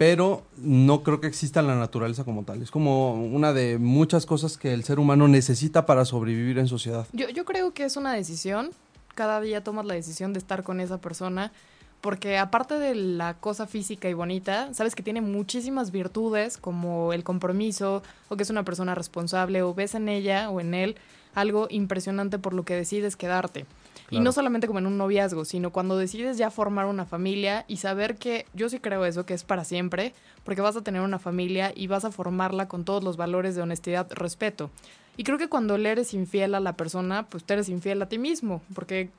pero 0.00 0.44
no 0.56 1.02
creo 1.02 1.20
que 1.20 1.26
exista 1.26 1.60
la 1.60 1.74
naturaleza 1.74 2.24
como 2.24 2.42
tal. 2.44 2.62
Es 2.62 2.70
como 2.70 3.22
una 3.22 3.52
de 3.52 3.76
muchas 3.76 4.24
cosas 4.24 4.56
que 4.56 4.72
el 4.72 4.82
ser 4.82 4.98
humano 4.98 5.28
necesita 5.28 5.84
para 5.84 6.06
sobrevivir 6.06 6.58
en 6.58 6.68
sociedad. 6.68 7.06
Yo, 7.12 7.28
yo 7.28 7.44
creo 7.44 7.74
que 7.74 7.84
es 7.84 7.98
una 7.98 8.14
decisión. 8.14 8.70
Cada 9.14 9.42
día 9.42 9.62
tomas 9.62 9.84
la 9.84 9.92
decisión 9.92 10.32
de 10.32 10.38
estar 10.38 10.62
con 10.62 10.80
esa 10.80 11.02
persona. 11.02 11.52
Porque 12.00 12.38
aparte 12.38 12.78
de 12.78 12.94
la 12.94 13.34
cosa 13.34 13.66
física 13.66 14.08
y 14.08 14.14
bonita, 14.14 14.72
sabes 14.72 14.94
que 14.94 15.02
tiene 15.02 15.20
muchísimas 15.20 15.90
virtudes 15.90 16.56
como 16.56 17.12
el 17.12 17.22
compromiso 17.22 18.02
o 18.30 18.38
que 18.38 18.44
es 18.44 18.48
una 18.48 18.64
persona 18.64 18.94
responsable 18.94 19.60
o 19.60 19.74
ves 19.74 19.94
en 19.94 20.08
ella 20.08 20.48
o 20.48 20.62
en 20.62 20.72
él 20.72 20.96
algo 21.34 21.66
impresionante 21.68 22.38
por 22.38 22.54
lo 22.54 22.64
que 22.64 22.74
decides 22.74 23.16
quedarte. 23.16 23.66
Y 24.10 24.20
no 24.20 24.32
solamente 24.32 24.66
como 24.66 24.78
en 24.78 24.86
un 24.86 24.98
noviazgo, 24.98 25.44
sino 25.44 25.70
cuando 25.70 25.96
decides 25.96 26.36
ya 26.36 26.50
formar 26.50 26.86
una 26.86 27.04
familia 27.04 27.64
y 27.68 27.76
saber 27.76 28.16
que 28.16 28.46
yo 28.54 28.68
sí 28.68 28.80
creo 28.80 29.04
eso, 29.04 29.26
que 29.26 29.34
es 29.34 29.44
para 29.44 29.64
siempre, 29.64 30.14
porque 30.44 30.62
vas 30.62 30.76
a 30.76 30.82
tener 30.82 31.02
una 31.02 31.18
familia 31.18 31.72
y 31.74 31.86
vas 31.86 32.04
a 32.04 32.10
formarla 32.10 32.66
con 32.66 32.84
todos 32.84 33.04
los 33.04 33.16
valores 33.16 33.54
de 33.54 33.62
honestidad, 33.62 34.10
respeto. 34.12 34.70
Y 35.16 35.24
creo 35.24 35.38
que 35.38 35.48
cuando 35.48 35.78
le 35.78 35.90
eres 35.90 36.14
infiel 36.14 36.54
a 36.54 36.60
la 36.60 36.74
persona, 36.74 37.26
pues 37.28 37.44
te 37.44 37.54
eres 37.54 37.68
infiel 37.68 38.00
a 38.02 38.08
ti 38.08 38.18
mismo, 38.18 38.62
porque, 38.74 39.10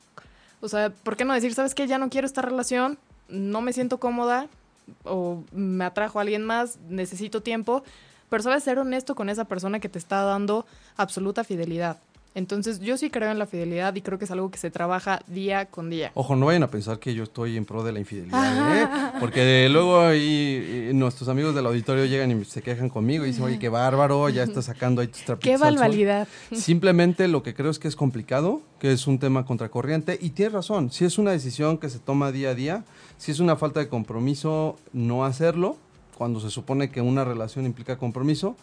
o 0.59 0.67
sea, 0.67 0.89
¿por 0.89 1.15
qué 1.15 1.25
no 1.25 1.33
decir, 1.33 1.53
sabes 1.53 1.75
qué, 1.75 1.87
ya 1.87 1.97
no 1.97 2.09
quiero 2.09 2.25
esta 2.25 2.41
relación, 2.41 2.97
no 3.29 3.61
me 3.61 3.73
siento 3.73 3.99
cómoda, 3.99 4.47
o 5.03 5.43
me 5.51 5.85
atrajo 5.85 6.19
a 6.19 6.23
alguien 6.23 6.43
más, 6.43 6.79
necesito 6.89 7.41
tiempo, 7.41 7.83
pero 8.29 8.43
sabes 8.43 8.63
ser 8.63 8.79
honesto 8.79 9.15
con 9.15 9.29
esa 9.29 9.45
persona 9.45 9.79
que 9.79 9.89
te 9.89 9.99
está 9.99 10.23
dando 10.23 10.65
absoluta 10.97 11.43
fidelidad. 11.43 11.97
Entonces 12.33 12.79
yo 12.79 12.97
sí 12.97 13.09
creo 13.09 13.29
en 13.29 13.39
la 13.39 13.45
fidelidad 13.45 13.93
y 13.95 14.01
creo 14.01 14.17
que 14.17 14.23
es 14.25 14.31
algo 14.31 14.49
que 14.51 14.57
se 14.57 14.71
trabaja 14.71 15.21
día 15.27 15.65
con 15.65 15.89
día. 15.89 16.11
Ojo, 16.13 16.35
no 16.37 16.45
vayan 16.45 16.63
a 16.63 16.67
pensar 16.69 16.97
que 16.97 17.13
yo 17.13 17.23
estoy 17.23 17.57
en 17.57 17.65
pro 17.65 17.83
de 17.83 17.91
la 17.91 17.99
infidelidad, 17.99 18.77
¿eh? 18.81 18.87
Porque 19.19 19.67
luego 19.69 19.99
ahí 19.99 20.63
eh, 20.63 20.91
nuestros 20.93 21.27
amigos 21.27 21.53
del 21.53 21.65
auditorio 21.65 22.05
llegan 22.05 22.31
y 22.31 22.45
se 22.45 22.61
quejan 22.61 22.87
conmigo 22.89 23.25
y 23.25 23.29
dicen, 23.29 23.43
oye, 23.43 23.59
qué 23.59 23.67
bárbaro, 23.67 24.29
ya 24.29 24.43
estás 24.43 24.65
sacando 24.65 25.01
ahí 25.01 25.07
tus 25.07 25.23
trapitos 25.25 25.43
¡Qué 25.43 25.53
al 25.53 25.59
sol". 25.59 25.79
barbaridad! 25.79 26.27
Simplemente 26.53 27.27
lo 27.27 27.43
que 27.43 27.53
creo 27.53 27.69
es 27.69 27.79
que 27.79 27.89
es 27.89 27.97
complicado, 27.97 28.61
que 28.79 28.93
es 28.93 29.07
un 29.07 29.19
tema 29.19 29.45
contracorriente 29.45 30.17
y 30.21 30.29
tienes 30.29 30.53
razón, 30.53 30.89
si 30.89 31.03
es 31.03 31.17
una 31.17 31.31
decisión 31.31 31.77
que 31.77 31.89
se 31.89 31.99
toma 31.99 32.31
día 32.31 32.51
a 32.51 32.55
día, 32.55 32.85
si 33.17 33.31
es 33.31 33.39
una 33.41 33.57
falta 33.57 33.81
de 33.81 33.89
compromiso 33.89 34.77
no 34.93 35.25
hacerlo, 35.25 35.75
cuando 36.17 36.39
se 36.39 36.49
supone 36.49 36.91
que 36.91 37.01
una 37.01 37.25
relación 37.25 37.65
implica 37.65 37.97
compromiso, 37.97 38.55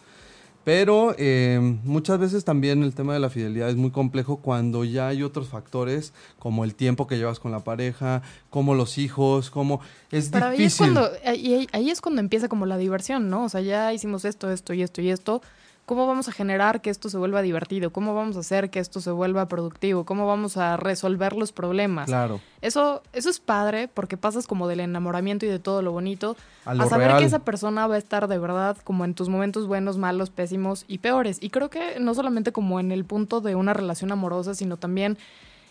pero 0.69 1.15
eh, 1.17 1.59
muchas 1.83 2.19
veces 2.19 2.45
también 2.45 2.83
el 2.83 2.93
tema 2.93 3.15
de 3.15 3.19
la 3.19 3.31
fidelidad 3.31 3.69
es 3.69 3.75
muy 3.75 3.89
complejo 3.89 4.37
cuando 4.37 4.83
ya 4.83 5.07
hay 5.07 5.23
otros 5.23 5.47
factores 5.47 6.13
como 6.37 6.63
el 6.63 6.75
tiempo 6.75 7.07
que 7.07 7.17
llevas 7.17 7.39
con 7.39 7.51
la 7.51 7.61
pareja, 7.63 8.21
como 8.51 8.75
los 8.75 8.99
hijos, 8.99 9.49
como 9.49 9.79
es 10.11 10.29
Pero 10.29 10.45
ahí 10.45 10.57
es, 10.57 10.77
difícil. 10.77 10.93
cuando, 10.93 11.09
ahí- 11.25 11.67
ahí 11.71 11.89
es 11.89 12.01
cuando 12.01 12.21
empieza 12.21 12.49
como 12.49 12.67
la 12.67 12.77
diversión, 12.77 13.31
¿no? 13.31 13.45
O 13.45 13.49
sea, 13.49 13.61
ya 13.61 13.91
hicimos 13.93 14.25
esto, 14.25 14.51
esto 14.51 14.75
y 14.75 14.83
esto 14.83 15.01
y 15.01 15.09
esto. 15.09 15.41
¿Cómo 15.89 16.05
vamos 16.05 16.27
a 16.27 16.31
generar 16.31 16.81
que 16.81 16.91
esto 16.91 17.09
se 17.09 17.17
vuelva 17.17 17.41
divertido? 17.41 17.91
¿Cómo 17.91 18.13
vamos 18.13 18.37
a 18.37 18.41
hacer 18.41 18.69
que 18.69 18.77
esto 18.77 19.01
se 19.01 19.09
vuelva 19.09 19.47
productivo? 19.47 20.05
¿Cómo 20.05 20.27
vamos 20.27 20.55
a 20.55 20.77
resolver 20.77 21.33
los 21.33 21.51
problemas? 21.51 22.05
Claro, 22.05 22.39
Eso, 22.61 23.01
eso 23.11 23.27
es 23.27 23.39
padre 23.39 23.87
porque 23.91 24.15
pasas 24.15 24.45
como 24.45 24.67
del 24.67 24.81
enamoramiento 24.81 25.47
y 25.47 25.49
de 25.49 25.57
todo 25.57 25.81
lo 25.81 25.91
bonito 25.91 26.37
a 26.65 26.75
lo 26.75 26.87
saber 26.87 27.07
real. 27.07 27.19
que 27.19 27.25
esa 27.25 27.39
persona 27.39 27.87
va 27.87 27.95
a 27.95 27.97
estar 27.97 28.27
de 28.27 28.37
verdad 28.37 28.77
como 28.83 29.03
en 29.03 29.15
tus 29.15 29.29
momentos 29.29 29.65
buenos, 29.65 29.97
malos, 29.97 30.29
pésimos 30.29 30.85
y 30.87 30.99
peores. 30.99 31.39
Y 31.41 31.49
creo 31.49 31.71
que 31.71 31.99
no 31.99 32.13
solamente 32.13 32.51
como 32.51 32.79
en 32.79 32.91
el 32.91 33.03
punto 33.03 33.41
de 33.41 33.55
una 33.55 33.73
relación 33.73 34.11
amorosa, 34.11 34.53
sino 34.53 34.77
también 34.77 35.17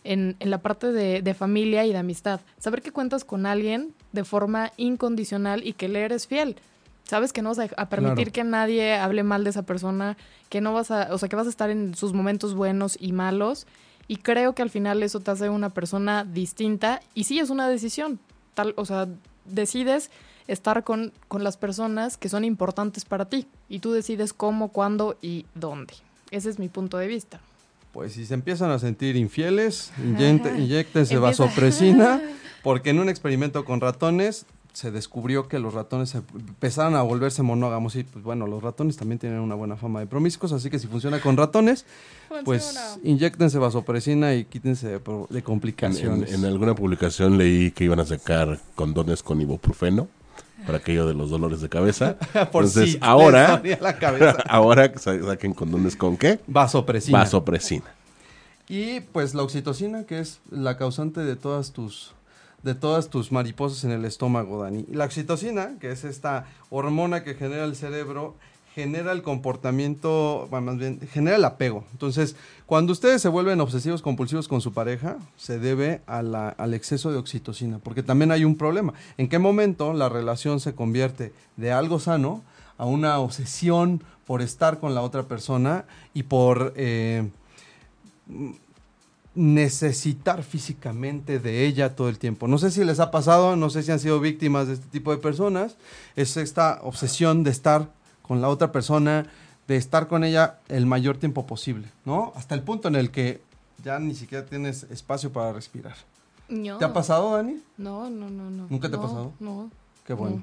en, 0.03 0.35
en 0.41 0.51
la 0.51 0.59
parte 0.59 0.91
de, 0.91 1.23
de 1.23 1.35
familia 1.35 1.87
y 1.87 1.93
de 1.93 1.99
amistad. 1.99 2.41
Saber 2.59 2.83
que 2.83 2.91
cuentas 2.91 3.25
con 3.25 3.47
alguien 3.47 3.95
de 4.11 4.25
forma 4.25 4.73
incondicional 4.79 5.65
y 5.65 5.75
que 5.75 5.87
le 5.87 6.01
eres 6.03 6.27
fiel. 6.27 6.57
Sabes 7.09 7.33
que 7.33 7.43
no 7.43 7.49
vas 7.49 7.59
a, 7.59 7.69
a 7.77 7.89
permitir 7.89 8.17
Claro. 8.17 8.33
que 8.33 8.45
nadie 8.45 8.95
hable 8.95 9.23
mal 9.25 9.43
de 9.43 9.51
esa 9.51 9.63
persona, 9.63 10.17
que 10.51 10.61
no 10.61 10.73
vas 10.75 10.91
a, 10.91 11.09
o 11.13 11.19
sea, 11.19 11.29
que 11.29 11.37
vas 11.37 11.47
a 11.47 11.51
estar 11.51 11.71
en 11.71 11.95
sus 11.95 12.13
momentos 12.13 12.55
buenos 12.55 12.97
y 13.01 13.13
malos. 13.13 13.67
Y 14.07 14.17
creo 14.17 14.55
que 14.55 14.63
al 14.63 14.71
final 14.71 15.03
eso 15.03 15.19
te 15.21 15.31
hace 15.31 15.49
una 15.49 15.71
persona 15.71 16.25
distinta. 16.25 17.01
Y 17.15 17.25
sí 17.25 17.39
es 17.41 17.51
una 17.51 17.69
decisión. 17.69 18.19
Tal, 18.55 18.75
o 18.77 18.85
sea, 18.85 19.09
decides 19.47 20.11
estar 20.47 20.85
con, 20.85 21.13
con 21.29 21.45
las 21.45 21.57
personas 21.57 22.17
que 22.17 22.29
son 22.29 22.45
importantes 22.45 23.05
para 23.05 23.25
ti. 23.27 23.47
Y 23.69 23.81
tú 23.81 23.93
decides 23.93 24.33
cómo, 24.33 24.69
cuándo 24.69 25.17
y 25.23 25.47
dónde. 25.55 25.95
Ese 26.31 26.49
es 26.51 26.59
mi 26.59 26.69
punto 26.69 26.99
de 26.99 27.07
vista. 27.07 27.41
Pues 27.93 28.13
si 28.13 28.27
se 28.27 28.35
empiezan 28.35 28.71
a 28.71 28.79
sentir 28.79 29.17
infieles, 29.17 29.93
inyecte- 29.99 30.59
inyéctense 30.59 31.15
Empieza. 31.15 31.43
vasopresina, 31.45 32.21
porque 32.63 32.91
en 32.91 33.01
un 33.01 33.09
experimento 33.09 33.65
con 33.65 33.81
ratones 33.81 34.45
se 34.73 34.91
descubrió 34.91 35.49
que 35.49 35.59
los 35.59 35.75
ratones 35.75 36.11
se 36.11 36.19
empezaron 36.19 36.95
a 36.95 37.03
volverse 37.03 37.43
monógamos 37.43 37.97
y 37.97 38.05
pues 38.05 38.25
bueno, 38.25 38.47
los 38.47 38.63
ratones 38.63 38.97
también 38.97 39.19
tienen 39.19 39.41
una 39.41 39.55
buena 39.57 39.77
fama 39.77 40.01
de 40.01 40.07
promiscuos, 40.07 40.53
así 40.53 40.71
que 40.71 40.79
si 40.79 40.87
funciona 40.87 41.21
con 41.21 41.37
ratones, 41.37 41.85
pues 42.45 42.99
inyectense 43.03 43.59
vasopresina 43.59 44.35
y 44.35 44.45
quítense 44.45 45.01
de, 45.31 45.43
complicaciones. 45.43 46.33
en- 46.33 46.41
en 46.41 46.45
alguna 46.45 46.75
publicación 46.75 47.39
leí 47.39 47.71
que 47.73 47.85
iban 47.85 47.99
a 48.01 48.05
sacar 48.05 48.61
condones 48.75 49.23
con 49.23 49.41
ibuprofeno 49.41 50.07
para 50.67 50.79
aquello 50.79 51.07
de 51.07 51.15
los 51.15 51.31
dolores 51.31 51.61
de 51.61 51.69
cabeza. 51.69 52.17
Por 52.53 52.65
Entonces, 52.65 52.99
ahora, 53.01 53.57
dolía 53.57 53.79
la 53.81 53.97
cabeza. 53.99 54.37
ahora 54.49 54.93
sa- 54.97 55.21
saquen 55.25 55.55
condones 55.55 55.97
con 55.97 56.17
qué? 56.17 56.41
Vasopresina. 56.47 57.19
Vasopresina. 57.19 57.85
Y 58.69 59.01
pues 59.01 59.35
la 59.35 59.43
oxitocina, 59.45 60.05
que 60.05 60.19
es 60.21 60.41
la 60.51 60.77
causante 60.77 61.21
de 61.21 61.37
todas 61.37 61.73
tus 61.73 62.13
de 62.69 62.75
todas 62.75 63.09
tus 63.09 63.33
mariposas 63.33 63.83
en 63.85 63.93
el 63.93 64.05
estómago, 64.05 64.63
Dani. 64.63 64.85
La 64.93 65.07
oxitocina, 65.07 65.79
que 65.81 65.91
es 65.91 66.05
esta 66.05 66.47
hormona 66.69 67.25
que 67.25 67.35
genera 67.35 67.65
el 67.65 67.75
cerebro, 67.75 68.35
genera 68.75 69.11
el 69.13 69.23
comportamiento, 69.23 70.47
más 70.53 70.77
bien, 70.79 71.01
genera 71.13 71.37
el 71.37 71.45
apego. 71.45 71.85
Entonces, 71.93 72.37
cuando 72.67 72.93
ustedes 72.93 73.23
se 73.23 73.29
vuelven 73.29 73.61
obsesivos 73.61 74.03
compulsivos 74.03 74.47
con 74.47 74.61
su 74.61 74.73
pareja, 74.73 75.17
se 75.37 75.59
debe 75.59 76.03
a 76.07 76.23
la- 76.23 76.51
al 76.51 76.75
exceso 76.75 77.11
de 77.11 77.17
oxitocina, 77.19 77.79
porque 77.79 78.03
también 78.03 78.31
hay 78.31 78.45
un 78.45 78.57
problema. 78.57 78.93
¿En 79.17 79.29
qué 79.29 79.39
momento 79.39 79.95
la 79.95 80.09
relación 80.09 80.61
se 80.61 80.75
convierte 80.75 81.33
de 81.57 81.73
algo 81.73 81.99
sano 81.99 82.43
a 82.77 82.85
una 82.85 83.19
obsesión 83.19 84.03
por 84.27 84.43
estar 84.43 84.79
con 84.79 84.95
la 84.95 85.01
otra 85.03 85.23
persona 85.25 85.87
y 86.15 86.25
por... 86.25 86.75
eh, 86.77 87.29
necesitar 89.39 90.43
físicamente 90.43 91.39
de 91.39 91.65
ella 91.65 91.95
todo 91.95 92.09
el 92.09 92.19
tiempo. 92.19 92.49
No 92.49 92.59
sé 92.59 92.73
si 92.73 92.85
les 92.85 92.99
ha 92.99 93.13
pasado, 93.13 93.55
no 93.55 93.71
sé 93.71 93.85
si 93.85 93.93
han 93.93 94.01
sido 94.01 94.19
víctimas 94.19 94.67
de 94.67 94.75
este 94.75 94.87
tipo 94.89 95.13
de 95.13 95.19
personas. 95.19 95.77
Es 96.17 96.37
esta 96.37 96.81
obsesión 96.83 97.45
de 97.45 97.51
estar 97.51 97.89
con 98.23 98.41
la 98.41 98.49
otra 98.49 98.73
persona, 98.73 99.27
de 99.69 99.77
estar 99.77 100.09
con 100.09 100.25
ella 100.25 100.59
el 100.69 100.87
mayor 100.87 101.19
tiempo 101.19 101.47
posible, 101.47 101.89
¿no? 102.05 102.33
Hasta 102.35 102.57
el 102.57 102.63
punto 102.63 102.89
en 102.89 102.97
el 102.97 103.13
que 103.13 103.41
ya 103.85 104.01
ni 104.01 104.17
siquiera 104.17 104.45
tienes 104.45 104.83
espacio 104.91 105.33
para 105.33 105.53
respirar. 105.53 105.95
No. 106.49 106.79
¿Te 106.79 106.85
ha 106.85 106.93
pasado, 106.93 107.37
Dani? 107.37 107.63
No, 107.77 108.11
no, 108.11 108.29
no, 108.29 108.51
no. 108.51 108.67
¿Nunca 108.69 108.91
te 108.91 108.97
ha 108.97 109.01
pasado? 109.01 109.33
No. 109.39 109.71
Qué 110.05 110.15
bueno. 110.15 110.43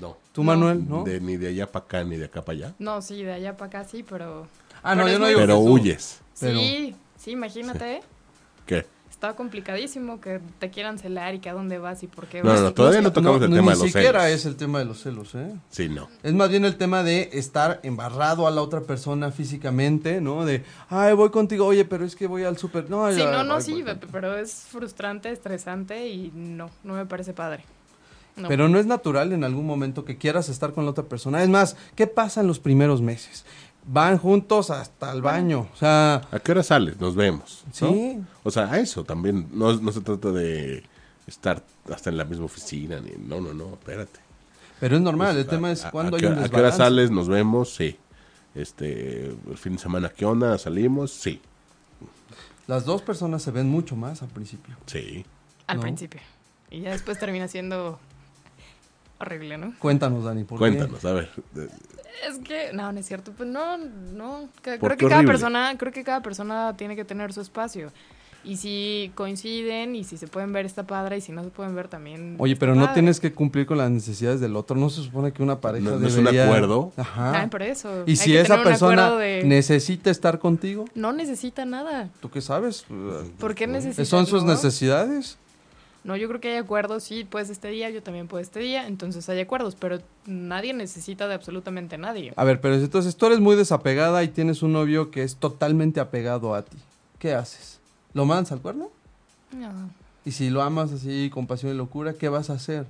No. 0.00 0.16
¿Tú, 0.32 0.42
No. 0.42 0.46
Manuel? 0.46 0.88
¿No? 0.88 1.04
De, 1.04 1.20
ni 1.20 1.36
de 1.36 1.48
allá 1.48 1.70
para 1.70 1.84
acá, 1.84 2.04
ni 2.04 2.16
de 2.16 2.24
acá 2.24 2.42
para 2.42 2.56
allá. 2.58 2.74
No, 2.78 3.02
sí, 3.02 3.22
de 3.22 3.32
allá 3.34 3.54
para 3.56 3.80
acá 3.80 3.84
sí, 3.88 4.02
pero... 4.02 4.46
Ah, 4.82 4.94
no, 4.94 5.06
yo 5.08 5.18
no 5.18 5.26
digo 5.26 5.40
Pero 5.40 5.58
huyes. 5.58 6.20
Pero- 6.40 6.58
Sí, 6.58 6.96
sí, 7.18 7.32
imagínate. 7.32 8.02
¿Qué? 8.66 8.86
Está 9.10 9.34
complicadísimo 9.36 10.20
que 10.20 10.40
te 10.58 10.70
quieran 10.70 10.98
celar 10.98 11.34
y 11.34 11.38
que 11.38 11.48
a 11.48 11.54
dónde 11.54 11.78
vas 11.78 12.02
y 12.02 12.08
por 12.08 12.26
qué 12.26 12.42
No, 12.42 12.50
vas. 12.50 12.58
no, 12.60 12.66
no, 12.66 12.74
todavía 12.74 13.00
no 13.00 13.12
tocamos 13.12 13.40
el 13.40 13.48
tema 13.48 13.70
de 13.72 13.76
Ni 13.78 13.82
los 13.84 13.92
siquiera 13.92 14.22
celos. 14.24 14.40
es 14.40 14.44
el 14.46 14.56
tema 14.56 14.78
de 14.80 14.84
los 14.84 15.00
celos, 15.02 15.34
¿eh? 15.34 15.54
Sí, 15.70 15.88
no. 15.88 16.08
Es 16.22 16.34
más 16.34 16.50
bien 16.50 16.64
el 16.66 16.76
tema 16.76 17.02
de 17.02 17.30
estar 17.32 17.80
embarrado 17.84 18.46
a 18.46 18.50
la 18.50 18.60
otra 18.60 18.80
persona 18.82 19.30
físicamente, 19.30 20.20
¿no? 20.20 20.44
De, 20.44 20.62
ay, 20.90 21.14
voy 21.14 21.30
contigo, 21.30 21.64
oye, 21.64 21.84
pero 21.86 22.04
es 22.04 22.16
que 22.16 22.26
voy 22.26 22.42
al 22.44 22.58
súper. 22.58 22.90
No, 22.90 23.10
Sí, 23.12 23.18
ya, 23.20 23.30
no, 23.30 23.44
no, 23.44 23.54
ay, 23.56 23.62
sí, 23.62 23.84
pero 24.12 24.36
es 24.36 24.52
frustrante, 24.68 25.30
estresante 25.30 26.06
y 26.08 26.30
no, 26.34 26.68
no 26.82 26.94
me 26.94 27.06
parece 27.06 27.32
padre. 27.32 27.64
No. 28.36 28.48
Pero 28.48 28.68
no 28.68 28.80
es 28.80 28.86
natural 28.86 29.32
en 29.32 29.44
algún 29.44 29.64
momento 29.64 30.04
que 30.04 30.18
quieras 30.18 30.48
estar 30.48 30.72
con 30.72 30.84
la 30.84 30.90
otra 30.90 31.04
persona. 31.04 31.40
Es 31.44 31.48
más, 31.48 31.76
¿qué 31.94 32.08
pasa 32.08 32.40
en 32.40 32.48
los 32.48 32.58
primeros 32.58 33.00
meses? 33.00 33.44
Van 33.86 34.16
juntos 34.18 34.70
hasta 34.70 35.12
el 35.12 35.20
baño. 35.20 35.68
O 35.72 35.76
sea, 35.76 36.22
¿A 36.30 36.38
qué 36.40 36.52
hora 36.52 36.62
sales? 36.62 36.98
Nos 37.00 37.14
vemos. 37.14 37.64
¿no? 37.66 37.88
Sí. 37.92 38.18
O 38.42 38.50
sea, 38.50 38.70
a 38.72 38.78
eso 38.78 39.04
también. 39.04 39.48
No, 39.52 39.74
no 39.74 39.92
se 39.92 40.00
trata 40.00 40.30
de 40.32 40.82
estar 41.26 41.62
hasta 41.92 42.08
en 42.10 42.16
la 42.16 42.24
misma 42.24 42.46
oficina. 42.46 42.98
Ni, 43.00 43.10
no, 43.26 43.40
no, 43.40 43.52
no, 43.52 43.74
espérate. 43.74 44.20
pero 44.80 44.96
es 44.96 45.02
normal. 45.02 45.36
el 45.36 45.44
Pues, 45.44 45.48
tema 45.56 45.70
es 45.70 45.84
cuando 45.84 46.16
hay 46.16 46.24
un 46.24 46.32
¿A 46.32 46.34
qué 46.34 46.40
hora 46.56 46.70
desbalance. 46.70 46.78
sales? 46.78 47.10
Nos 47.10 47.28
vemos, 47.28 47.74
sí. 47.74 47.98
Este, 48.54 49.26
el 49.26 49.58
fin 49.58 49.74
de 49.74 49.78
semana, 49.80 50.08
¿qué 50.08 50.24
onda? 50.24 50.56
¿Salimos? 50.58 51.10
Sí. 51.12 51.40
Las 52.66 52.86
dos 52.86 53.02
personas 53.02 53.42
se 53.42 53.50
ven 53.50 53.68
mucho 53.68 53.96
más 53.96 54.22
al 54.22 54.28
principio. 54.28 54.76
Sí. 54.86 55.26
Al 55.66 55.76
no. 55.76 55.82
principio. 55.82 56.20
Y 56.70 56.80
ya 56.80 56.92
después 56.92 57.18
termina 57.18 57.48
siendo 57.48 57.98
horrible, 59.20 59.58
¿no? 59.58 59.74
Cuéntanos, 59.78 60.24
Dani, 60.24 60.44
¿por 60.44 60.58
qué? 60.58 60.60
Cuéntanos, 60.60 61.04
a 61.04 61.12
ver. 61.12 61.30
Es 62.28 62.38
que, 62.38 62.72
no, 62.72 62.90
no 62.92 62.98
es 63.00 63.06
cierto. 63.06 63.32
Pues 63.36 63.48
no, 63.48 63.76
no. 63.76 64.48
que- 64.62 64.78
¿Por 64.78 64.90
creo 64.90 64.96
que 64.98 65.04
cada 65.06 65.16
horrible? 65.18 65.32
persona, 65.32 65.74
creo 65.78 65.92
que 65.92 66.04
cada 66.04 66.22
persona 66.22 66.74
tiene 66.76 66.96
que 66.96 67.04
tener 67.04 67.32
su 67.32 67.40
espacio. 67.40 67.92
Y 68.46 68.58
si 68.58 69.10
coinciden 69.14 69.96
y 69.96 70.04
si 70.04 70.18
se 70.18 70.26
pueden 70.28 70.52
ver 70.52 70.66
está 70.66 70.86
padre 70.86 71.16
y 71.16 71.22
si 71.22 71.32
no 71.32 71.42
se 71.42 71.48
pueden 71.48 71.74
ver 71.74 71.88
también. 71.88 72.36
Oye, 72.38 72.56
pero 72.56 72.74
no 72.74 72.92
tienes 72.92 73.18
que 73.18 73.32
cumplir 73.32 73.64
con 73.64 73.78
las 73.78 73.90
necesidades 73.90 74.38
del 74.38 74.54
otro. 74.54 74.76
No 74.76 74.90
se 74.90 75.02
supone 75.02 75.32
que 75.32 75.42
una 75.42 75.62
pareja 75.62 75.88
No- 75.92 75.98
no 75.98 76.06
es 76.06 76.14
un 76.16 76.28
acuerdo. 76.28 76.92
Ajá. 76.98 77.40
Ah, 77.42 77.48
por 77.50 77.62
eso. 77.62 78.04
Y 78.06 78.10
Hay 78.10 78.16
si 78.16 78.36
esa 78.36 78.62
persona 78.62 79.12
de- 79.16 79.44
necesita 79.44 80.10
estar 80.10 80.38
contigo, 80.40 80.84
No 80.94 81.14
necesita 81.14 81.64
nada. 81.64 82.10
¿tú 82.20 82.30
qué 82.30 82.42
sabes? 82.42 82.84
¿Por 83.38 83.54
qué 83.54 83.66
necesita? 83.66 84.04
¿Son 84.04 84.26
sus 84.26 84.44
no? 84.44 84.52
necesidades? 84.52 85.38
No, 86.04 86.16
yo 86.16 86.28
creo 86.28 86.38
que 86.40 86.50
hay 86.52 86.56
acuerdos, 86.58 87.02
sí, 87.04 87.24
puedes 87.24 87.48
este 87.48 87.68
día, 87.68 87.88
yo 87.88 88.02
también 88.02 88.28
puedo 88.28 88.42
este 88.42 88.60
día, 88.60 88.86
entonces 88.86 89.26
hay 89.30 89.40
acuerdos, 89.40 89.74
pero 89.74 89.98
nadie 90.26 90.74
necesita 90.74 91.26
de 91.28 91.34
absolutamente 91.34 91.96
nadie. 91.96 92.34
A 92.36 92.44
ver, 92.44 92.60
pero 92.60 92.74
entonces 92.74 93.16
tú 93.16 93.24
eres 93.26 93.40
muy 93.40 93.56
desapegada 93.56 94.22
y 94.22 94.28
tienes 94.28 94.62
un 94.62 94.74
novio 94.74 95.10
que 95.10 95.22
es 95.22 95.36
totalmente 95.36 96.00
apegado 96.00 96.54
a 96.54 96.62
ti. 96.62 96.76
¿Qué 97.18 97.32
haces? 97.32 97.80
¿Lo 98.12 98.26
mandas 98.26 98.52
al 98.52 98.60
cuerno? 98.60 98.90
No, 99.50 99.70
Y 100.26 100.32
si 100.32 100.50
lo 100.50 100.62
amas 100.62 100.92
así 100.92 101.30
con 101.32 101.46
pasión 101.46 101.72
y 101.72 101.76
locura, 101.76 102.12
¿qué 102.12 102.28
vas 102.28 102.50
a 102.50 102.54
hacer? 102.54 102.86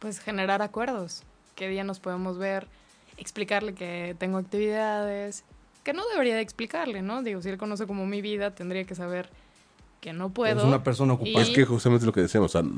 pues 0.00 0.18
generar 0.18 0.62
acuerdos. 0.62 1.22
¿Qué 1.54 1.68
día 1.68 1.84
nos 1.84 2.00
podemos 2.00 2.36
ver? 2.36 2.66
Explicarle 3.18 3.72
que 3.74 4.16
tengo 4.18 4.38
actividades, 4.38 5.44
que 5.84 5.92
no 5.92 6.02
debería 6.08 6.34
de 6.34 6.40
explicarle, 6.42 7.02
¿no? 7.02 7.22
Digo, 7.22 7.40
si 7.40 7.50
él 7.50 7.56
conoce 7.56 7.86
como 7.86 8.04
mi 8.04 8.20
vida, 8.20 8.52
tendría 8.52 8.82
que 8.82 8.96
saber 8.96 9.30
que 10.02 10.12
no 10.12 10.30
puedo. 10.30 10.50
Eres 10.52 10.64
una 10.64 10.82
persona 10.82 11.14
ocupada. 11.14 11.38
Y- 11.38 11.48
Es 11.48 11.50
que 11.50 11.64
justamente 11.64 12.04
lo 12.04 12.12
que 12.12 12.20
decíamos, 12.20 12.54
o 12.54 12.60
sea, 12.60 12.68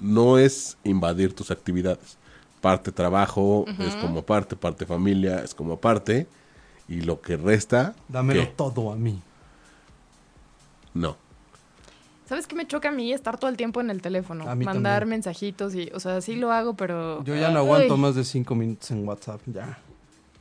no 0.00 0.38
es 0.38 0.78
invadir 0.84 1.34
tus 1.34 1.50
actividades. 1.50 2.16
Parte 2.62 2.92
trabajo 2.92 3.66
es 3.80 3.94
como 3.96 4.22
parte, 4.22 4.56
parte 4.56 4.86
familia 4.86 5.40
es 5.44 5.54
como 5.54 5.76
parte, 5.78 6.26
y 6.88 7.02
lo 7.02 7.20
que 7.20 7.36
resta, 7.36 7.94
Dámelo 8.08 8.40
¿qué? 8.42 8.46
todo 8.56 8.92
a 8.92 8.96
mí. 8.96 9.20
No. 10.94 11.16
¿Sabes 12.28 12.46
qué 12.46 12.54
me 12.54 12.66
choca 12.66 12.90
a 12.90 12.92
mí? 12.92 13.12
Estar 13.12 13.38
todo 13.38 13.50
el 13.50 13.56
tiempo 13.56 13.80
en 13.80 13.90
el 13.90 14.00
teléfono. 14.02 14.48
A 14.48 14.54
mí 14.54 14.64
mandar 14.64 15.00
también. 15.00 15.16
mensajitos 15.18 15.74
y, 15.74 15.90
o 15.94 16.00
sea, 16.00 16.20
sí 16.20 16.36
lo 16.36 16.52
hago, 16.52 16.74
pero... 16.74 17.24
Yo 17.24 17.34
ya 17.34 17.50
no 17.50 17.58
aguanto 17.60 17.96
más 17.96 18.14
de 18.14 18.24
cinco 18.24 18.54
minutos 18.54 18.90
en 18.92 19.06
WhatsApp, 19.06 19.40
ya. 19.46 19.78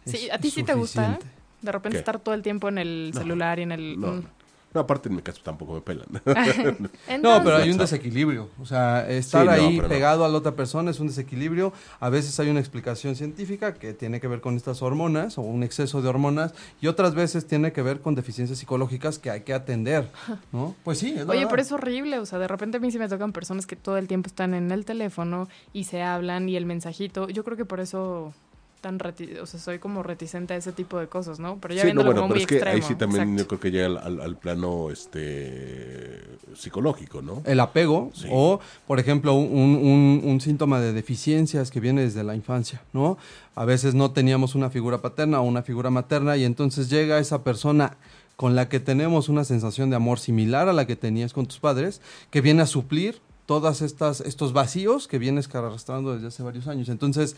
Sí, 0.05 0.25
Es- 0.27 0.31
¿a 0.33 0.37
ti 0.37 0.49
es 0.49 0.53
sí 0.53 0.63
te 0.63 0.73
gusta? 0.75 1.17
De 1.61 1.71
repente 1.71 1.95
¿Qué? 1.95 1.99
estar 1.99 2.19
todo 2.19 2.35
el 2.35 2.41
tiempo 2.43 2.69
en 2.69 2.77
el 2.77 3.11
No. 3.13 3.19
celular 3.21 3.57
y 3.59 3.63
en 3.63 3.71
el... 3.71 3.99
No, 3.99 4.07
Mm. 4.07 4.15
no. 4.17 4.36
No, 4.77 4.81
aparte 4.81 5.09
en 5.09 5.15
mi 5.15 5.23
caso 5.23 5.41
tampoco 5.43 5.73
me 5.73 5.81
pelan. 5.81 6.05
No, 7.21 7.43
pero 7.43 7.57
hay 7.57 7.71
un 7.71 7.77
desequilibrio. 7.79 8.49
O 8.61 8.65
sea, 8.65 9.09
estar 9.09 9.41
Sí, 9.41 9.45
no, 9.47 9.51
ahí 9.51 9.79
no. 9.79 9.87
pegado 9.87 10.23
a 10.23 10.29
la 10.29 10.37
otra 10.37 10.51
persona 10.55 10.91
es 10.91 10.99
un 10.99 11.07
desequilibrio. 11.07 11.73
A 11.99 12.09
veces 12.09 12.39
hay 12.39 12.49
una 12.49 12.59
explicación 12.59 13.15
científica 13.15 13.73
que 13.73 13.93
tiene 13.93 14.19
que 14.19 14.27
ver 14.27 14.39
con 14.39 14.55
estas 14.55 14.83
hormonas 14.83 15.39
o 15.39 15.41
un 15.41 15.63
exceso 15.63 16.01
de 16.03 16.09
hormonas 16.09 16.53
y 16.79 16.85
otras 16.87 17.15
veces 17.15 17.47
tiene 17.47 17.71
que 17.71 17.81
ver 17.81 18.01
con 18.01 18.13
deficiencias 18.13 18.59
psicológicas 18.59 19.17
que 19.17 19.31
hay 19.31 19.41
que 19.41 19.53
atender, 19.55 20.11
¿no? 20.51 20.75
Pues 20.83 20.99
sí, 20.99 21.13
es 21.17 21.21
Oye, 21.27 21.39
verdad. 21.39 21.47
pero 21.49 21.61
es 21.63 21.71
horrible, 21.71 22.19
o 22.19 22.25
sea, 22.27 22.37
de 22.37 22.47
repente 22.47 22.77
a 22.77 22.79
mí 22.79 22.91
sí 22.91 22.99
me 22.99 23.09
tocan 23.09 23.31
personas 23.31 23.65
que 23.65 23.75
todo 23.75 23.97
el 23.97 24.07
tiempo 24.07 24.27
están 24.27 24.53
en 24.53 24.69
el 24.71 24.85
teléfono 24.85 25.47
y 25.73 25.85
se 25.85 26.03
hablan 26.03 26.49
y 26.49 26.55
el 26.55 26.65
mensajito, 26.67 27.29
yo 27.29 27.43
creo 27.43 27.57
que 27.57 27.65
por 27.65 27.79
eso 27.79 28.33
tan 28.81 28.99
reti- 28.99 29.39
o 29.41 29.45
sea, 29.45 29.59
soy 29.59 29.79
como 29.79 30.03
reticente 30.03 30.53
a 30.53 30.57
ese 30.57 30.71
tipo 30.71 30.99
de 30.99 31.07
cosas, 31.07 31.39
¿no? 31.39 31.57
Pero 31.59 31.73
ya 31.73 31.81
sí, 31.83 31.87
no, 31.93 32.03
bueno, 32.03 32.21
como 32.21 32.27
pero 32.27 32.27
muy 32.35 32.41
es 32.41 32.47
que 32.47 32.55
extremo. 32.55 32.75
ahí 32.75 32.81
sí 32.81 32.95
también 32.95 33.23
exacto. 33.23 33.41
yo 33.43 33.47
creo 33.47 33.59
que 33.59 33.71
llega 33.71 33.85
al, 33.87 33.97
al- 33.97 34.21
al 34.21 34.35
plano 34.37 34.91
este 34.91 36.21
psicológico, 36.55 37.21
¿no? 37.21 37.41
el 37.45 37.59
apego 37.59 38.11
Sí. 38.13 38.27
o, 38.31 38.59
por 38.87 38.99
ejemplo, 38.99 39.33
un, 39.33 39.75
un- 39.75 40.21
un 40.23 40.41
síntoma 40.41 40.79
de 40.79 40.93
deficiencias 40.93 41.71
que 41.71 41.79
viene 41.79 42.01
desde 42.01 42.23
la 42.23 42.35
infancia, 42.35 42.81
¿no? 42.93 43.17
A 43.55 43.65
veces 43.65 43.95
no 43.95 44.11
teníamos 44.11 44.55
una 44.55 44.69
figura 44.69 44.99
paterna 45.01 45.39
o 45.41 45.43
una 45.43 45.63
figura 45.63 45.89
materna 45.89 46.37
y 46.37 46.43
entonces 46.45 46.89
llega 46.89 47.19
esa 47.19 47.43
persona 47.43 47.97
con 48.35 48.55
la 48.55 48.69
que 48.69 48.79
tenemos 48.79 49.29
una 49.29 49.43
sensación 49.43 49.89
de 49.89 49.95
amor 49.95 50.19
similar 50.19 50.69
a 50.69 50.73
la 50.73 50.85
que 50.85 50.95
tenías 50.95 51.33
con 51.33 51.47
tus 51.47 51.59
padres, 51.59 52.01
que 52.29 52.41
viene 52.41 52.61
a 52.61 52.67
suplir 52.67 53.19
todas 53.47 53.81
estas 53.81 54.21
estos 54.21 54.53
vacíos 54.53 55.07
que 55.07 55.17
vienes 55.17 55.53
arrastrando 55.55 56.13
desde 56.13 56.27
hace 56.27 56.43
varios 56.43 56.67
años. 56.67 56.89
Entonces, 56.89 57.35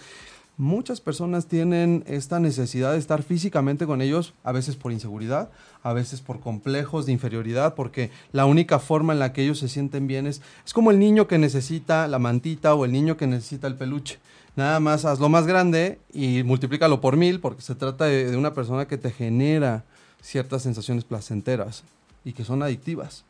Muchas 0.60 1.00
personas 1.00 1.46
tienen 1.46 2.04
esta 2.06 2.42
necesidad 2.42 2.92
de 2.92 2.98
estar 2.98 3.24
físicamente 3.24 3.86
con 3.86 4.02
ellos, 4.02 4.34
a 4.44 4.52
veces 4.52 4.76
por 4.76 4.92
inseguridad, 4.92 5.50
a 5.84 5.94
veces 5.94 6.20
por 6.20 6.42
complejos 6.42 7.06
de 7.06 7.14
inferioridad, 7.14 7.76
porque 7.76 8.12
la 8.34 8.46
única 8.46 8.78
forma 8.80 9.14
en 9.14 9.20
la 9.20 9.32
que 9.32 9.42
ellos 9.42 9.58
se 9.58 9.70
sienten 9.70 10.06
bien 10.06 10.28
es, 10.28 10.42
es 10.66 10.74
como 10.74 10.92
el 10.92 11.00
niño 11.00 11.28
que 11.28 11.38
necesita 11.38 12.10
la 12.10 12.20
mantita 12.20 12.76
o 12.76 12.84
el 12.84 12.92
niño 12.92 13.16
que 13.16 13.26
necesita 13.26 13.68
el 13.68 13.76
peluche. 13.76 14.20
Nada 14.58 14.82
más 14.82 15.06
hazlo 15.06 15.30
más 15.30 15.48
grande 15.48 15.98
y 16.12 16.44
multiplícalo 16.44 17.00
por 17.00 17.16
mil, 17.16 17.40
porque 17.40 17.62
se 17.62 17.76
trata 17.76 18.04
de, 18.04 18.30
de 18.30 18.36
una 18.36 18.54
persona 18.54 18.86
que 18.86 18.98
te 18.98 19.12
genera 19.12 19.86
ciertas 20.22 20.64
sensaciones 20.64 21.06
placenteras 21.06 21.84
y 22.26 22.34
que 22.34 22.44
son 22.44 22.64
adictivas. 22.64 23.24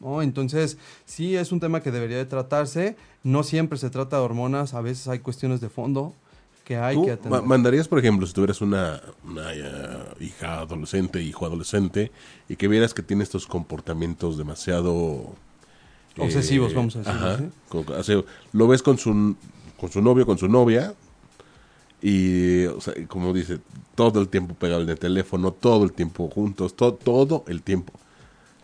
¿no? 0.00 0.22
Entonces, 0.22 0.78
sí 1.04 1.36
es 1.36 1.52
un 1.52 1.60
tema 1.60 1.82
que 1.82 1.90
debería 1.90 2.16
de 2.16 2.24
tratarse. 2.24 2.96
No 3.24 3.42
siempre 3.42 3.76
se 3.76 3.90
trata 3.90 4.16
de 4.16 4.22
hormonas, 4.22 4.72
a 4.72 4.80
veces 4.80 5.06
hay 5.08 5.18
cuestiones 5.18 5.60
de 5.60 5.68
fondo 5.68 6.14
que 6.64 6.76
hay 6.76 6.94
¿Tú 6.96 7.04
que 7.06 7.10
atender. 7.12 7.40
ma- 7.40 7.46
mandarías, 7.46 7.88
por 7.88 7.98
ejemplo, 7.98 8.26
si 8.26 8.32
tuvieras 8.32 8.60
una, 8.60 9.00
una, 9.24 9.52
eh, 9.52 9.98
hija 10.20 10.60
adolescente, 10.60 11.20
hijo 11.22 11.44
adolescente, 11.46 12.12
y 12.48 12.56
que 12.56 12.68
vieras 12.68 12.94
que 12.94 13.02
tiene 13.02 13.22
estos 13.24 13.46
comportamientos 13.46 14.38
demasiado... 14.38 15.34
Obsesivos, 16.18 16.74
vamos 16.74 16.94
a 16.96 16.98
decirlo, 17.00 17.26
ajá, 17.26 17.38
¿sí? 17.38 17.44
con- 17.68 17.88
o 17.88 18.02
sea, 18.02 18.22
lo 18.52 18.68
ves 18.68 18.82
con 18.82 18.98
su, 18.98 19.34
con 19.80 19.90
su 19.90 20.02
novio, 20.02 20.26
con 20.26 20.36
su 20.38 20.46
novia, 20.46 20.94
y 22.02 22.66
o 22.66 22.80
sea, 22.80 22.94
y 22.98 23.06
como 23.06 23.32
dice, 23.32 23.58
todo 23.94 24.20
el 24.20 24.28
tiempo 24.28 24.54
pegado 24.54 24.82
en 24.82 24.88
el 24.90 24.98
teléfono, 24.98 25.52
todo 25.52 25.84
el 25.84 25.92
tiempo 25.92 26.28
juntos, 26.28 26.74
to- 26.76 26.94
todo 26.94 27.44
el 27.48 27.62
tiempo. 27.62 27.92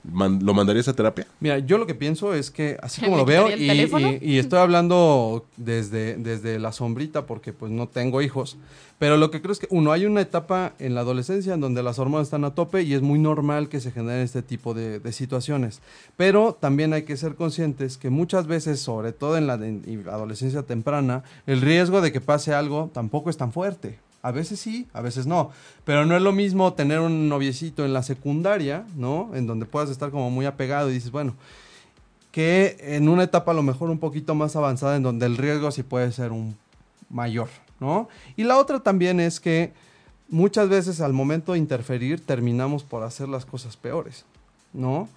Man- 0.05 0.41
¿Lo 0.45 0.55
mandarías 0.55 0.89
a 0.89 0.95
terapia? 0.95 1.27
Mira, 1.41 1.59
yo 1.59 1.77
lo 1.79 1.87
que 1.87 1.95
pienso 1.95 2.33
es 2.35 2.51
que 2.51 2.77
así 2.83 3.01
¿Le 3.03 3.07
como 3.07 3.19
lo 3.19 3.25
veo 3.25 3.49
y, 3.55 3.67
teléfono? 3.67 4.13
y- 4.13 4.19
y 4.35 4.39
estoy 4.39 4.59
hablando 4.61 5.45
desde, 5.57 6.17
desde 6.17 6.59
la 6.59 6.73
sombrita 6.73 7.27
porque 7.27 7.53
pues 7.53 7.71
no 7.73 7.89
tengo 7.89 8.23
hijos, 8.23 8.57
pero 8.99 9.17
lo 9.17 9.31
que 9.31 9.41
creo 9.41 9.53
es 9.53 9.59
que 9.59 9.67
uno, 9.71 9.93
hay 9.93 10.07
una 10.07 10.21
etapa 10.21 10.73
en 10.79 10.95
la 10.95 11.01
adolescencia 11.03 11.55
en 11.55 11.61
donde 11.61 11.83
las 11.83 11.99
hormonas 11.99 12.27
están 12.29 12.45
a 12.45 12.55
tope 12.55 12.83
y 12.83 12.95
es 12.95 13.03
muy 13.03 13.19
normal 13.19 13.69
que 13.69 13.81
se 13.81 13.91
generen 13.91 14.23
este 14.23 14.43
tipo 14.43 14.73
de, 14.75 14.99
de 15.01 15.13
situaciones, 15.13 15.81
pero 16.17 16.57
también 16.59 16.93
hay 16.93 17.03
que 17.03 17.17
ser 17.17 17.35
conscientes 17.35 17.97
que 17.99 18.11
muchas 18.11 18.47
veces, 18.47 18.81
sobre 18.81 19.13
todo 19.13 19.37
en 19.37 19.47
la, 19.47 19.57
de- 19.59 19.69
en 19.69 20.03
la 20.07 20.13
adolescencia 20.15 20.63
temprana, 20.63 21.23
el 21.47 21.61
riesgo 21.61 22.01
de 22.01 22.13
que 22.13 22.21
pase 22.21 22.55
algo 22.55 22.91
tampoco 22.95 23.31
es 23.31 23.37
tan 23.37 23.53
fuerte. 23.53 23.99
A 24.23 24.31
veces 24.33 24.59
sí, 24.59 24.89
a 24.93 25.01
veces 25.01 25.27
no. 25.27 25.51
Pero 25.85 26.05
no 26.05 26.17
es 26.17 26.23
lo 26.23 26.33
mismo 26.33 26.73
tener 26.73 27.01
un 27.01 27.29
noviecito 27.29 27.85
en 27.85 27.93
la 27.93 28.03
secundaria, 28.03 28.85
¿no? 28.97 29.31
En 29.35 29.47
donde 29.47 29.67
puedas 29.67 29.91
estar 29.91 30.11
como 30.11 30.31
muy 30.31 30.47
apegado 30.47 30.91
y 30.91 30.95
dices, 30.95 31.11
bueno, 31.11 31.35
que 32.33 32.77
en 32.81 33.09
una 33.09 33.25
etapa 33.25 33.53
a 33.53 33.55
lo 33.55 33.63
mejor 33.63 33.91
un 33.91 33.99
poquito 33.99 34.35
más 34.35 34.57
avanzada 34.57 34.97
en 34.97 35.03
donde 35.03 35.27
el 35.27 35.37
riesgo 35.37 35.71
sí 35.71 35.83
puede 35.83 36.13
ser 36.13 36.33
un 36.33 36.57
mayor, 37.11 37.49
¿no? 37.81 38.09
Y 38.37 38.45
la 38.45 38.59
otra 38.59 38.81
también 38.81 39.21
es 39.21 39.41
que 39.41 39.73
muchas 40.29 40.69
veces 40.69 41.01
al 41.01 41.13
momento 41.13 41.53
de 41.53 41.59
interferir 41.59 42.25
terminamos 42.25 42.85
por 42.85 43.03
hacer 43.03 43.29
las 43.29 43.47
cosas 43.47 43.77
peores, 43.77 44.25
¿no? 44.73 45.09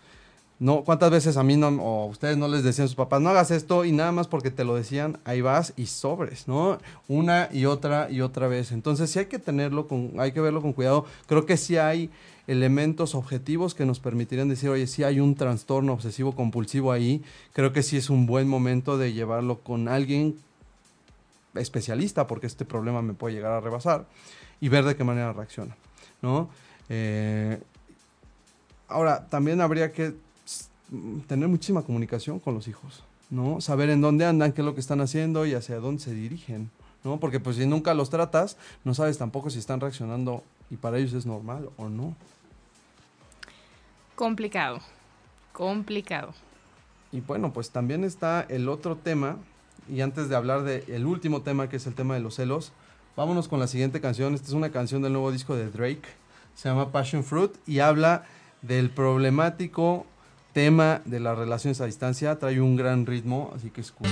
No, 0.61 0.83
¿cuántas 0.83 1.09
veces 1.09 1.37
a 1.37 1.43
mí 1.43 1.57
no, 1.57 1.69
o 1.69 2.03
a 2.03 2.05
ustedes 2.05 2.37
no 2.37 2.47
les 2.47 2.63
decían 2.63 2.87
sus 2.87 2.95
papás, 2.95 3.19
no 3.19 3.29
hagas 3.29 3.49
esto 3.49 3.83
y 3.83 3.91
nada 3.91 4.11
más 4.11 4.27
porque 4.27 4.51
te 4.51 4.63
lo 4.63 4.75
decían, 4.75 5.17
ahí 5.25 5.41
vas 5.41 5.73
y 5.75 5.87
sobres, 5.87 6.47
¿no? 6.47 6.77
Una 7.07 7.49
y 7.51 7.65
otra 7.65 8.11
y 8.11 8.21
otra 8.21 8.47
vez. 8.47 8.71
Entonces 8.71 9.09
sí 9.09 9.17
hay 9.17 9.25
que 9.25 9.39
tenerlo 9.39 9.87
con, 9.87 10.13
hay 10.19 10.33
que 10.33 10.39
verlo 10.39 10.61
con 10.61 10.73
cuidado. 10.73 11.07
Creo 11.25 11.47
que 11.47 11.57
sí 11.57 11.77
hay 11.77 12.11
elementos 12.45 13.15
objetivos 13.15 13.73
que 13.73 13.87
nos 13.87 13.99
permitirían 13.99 14.49
decir, 14.49 14.69
oye, 14.69 14.85
sí 14.85 15.03
hay 15.03 15.19
un 15.19 15.33
trastorno 15.33 15.93
obsesivo 15.93 16.35
compulsivo 16.35 16.91
ahí. 16.91 17.23
Creo 17.53 17.73
que 17.73 17.81
sí 17.81 17.97
es 17.97 18.11
un 18.11 18.27
buen 18.27 18.47
momento 18.47 18.99
de 18.99 19.13
llevarlo 19.13 19.61
con 19.61 19.87
alguien 19.87 20.37
especialista, 21.55 22.27
porque 22.27 22.45
este 22.45 22.65
problema 22.65 23.01
me 23.01 23.15
puede 23.15 23.33
llegar 23.33 23.53
a 23.53 23.61
rebasar, 23.61 24.05
y 24.59 24.69
ver 24.69 24.85
de 24.85 24.95
qué 24.95 25.03
manera 25.03 25.33
reacciona, 25.33 25.75
¿no? 26.21 26.51
Eh, 26.87 27.59
ahora, 28.87 29.25
también 29.27 29.59
habría 29.59 29.91
que 29.91 30.13
tener 31.27 31.47
muchísima 31.47 31.83
comunicación 31.83 32.39
con 32.39 32.53
los 32.53 32.67
hijos, 32.67 33.03
¿no? 33.29 33.61
Saber 33.61 33.89
en 33.89 34.01
dónde 34.01 34.25
andan, 34.25 34.51
qué 34.51 34.61
es 34.61 34.65
lo 34.65 34.73
que 34.73 34.81
están 34.81 35.01
haciendo 35.01 35.45
y 35.45 35.53
hacia 35.53 35.79
dónde 35.79 36.01
se 36.01 36.13
dirigen, 36.13 36.69
¿no? 37.03 37.19
Porque 37.19 37.39
pues 37.39 37.55
si 37.55 37.65
nunca 37.65 37.93
los 37.93 38.09
tratas, 38.09 38.57
no 38.83 38.93
sabes 38.93 39.17
tampoco 39.17 39.49
si 39.49 39.59
están 39.59 39.79
reaccionando 39.79 40.43
y 40.69 40.77
para 40.77 40.97
ellos 40.97 41.13
es 41.13 41.25
normal 41.25 41.69
o 41.77 41.89
no. 41.89 42.15
Complicado. 44.15 44.79
Complicado. 45.53 46.33
Y 47.11 47.21
bueno, 47.21 47.51
pues 47.51 47.71
también 47.71 48.03
está 48.03 48.45
el 48.47 48.69
otro 48.69 48.95
tema, 48.95 49.37
y 49.89 50.01
antes 50.01 50.29
de 50.29 50.35
hablar 50.35 50.63
del 50.63 51.05
último 51.05 51.41
tema, 51.41 51.67
que 51.67 51.77
es 51.77 51.87
el 51.87 51.95
tema 51.95 52.13
de 52.13 52.21
los 52.21 52.35
celos, 52.35 52.71
vámonos 53.17 53.47
con 53.47 53.59
la 53.59 53.67
siguiente 53.67 53.99
canción. 53.99 54.33
Esta 54.33 54.47
es 54.47 54.53
una 54.53 54.71
canción 54.71 55.01
del 55.01 55.13
nuevo 55.13 55.31
disco 55.31 55.55
de 55.55 55.69
Drake, 55.69 56.07
se 56.55 56.69
llama 56.69 56.91
Passion 56.91 57.23
Fruit, 57.23 57.51
y 57.67 57.79
habla 57.79 58.25
del 58.61 58.89
problemático 58.91 60.05
tema 60.53 61.01
de 61.05 61.19
las 61.19 61.37
relaciones 61.37 61.81
a 61.81 61.85
distancia. 61.85 62.37
Trae 62.39 62.61
un 62.61 62.75
gran 62.75 63.05
ritmo, 63.05 63.51
así 63.55 63.69
que 63.69 63.81
escucha. 63.81 64.09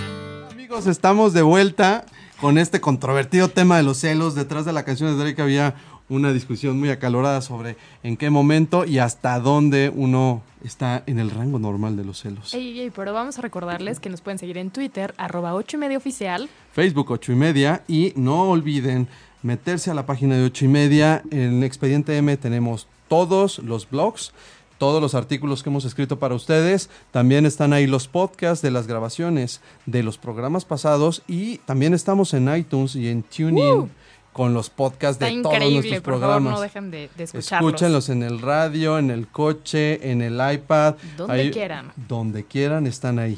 Amigos, 0.51 0.87
estamos 0.87 1.33
de 1.33 1.41
vuelta 1.41 2.05
con 2.41 2.57
este 2.57 2.81
controvertido 2.81 3.49
tema 3.49 3.77
de 3.77 3.83
los 3.83 3.97
celos. 3.97 4.35
Detrás 4.35 4.65
de 4.65 4.73
la 4.73 4.83
canción 4.83 5.15
de 5.15 5.23
Drake 5.23 5.41
había 5.41 5.75
una 6.09 6.33
discusión 6.33 6.79
muy 6.79 6.89
acalorada 6.89 7.41
sobre 7.41 7.77
en 8.03 8.17
qué 8.17 8.29
momento 8.29 8.83
y 8.85 8.99
hasta 8.99 9.39
dónde 9.39 9.91
uno 9.93 10.41
está 10.63 11.03
en 11.05 11.19
el 11.19 11.29
rango 11.29 11.59
normal 11.59 11.95
de 11.95 12.03
los 12.03 12.19
celos. 12.19 12.53
Ey, 12.53 12.79
ey, 12.79 12.89
pero 12.89 13.13
vamos 13.13 13.37
a 13.37 13.41
recordarles 13.41 13.99
que 13.99 14.09
nos 14.09 14.21
pueden 14.21 14.39
seguir 14.39 14.57
en 14.57 14.71
Twitter, 14.71 15.13
arroba 15.17 15.53
8 15.53 15.77
y 15.77 15.79
media 15.79 15.97
oficial. 15.97 16.49
Facebook 16.73 17.11
8 17.11 17.31
y 17.31 17.35
media 17.35 17.83
y 17.87 18.13
no 18.15 18.49
olviden 18.49 19.07
meterse 19.43 19.91
a 19.91 19.93
la 19.93 20.05
página 20.05 20.35
de 20.35 20.43
8 20.45 20.65
y 20.65 20.67
media. 20.67 21.23
En 21.31 21.63
Expediente 21.63 22.17
M 22.17 22.35
tenemos 22.37 22.87
todos 23.07 23.59
los 23.59 23.89
blogs, 23.89 24.33
todos 24.79 24.99
los 25.01 25.13
artículos 25.13 25.61
que 25.61 25.69
hemos 25.69 25.85
escrito 25.85 26.17
para 26.17 26.33
ustedes. 26.33 26.89
También 27.11 27.45
están 27.45 27.71
ahí 27.73 27.85
los 27.85 28.07
podcasts 28.07 28.63
de 28.63 28.71
las 28.71 28.87
grabaciones 28.87 29.61
de 29.85 30.01
los 30.01 30.17
programas 30.17 30.65
pasados 30.65 31.21
y 31.27 31.57
también 31.59 31.93
estamos 31.93 32.33
en 32.33 32.51
iTunes 32.55 32.95
y 32.95 33.09
en 33.09 33.21
TuneIn 33.21 33.55
¡Woo! 33.77 33.89
con 34.33 34.53
los 34.53 34.69
podcasts 34.69 35.19
de 35.19 35.41
todos 35.41 35.59
nuestros 35.59 36.01
por 36.01 36.13
favor, 36.13 36.19
programas. 36.19 36.53
no 36.53 36.61
dejen 36.61 36.91
de, 36.91 37.09
de 37.17 37.23
escucharlos. 37.25 37.69
Escúchenlos 37.73 38.09
en 38.09 38.23
el 38.23 38.39
radio, 38.39 38.97
en 38.97 39.11
el 39.11 39.27
coche, 39.27 40.11
en 40.11 40.21
el 40.21 40.39
iPad. 40.53 40.95
Donde 41.17 41.33
Ahí- 41.33 41.51
quieran. 41.51 41.91
Donde 42.07 42.45
quieran 42.45 42.87
están 42.87 43.19
ahí. 43.19 43.37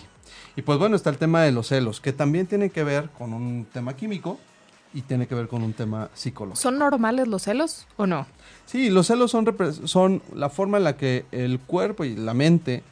Y 0.55 0.61
pues 0.61 0.77
bueno, 0.77 0.95
está 0.95 1.09
el 1.09 1.17
tema 1.17 1.41
de 1.43 1.51
los 1.53 1.67
celos, 1.69 2.01
que 2.01 2.11
también 2.13 2.45
tiene 2.45 2.69
que 2.69 2.83
ver 2.83 3.09
con 3.17 3.33
un 3.33 3.65
tema 3.73 3.95
químico 3.95 4.37
y 4.93 5.01
tiene 5.03 5.27
que 5.27 5.35
ver 5.35 5.47
con 5.47 5.63
un 5.63 5.73
tema 5.73 6.09
psicológico. 6.13 6.61
¿Son 6.61 6.77
normales 6.77 7.27
los 7.27 7.43
celos 7.43 7.87
o 7.97 8.05
no? 8.07 8.25
Sí, 8.65 8.89
los 8.89 9.07
celos 9.07 9.31
son, 9.31 9.45
son 9.85 10.21
la 10.35 10.49
forma 10.49 10.77
en 10.77 10.83
la 10.83 10.97
que 10.97 11.25
el 11.31 11.59
cuerpo 11.59 12.03
y 12.03 12.15
la 12.15 12.33
mente 12.33 12.83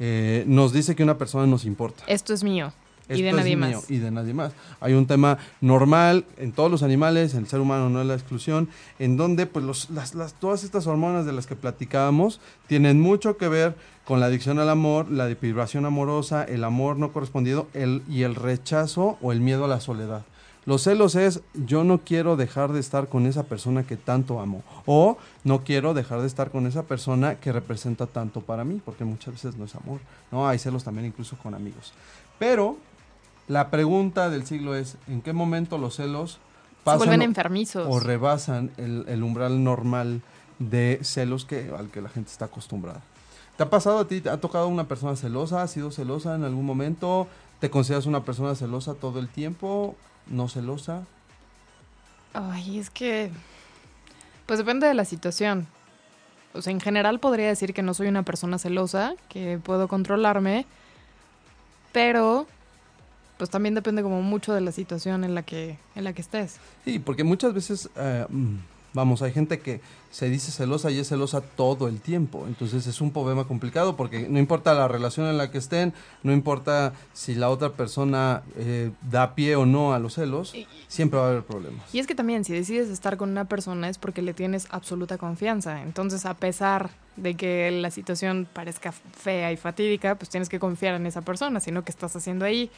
eh, 0.00 0.44
nos 0.46 0.72
dice 0.72 0.94
que 0.94 1.02
una 1.02 1.18
persona 1.18 1.46
nos 1.46 1.64
importa. 1.64 2.04
Esto 2.06 2.34
es 2.34 2.42
mío 2.44 2.72
y 3.08 3.22
de 3.22 3.32
nadie 3.32 3.54
mío 3.56 3.76
más. 3.80 3.90
Y 3.90 3.98
de 3.98 4.10
nadie 4.10 4.34
más. 4.34 4.52
Hay 4.80 4.94
un 4.94 5.06
tema 5.06 5.38
normal 5.60 6.24
en 6.38 6.50
todos 6.50 6.70
los 6.70 6.82
animales, 6.82 7.34
el 7.34 7.46
ser 7.46 7.60
humano 7.60 7.88
no 7.88 8.00
es 8.00 8.06
la 8.08 8.14
exclusión, 8.14 8.68
en 8.98 9.16
donde 9.16 9.46
pues 9.46 9.64
los, 9.64 9.90
las, 9.90 10.14
las- 10.16 10.34
todas 10.34 10.64
estas 10.64 10.86
hormonas 10.88 11.24
de 11.24 11.32
las 11.32 11.46
que 11.46 11.54
platicábamos 11.54 12.40
tienen 12.66 13.00
mucho 13.00 13.36
que 13.36 13.46
ver 13.48 13.76
con 14.04 14.18
la 14.20 14.26
adicción 14.26 14.58
al 14.58 14.68
amor, 14.70 15.10
la 15.10 15.26
deprivación 15.26 15.84
amorosa, 15.86 16.42
el 16.44 16.64
amor 16.64 16.96
no 16.96 17.12
correspondido 17.12 17.68
el, 17.74 18.02
y 18.08 18.22
el 18.22 18.34
rechazo 18.34 19.18
o 19.22 19.30
el 19.32 19.40
miedo 19.40 19.64
a 19.64 19.68
la 19.68 19.80
soledad. 19.80 20.22
Los 20.66 20.82
celos 20.82 21.14
es 21.14 21.40
yo 21.54 21.84
no 21.84 21.98
quiero 21.98 22.36
dejar 22.36 22.72
de 22.72 22.80
estar 22.80 23.08
con 23.08 23.26
esa 23.26 23.44
persona 23.44 23.84
que 23.86 23.96
tanto 23.96 24.40
amo 24.40 24.64
o 24.84 25.16
no 25.44 25.62
quiero 25.62 25.94
dejar 25.94 26.20
de 26.20 26.26
estar 26.26 26.50
con 26.50 26.66
esa 26.66 26.82
persona 26.82 27.36
que 27.36 27.52
representa 27.52 28.06
tanto 28.06 28.40
para 28.40 28.64
mí, 28.64 28.82
porque 28.84 29.04
muchas 29.04 29.34
veces 29.34 29.56
no 29.56 29.64
es 29.64 29.74
amor, 29.76 30.00
¿no? 30.32 30.48
Hay 30.48 30.58
celos 30.58 30.82
también 30.82 31.06
incluso 31.06 31.36
con 31.38 31.54
amigos. 31.54 31.92
Pero 32.40 32.76
la 33.46 33.70
pregunta 33.70 34.28
del 34.28 34.44
siglo 34.44 34.74
es, 34.74 34.96
¿en 35.06 35.22
qué 35.22 35.32
momento 35.32 35.78
los 35.78 35.94
celos 35.94 36.32
Se 36.32 36.38
pasan 36.82 36.98
vuelven 36.98 37.22
enfermizos. 37.22 37.86
o 37.88 38.00
rebasan 38.00 38.72
el, 38.76 39.04
el 39.06 39.22
umbral 39.22 39.62
normal 39.62 40.20
de 40.58 40.98
celos 41.02 41.44
que, 41.44 41.70
al 41.78 41.90
que 41.90 42.00
la 42.02 42.08
gente 42.08 42.32
está 42.32 42.46
acostumbrada? 42.46 43.02
¿Te 43.56 43.62
ha 43.62 43.70
pasado 43.70 44.00
a 44.00 44.08
ti? 44.08 44.20
¿Te 44.20 44.30
ha 44.30 44.40
tocado 44.40 44.66
una 44.66 44.88
persona 44.88 45.14
celosa? 45.14 45.62
¿Has 45.62 45.70
sido 45.70 45.92
celosa 45.92 46.34
en 46.34 46.42
algún 46.42 46.66
momento? 46.66 47.28
¿Te 47.60 47.70
consideras 47.70 48.06
una 48.06 48.24
persona 48.24 48.56
celosa 48.56 48.94
todo 48.94 49.20
el 49.20 49.28
tiempo? 49.28 49.94
¿No 50.26 50.48
celosa? 50.48 51.06
Ay, 52.34 52.78
es 52.78 52.90
que. 52.90 53.30
Pues 54.46 54.58
depende 54.58 54.86
de 54.86 54.94
la 54.94 55.04
situación. 55.04 55.66
O 56.54 56.62
sea, 56.62 56.70
en 56.70 56.80
general 56.80 57.20
podría 57.20 57.48
decir 57.48 57.74
que 57.74 57.82
no 57.82 57.94
soy 57.94 58.08
una 58.08 58.22
persona 58.22 58.58
celosa, 58.58 59.14
que 59.28 59.58
puedo 59.62 59.88
controlarme, 59.88 60.66
pero 61.92 62.46
pues 63.36 63.50
también 63.50 63.74
depende 63.74 64.02
como 64.02 64.22
mucho 64.22 64.54
de 64.54 64.60
la 64.62 64.72
situación 64.72 65.24
en 65.24 65.34
la 65.34 65.42
que, 65.42 65.78
en 65.94 66.04
la 66.04 66.12
que 66.12 66.22
estés. 66.22 66.56
Sí, 66.84 66.98
porque 66.98 67.24
muchas 67.24 67.52
veces, 67.52 67.90
eh, 67.96 68.24
mm, 68.28 68.56
vamos, 68.96 69.22
hay 69.22 69.30
gente 69.32 69.60
que 69.60 69.80
se 70.10 70.28
dice 70.28 70.50
celosa 70.50 70.90
y 70.90 70.98
es 70.98 71.08
celosa 71.08 71.40
todo 71.42 71.86
el 71.86 72.00
tiempo. 72.00 72.44
Entonces 72.48 72.86
es 72.86 73.00
un 73.00 73.12
problema 73.12 73.44
complicado 73.44 73.94
porque 73.96 74.28
no 74.28 74.38
importa 74.40 74.74
la 74.74 74.88
relación 74.88 75.26
en 75.28 75.36
la 75.38 75.50
que 75.50 75.58
estén, 75.58 75.92
no 76.24 76.32
importa 76.32 76.94
si 77.12 77.34
la 77.34 77.50
otra 77.50 77.70
persona 77.74 78.42
eh, 78.56 78.90
da 79.08 79.34
pie 79.34 79.54
o 79.54 79.66
no 79.66 79.92
a 79.92 79.98
los 79.98 80.14
celos, 80.14 80.54
Y- 80.54 80.66
siempre 80.88 81.20
va 81.20 81.26
a 81.26 81.30
haber 81.30 81.44
problemas. 81.44 81.94
Y 81.94 81.98
es 82.00 82.06
que 82.06 82.14
también 82.14 82.44
si 82.44 82.52
decides 82.54 82.88
estar 82.88 83.16
con 83.16 83.30
una 83.30 83.44
persona 83.44 83.88
es 83.88 83.98
porque 83.98 84.22
le 84.22 84.32
tienes 84.34 84.66
absoluta 84.70 85.18
confianza. 85.18 85.82
Entonces, 85.82 86.24
a 86.26 86.34
pesar 86.34 86.90
de 87.16 87.34
que 87.34 87.70
la 87.70 87.90
situación 87.90 88.48
parezca 88.52 88.92
fea 88.92 89.52
y 89.52 89.56
fatídica, 89.56 90.14
pues 90.14 90.30
tienes 90.30 90.48
que 90.48 90.58
confiar 90.58 90.94
en 90.94 91.06
esa 91.06 91.20
persona, 91.22 91.60
sino 91.60 91.84
que 91.84 91.92
estás 91.92 92.16
haciendo 92.16 92.44
ahí. 92.46 92.70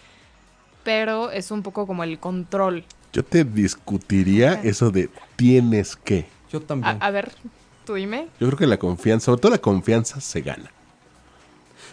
Pero 0.85 1.31
es 1.31 1.51
un 1.51 1.63
poco 1.63 1.87
como 1.87 2.03
el 2.03 2.19
control. 2.19 2.85
Yo 3.13 3.25
te 3.25 3.45
discutiría 3.45 4.61
eso 4.65 4.91
de 4.91 5.09
tienes 5.37 5.97
que. 5.97 6.27
Yo 6.53 6.61
también. 6.63 6.97
a 7.01 7.11
ver, 7.11 7.33
tú 7.85 7.95
dime. 7.95 8.29
Yo 8.41 8.47
creo 8.49 8.59
que 8.59 8.67
la 8.67 8.79
confianza, 8.79 9.27
sobre 9.27 9.41
todo 9.41 9.53
la 9.53 9.59
confianza, 9.59 10.21
se 10.21 10.41
gana. 10.41 10.71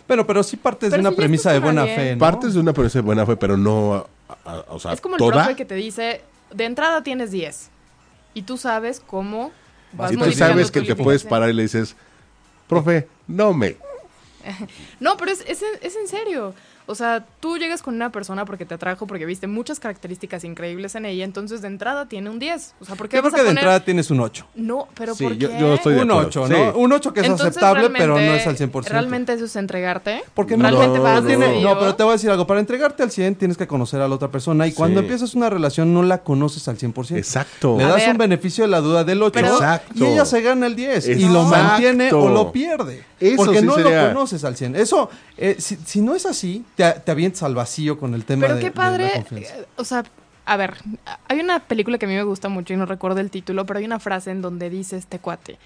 Pero, 0.08 0.28
pero 0.28 0.44
sí 0.44 0.56
partes 0.58 0.92
de 0.92 1.00
una 1.00 1.10
si 1.10 1.16
premisa 1.16 1.52
de 1.52 1.60
buena 1.60 1.86
fe, 1.86 2.14
¿no? 2.16 2.20
Partes 2.20 2.54
de 2.54 2.60
una 2.60 2.74
premisa 2.74 3.00
de 3.00 3.04
buena 3.04 3.26
fe, 3.26 3.36
pero 3.38 3.58
no. 3.58 4.08
a- 4.28 4.34
a- 4.52 4.66
o 4.70 4.80
sea, 4.80 4.94
es 4.94 5.02
como 5.02 5.16
el 5.16 5.24
profe 5.26 5.56
que 5.56 5.66
te 5.66 5.76
dice, 5.76 6.22
de 6.54 6.66
entrada 6.66 7.02
tienes 7.04 7.32
10. 7.32 7.70
Y 8.34 8.44
tú 8.44 8.58
sabes 8.58 9.00
cómo 9.00 9.52
vas 9.94 10.12
Si 10.12 10.18
tú 10.18 10.32
sabes 10.34 10.70
que 10.72 10.82
te 10.82 10.96
puedes 10.96 11.24
parar 11.24 11.50
y 11.50 11.54
le 11.54 11.64
dices, 11.64 11.96
profe, 12.68 13.08
no 13.28 13.54
me. 13.54 13.78
No, 15.00 15.18
pero 15.18 15.32
es, 15.32 15.42
es, 15.48 15.64
es 15.82 15.96
en 15.96 16.08
serio. 16.08 16.54
O 16.88 16.96
sea, 16.96 17.26
tú 17.40 17.58
llegas 17.58 17.82
con 17.82 17.96
una 17.96 18.12
persona 18.12 18.46
porque 18.46 18.66
te 18.66 18.76
atrajo, 18.76 19.08
porque 19.08 19.26
viste 19.26 19.48
muchas 19.48 19.80
características 19.80 20.44
increíbles 20.44 20.96
en 20.96 21.06
ella, 21.06 21.24
entonces 21.26 21.62
de 21.62 21.68
entrada 21.68 22.08
tiene 22.08 22.30
un 22.30 22.38
10. 22.40 22.76
O 22.80 22.86
sea, 22.86 22.96
¿por 22.96 23.10
qué 23.10 23.18
Yo 23.18 23.24
vas 23.24 23.34
creo 23.34 23.44
que 23.44 23.50
a 23.50 23.54
de 23.54 23.60
entrada 23.60 23.80
tienes 23.84 24.12
un 24.12 24.20
8. 24.20 24.46
No, 24.56 24.88
pero 24.96 25.16
Sí, 25.16 25.24
¿por 25.24 25.34
yo- 25.34 25.50
qué? 25.50 25.60
yo 25.60 25.74
estoy 25.74 25.96
de 25.96 26.02
Un 26.04 26.12
acuerdo, 26.12 26.28
8, 26.30 26.48
sí. 26.48 26.54
¿no? 26.54 26.78
Un 26.78 26.92
8 26.94 27.14
que 27.14 27.20
es 27.22 27.26
Entonces, 27.26 27.48
aceptable, 27.48 27.90
pero 27.98 28.14
no 28.16 28.20
es 28.20 28.46
al 28.46 28.56
100%. 28.58 28.92
¿Realmente 28.92 29.34
eso 29.34 29.46
es 29.46 29.56
entregarte? 29.56 30.24
Porque 30.34 30.58
No, 30.58 30.64
realmente 30.64 30.98
no, 30.98 31.04
vas 31.04 31.24
no, 31.24 31.30
no, 31.72 31.80
pero 31.80 31.96
te 31.96 32.04
voy 32.04 32.12
a 32.12 32.14
decir 32.14 32.30
algo. 32.30 32.46
Para 32.46 32.60
entregarte 32.60 33.02
al 33.04 33.12
100 33.12 33.36
tienes 33.36 33.58
que 33.58 33.66
conocer 33.68 34.02
a 34.02 34.08
la 34.08 34.16
otra 34.16 34.30
persona. 34.30 34.68
Y 34.68 34.74
cuando 34.74 35.00
empiezas 35.00 35.34
una 35.36 35.50
relación 35.50 35.94
no 35.94 36.04
la 36.04 36.20
conoces 36.20 36.68
al 36.68 36.78
100%. 36.78 37.18
Exacto. 37.18 37.78
Le 37.78 37.84
A 37.86 37.88
das 37.88 37.98
ver. 37.98 38.12
un 38.12 38.18
beneficio 38.18 38.64
de 38.64 38.70
la 38.70 38.82
duda 38.82 39.04
del 39.04 39.22
8 39.24 39.34
Pero- 39.34 39.54
Exacto. 39.56 39.92
y 39.96 40.04
ella 40.06 40.26
se 40.26 40.42
gana 40.42 40.68
el 40.68 40.76
10 40.76 41.08
y 41.08 41.28
lo 41.28 41.44
mantiene 41.44 42.12
o 42.14 42.30
lo 42.30 42.52
pierde. 42.52 43.04
Eso 43.20 43.38
porque 43.38 43.62
sí 43.62 43.66
no 43.66 43.76
sería- 43.76 44.04
lo 44.04 44.08
conoces 44.14 44.44
al 44.44 44.58
100. 44.58 44.76
Eso, 44.76 45.10
eh, 45.38 45.56
si, 45.58 45.78
si 45.86 46.02
no 46.02 46.16
es 46.16 46.26
así, 46.26 46.66
te, 46.76 46.92
te 46.92 47.12
avientas 47.12 47.44
al 47.44 47.56
vacío 47.56 47.98
con 47.98 48.14
el 48.14 48.26
tema 48.26 48.42
Pero 48.42 48.56
de, 48.56 48.62
qué 48.62 48.70
de 48.70 48.76
la 48.76 48.82
padre, 48.82 49.26
eh, 49.32 49.66
o 49.76 49.84
sea, 49.84 50.04
a 50.46 50.58
ver, 50.58 50.76
hay 51.28 51.40
una 51.40 51.60
película 51.60 51.98
que 51.98 52.06
a 52.06 52.10
mí 52.10 52.16
me 52.16 52.24
gusta 52.24 52.50
mucho 52.50 52.74
y 52.74 52.78
no 52.78 52.86
recuerdo 52.86 53.20
el 53.20 53.32
título, 53.32 53.66
pero 53.66 53.80
hay 53.80 53.86
una 53.86 54.00
frase 54.00 54.32
en 54.32 54.42
donde 54.42 54.70
dice 54.70 54.98
este 54.98 55.20
cuate, 55.20 55.58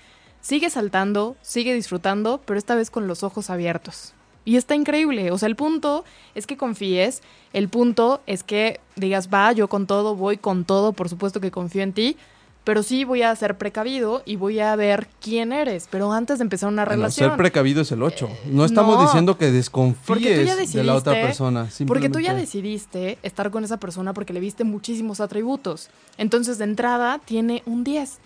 sigue 0.42 0.70
saltando, 0.70 1.36
sigue 1.42 1.74
disfrutando, 1.74 2.42
pero 2.46 2.58
esta 2.58 2.76
vez 2.76 2.90
con 2.90 3.08
los 3.08 3.24
ojos 3.24 3.50
abiertos. 3.50 4.14
Y 4.46 4.56
está 4.56 4.74
increíble, 4.74 5.32
o 5.32 5.38
sea, 5.38 5.48
el 5.48 5.56
punto 5.56 6.06
es 6.34 6.48
que 6.48 6.58
confíes, 6.58 7.22
el 7.54 7.70
punto 7.70 8.22
es 8.26 8.44
que 8.44 8.80
digas, 8.96 9.30
va, 9.32 9.52
yo 9.52 9.68
con 9.68 9.86
todo, 9.86 10.16
voy 10.16 10.38
con 10.38 10.64
todo, 10.64 10.94
por 10.94 11.10
supuesto 11.10 11.42
que 11.42 11.52
confío 11.52 11.84
en 11.84 11.94
ti, 11.94 12.18
pero 12.70 12.84
sí 12.84 13.04
voy 13.04 13.24
a 13.24 13.36
ser 13.36 13.58
precavido 13.58 14.22
y 14.28 14.36
voy 14.36 14.60
a 14.60 14.76
ver 14.76 15.08
quién 15.20 15.52
eres, 15.54 15.88
pero 15.90 16.14
antes 16.14 16.38
de 16.38 16.44
empezar 16.44 16.70
una 16.70 16.86
Bueno, 16.86 16.98
relación. 17.02 17.32
ser 17.32 17.36
precavido 17.36 17.82
es 17.82 17.92
el 17.92 18.04
8. 18.04 18.30
No 18.52 18.64
estamos 18.64 18.98
no. 18.98 19.02
diciendo 19.02 19.40
que 19.40 19.50
desconfíes 19.52 20.72
de 20.72 20.84
la 20.84 20.94
otra 20.94 21.14
persona. 21.14 21.68
Porque 21.88 22.10
tú 22.12 22.20
ya 22.20 22.36
decidiste 22.36 23.18
estar 23.24 23.50
con 23.50 23.64
esa 23.64 23.78
persona 23.78 24.14
porque 24.14 24.34
le 24.34 24.40
viste 24.40 24.66
muchísimos 24.66 25.20
atributos. 25.20 25.90
Entonces, 26.20 26.60
de 26.60 26.66
entrada, 26.66 27.20
tiene 27.26 27.64
un 27.66 27.84
10. 27.84 28.20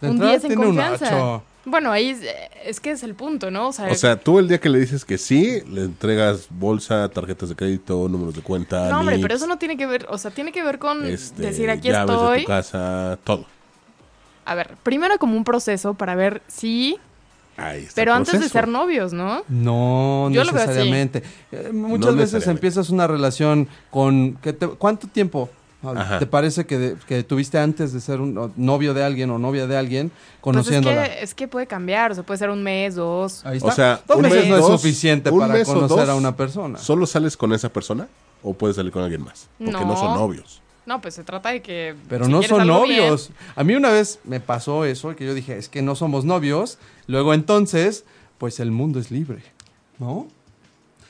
De 0.00 0.08
un 0.08 0.12
entrada 0.14 0.32
10 0.32 0.42
en 0.42 0.48
tiene 0.48 0.66
un 0.66 0.76
confianza. 0.76 1.34
8. 1.36 1.42
Bueno, 1.66 1.92
ahí 1.92 2.08
es, 2.08 2.20
es 2.64 2.80
que 2.80 2.90
es 2.92 3.02
el 3.02 3.14
punto, 3.14 3.50
¿no? 3.50 3.68
O 3.68 3.72
sea, 3.72 3.86
O 3.92 3.94
sea, 3.94 4.16
tú 4.18 4.38
el 4.38 4.48
día 4.48 4.58
que 4.58 4.70
le 4.70 4.80
dices 4.80 5.04
que 5.04 5.18
sí, 5.18 5.60
le 5.70 5.82
entregas 5.82 6.46
bolsa, 6.48 7.08
tarjetas 7.10 7.50
de 7.50 7.54
crédito, 7.54 8.08
números 8.08 8.34
de 8.34 8.40
cuenta. 8.40 8.88
no, 8.88 9.00
hombre, 9.00 9.16
NIPS, 9.16 9.22
pero 9.22 9.34
eso 9.34 9.46
no 9.46 9.58
tiene 9.58 9.76
que 9.76 9.86
ver, 9.86 10.06
o 10.08 10.16
sea, 10.16 10.30
tiene 10.30 10.52
que 10.52 10.62
ver 10.64 10.78
con 10.78 11.04
este, 11.04 11.42
decir 11.42 11.68
aquí 11.68 11.90
llaves 11.90 12.08
de 12.08 12.14
estoy. 12.14 12.40
tu 12.40 12.46
casa, 12.46 13.18
todo. 13.24 13.44
A 14.50 14.54
ver, 14.56 14.76
primero 14.82 15.16
como 15.18 15.36
un 15.36 15.44
proceso 15.44 15.94
para 15.94 16.16
ver 16.16 16.42
si, 16.48 16.96
Ahí 17.56 17.82
está 17.82 17.94
pero 17.94 18.14
antes 18.14 18.40
de 18.40 18.48
ser 18.48 18.66
novios, 18.66 19.12
¿no? 19.12 19.42
No 19.48 20.28
Yo 20.32 20.42
necesariamente. 20.44 21.22
Eh, 21.52 21.70
muchas 21.72 22.14
No 22.14 22.16
veces 22.20 22.46
empiezas 22.48 22.90
una 22.90 23.06
relación 23.06 23.68
con... 23.90 24.34
que 24.42 24.52
te- 24.52 24.66
¿Cuánto 24.66 25.06
tiempo 25.06 25.48
Ajá. 25.84 26.18
te 26.18 26.26
parece 26.26 26.66
que, 26.66 26.78
de- 26.78 26.96
que 27.06 27.22
tuviste 27.22 27.58
antes 27.60 27.92
de 27.92 28.00
ser 28.00 28.20
un 28.20 28.36
o 28.38 28.50
novio 28.56 28.92
de 28.92 29.04
alguien 29.04 29.30
o 29.30 29.38
novia 29.38 29.68
de 29.68 29.76
alguien 29.76 30.08
Pues 30.08 30.18
es 30.32 30.40
conociéndola? 30.40 31.04
que, 31.08 31.22
es 31.22 31.32
que 31.34 31.46
puede 31.46 31.68
cambiar, 31.68 32.10
o 32.10 32.14
sea, 32.16 32.24
puede 32.24 32.38
ser 32.38 32.50
un 32.50 32.62
mes, 32.64 32.96
dos. 32.96 33.46
Ahí 33.46 33.58
O 33.62 33.68
está. 33.68 33.72
sea, 33.72 34.00
dos 34.08 34.16
un 34.16 34.22
meses 34.24 34.40
mes, 34.40 34.48
no 34.48 34.58
es 34.58 34.66
suficiente 34.66 35.30
para 35.30 35.44
o 35.62 35.64
conocer 35.64 35.88
dos, 35.88 36.08
a 36.08 36.14
una 36.16 36.34
persona. 36.34 36.76
¿Solo 36.76 37.06
sales 37.06 37.36
con 37.36 37.52
esa 37.52 37.68
persona 37.68 38.08
o 38.42 38.52
puedes 38.52 38.74
salir 38.74 38.90
con 38.90 39.02
alguien 39.04 39.22
más? 39.22 39.46
Porque 39.58 39.70
no, 39.72 39.84
No. 39.86 39.96
son 39.96 40.14
novios. 40.14 40.59
No, 40.86 41.00
pues 41.00 41.14
se 41.14 41.24
trata 41.24 41.50
de 41.50 41.62
que... 41.62 41.94
Pero 42.08 42.24
si 42.24 42.30
no 42.32 42.42
son 42.42 42.58
bien- 42.58 42.68
novios. 42.68 43.30
A 43.54 43.62
mí 43.64 43.74
una 43.74 43.90
vez 43.90 44.18
me 44.24 44.40
pasó 44.40 44.84
eso, 44.84 45.14
que 45.14 45.24
yo 45.26 45.34
dije, 45.34 45.56
es 45.56 45.68
que 45.68 45.82
no 45.82 45.94
somos 45.94 46.24
novios. 46.24 46.78
Luego 47.06 47.34
entonces, 47.34 48.04
pues 48.38 48.58
el 48.60 48.70
mundo 48.70 48.98
es 48.98 49.10
libre, 49.10 49.42
¿no? 49.98 50.26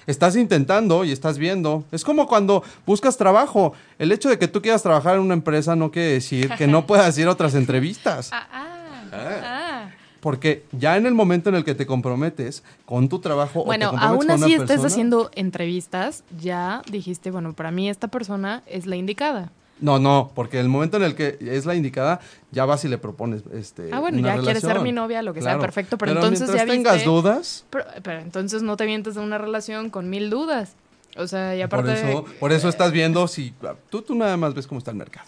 Estás 0.06 0.34
intentando 0.34 1.04
y 1.04 1.12
estás 1.12 1.38
viendo. 1.38 1.84
Es 1.92 2.04
como 2.04 2.26
cuando 2.26 2.64
buscas 2.84 3.16
trabajo. 3.16 3.74
El 3.98 4.10
hecho 4.12 4.28
de 4.28 4.38
que 4.38 4.48
tú 4.48 4.60
quieras 4.60 4.82
trabajar 4.82 5.14
en 5.16 5.20
una 5.22 5.34
empresa 5.34 5.76
no 5.76 5.92
quiere 5.92 6.08
decir 6.12 6.50
que 6.58 6.66
no 6.66 6.86
puedas 6.88 7.16
ir 7.18 7.28
a 7.28 7.30
otras 7.30 7.54
entrevistas. 7.54 8.30
Ah, 8.32 8.48
ah, 8.52 9.10
ah. 9.12 9.90
Porque 10.20 10.64
ya 10.72 10.96
en 10.96 11.06
el 11.06 11.14
momento 11.14 11.48
en 11.48 11.54
el 11.54 11.64
que 11.64 11.74
te 11.74 11.86
comprometes 11.86 12.62
con 12.84 13.08
tu 13.08 13.20
trabajo 13.20 13.64
Bueno, 13.64 13.88
o 13.88 13.90
te 13.92 13.96
comprometes 13.96 14.18
aún 14.18 14.26
con 14.26 14.44
así 14.44 14.54
una 14.56 14.66
persona- 14.66 14.86
haciendo 14.86 15.30
entrevistas, 15.34 16.24
ya 16.38 16.82
dijiste, 16.90 17.30
bueno, 17.30 17.52
para 17.54 17.70
mí 17.70 17.88
esta 17.88 18.08
persona 18.08 18.62
es 18.66 18.86
la 18.86 18.96
indicada. 18.96 19.50
No, 19.80 19.98
no, 19.98 20.30
porque 20.34 20.60
el 20.60 20.68
momento 20.68 20.98
en 20.98 21.04
el 21.04 21.14
que 21.14 21.38
es 21.40 21.64
la 21.66 21.74
indicada, 21.74 22.20
ya 22.50 22.64
vas 22.66 22.84
y 22.84 22.88
le 22.88 22.98
propones 22.98 23.42
este 23.52 23.88
Ah, 23.92 24.00
bueno, 24.00 24.18
una 24.18 24.36
ya 24.36 24.42
quieres 24.42 24.62
ser 24.62 24.80
mi 24.80 24.92
novia, 24.92 25.22
lo 25.22 25.32
que 25.32 25.42
sea, 25.42 25.58
perfecto, 25.58 25.96
pero 25.96 26.12
entonces 26.12 26.52
ya 26.52 26.66
tengas 26.66 26.96
viste- 26.96 27.06
dudas, 27.08 27.64
Pero, 27.70 27.84
pero 28.02 28.20
entonces 28.20 28.62
no 28.62 28.76
te 28.76 28.86
mientes 28.86 29.14
de 29.14 29.20
una 29.20 29.38
relación 29.38 29.90
con 29.90 30.10
mil 30.10 30.28
dudas. 30.30 30.72
O 31.16 31.26
sea, 31.26 31.56
y 31.56 31.62
aparte... 31.62 31.92
por 31.92 32.10
eso, 32.10 32.24
por 32.38 32.52
eso 32.52 32.68
estás 32.68 32.92
viendo 32.92 33.26
si 33.26 33.52
tú, 33.88 34.02
tú 34.02 34.14
nada 34.14 34.36
más 34.36 34.54
ves 34.54 34.66
cómo 34.66 34.78
está 34.78 34.90
el 34.90 34.96
mercado. 34.96 35.26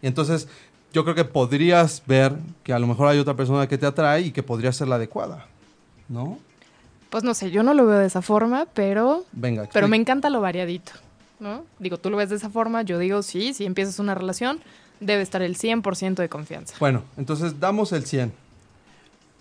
Y 0.00 0.06
entonces 0.06 0.48
yo 0.92 1.02
creo 1.02 1.16
que 1.16 1.24
podrías 1.24 2.02
ver 2.06 2.34
que 2.62 2.72
a 2.72 2.78
lo 2.78 2.86
mejor 2.86 3.08
hay 3.08 3.18
otra 3.18 3.34
persona 3.34 3.66
que 3.66 3.76
te 3.76 3.86
atrae 3.86 4.20
y 4.22 4.30
que 4.30 4.42
podría 4.42 4.72
ser 4.72 4.86
la 4.86 4.94
adecuada, 4.96 5.46
¿no? 6.08 6.38
Pues 7.10 7.24
no 7.24 7.34
sé, 7.34 7.50
yo 7.50 7.62
no 7.62 7.74
lo 7.74 7.86
veo 7.86 7.98
de 7.98 8.06
esa 8.06 8.22
forma, 8.22 8.66
pero... 8.74 9.24
Venga, 9.32 9.68
Pero 9.72 9.88
me 9.88 9.96
encanta 9.96 10.30
lo 10.30 10.40
variadito, 10.40 10.92
¿no? 11.40 11.64
Digo, 11.78 11.98
tú 11.98 12.10
lo 12.10 12.16
ves 12.16 12.30
de 12.30 12.36
esa 12.36 12.50
forma, 12.50 12.82
yo 12.82 12.98
digo, 12.98 13.22
sí, 13.22 13.54
si 13.54 13.64
empiezas 13.64 13.98
una 13.98 14.14
relación, 14.14 14.60
debe 15.00 15.22
estar 15.22 15.42
el 15.42 15.56
100% 15.56 16.14
de 16.16 16.28
confianza. 16.28 16.74
Bueno, 16.80 17.02
entonces 17.16 17.58
damos 17.60 17.92
el 17.92 18.06
100. 18.06 18.32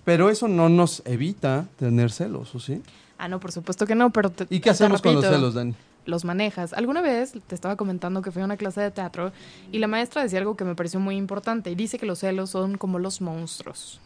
Pero 0.03 0.29
eso 0.29 0.47
no 0.47 0.67
nos 0.69 1.01
evita 1.05 1.67
tener 1.77 2.11
celos, 2.11 2.53
¿o 2.55 2.59
sí? 2.59 2.81
Ah, 3.17 3.27
no, 3.29 3.39
por 3.39 3.51
supuesto 3.53 3.85
que 3.87 3.95
no, 3.95 4.09
pero... 4.09 4.29
te- 4.31 4.43
¿Y 4.49 4.59
qué 4.59 4.63
te 4.65 4.69
hacemos 4.71 5.01
con 5.01 5.15
los 5.15 5.23
celos, 5.25 5.53
Dani? 5.53 5.73
los 6.05 6.25
manejas. 6.25 6.73
Alguna 6.73 7.01
vez 7.01 7.31
te 7.47 7.55
estaba 7.55 7.77
comentando 7.77 8.21
que 8.21 8.29
fui 8.29 8.41
a 8.41 8.45
una 8.45 8.57
clase 8.57 8.81
de 8.81 8.91
teatro 8.91 9.31
y 9.71 9.79
la 9.79 9.87
maestra 9.87 10.21
decía 10.21 10.39
algo 10.39 10.57
que 10.57 10.65
me 10.65 10.75
pareció 10.75 10.99
muy 10.99 11.15
importante 11.15 11.71
y 11.71 11.75
dice 11.75 11.97
que 11.97 12.05
los 12.05 12.19
celos 12.19 12.49
son 12.49 12.77
como 12.77 12.99
los 12.99 13.21
monstruos. 13.21 14.01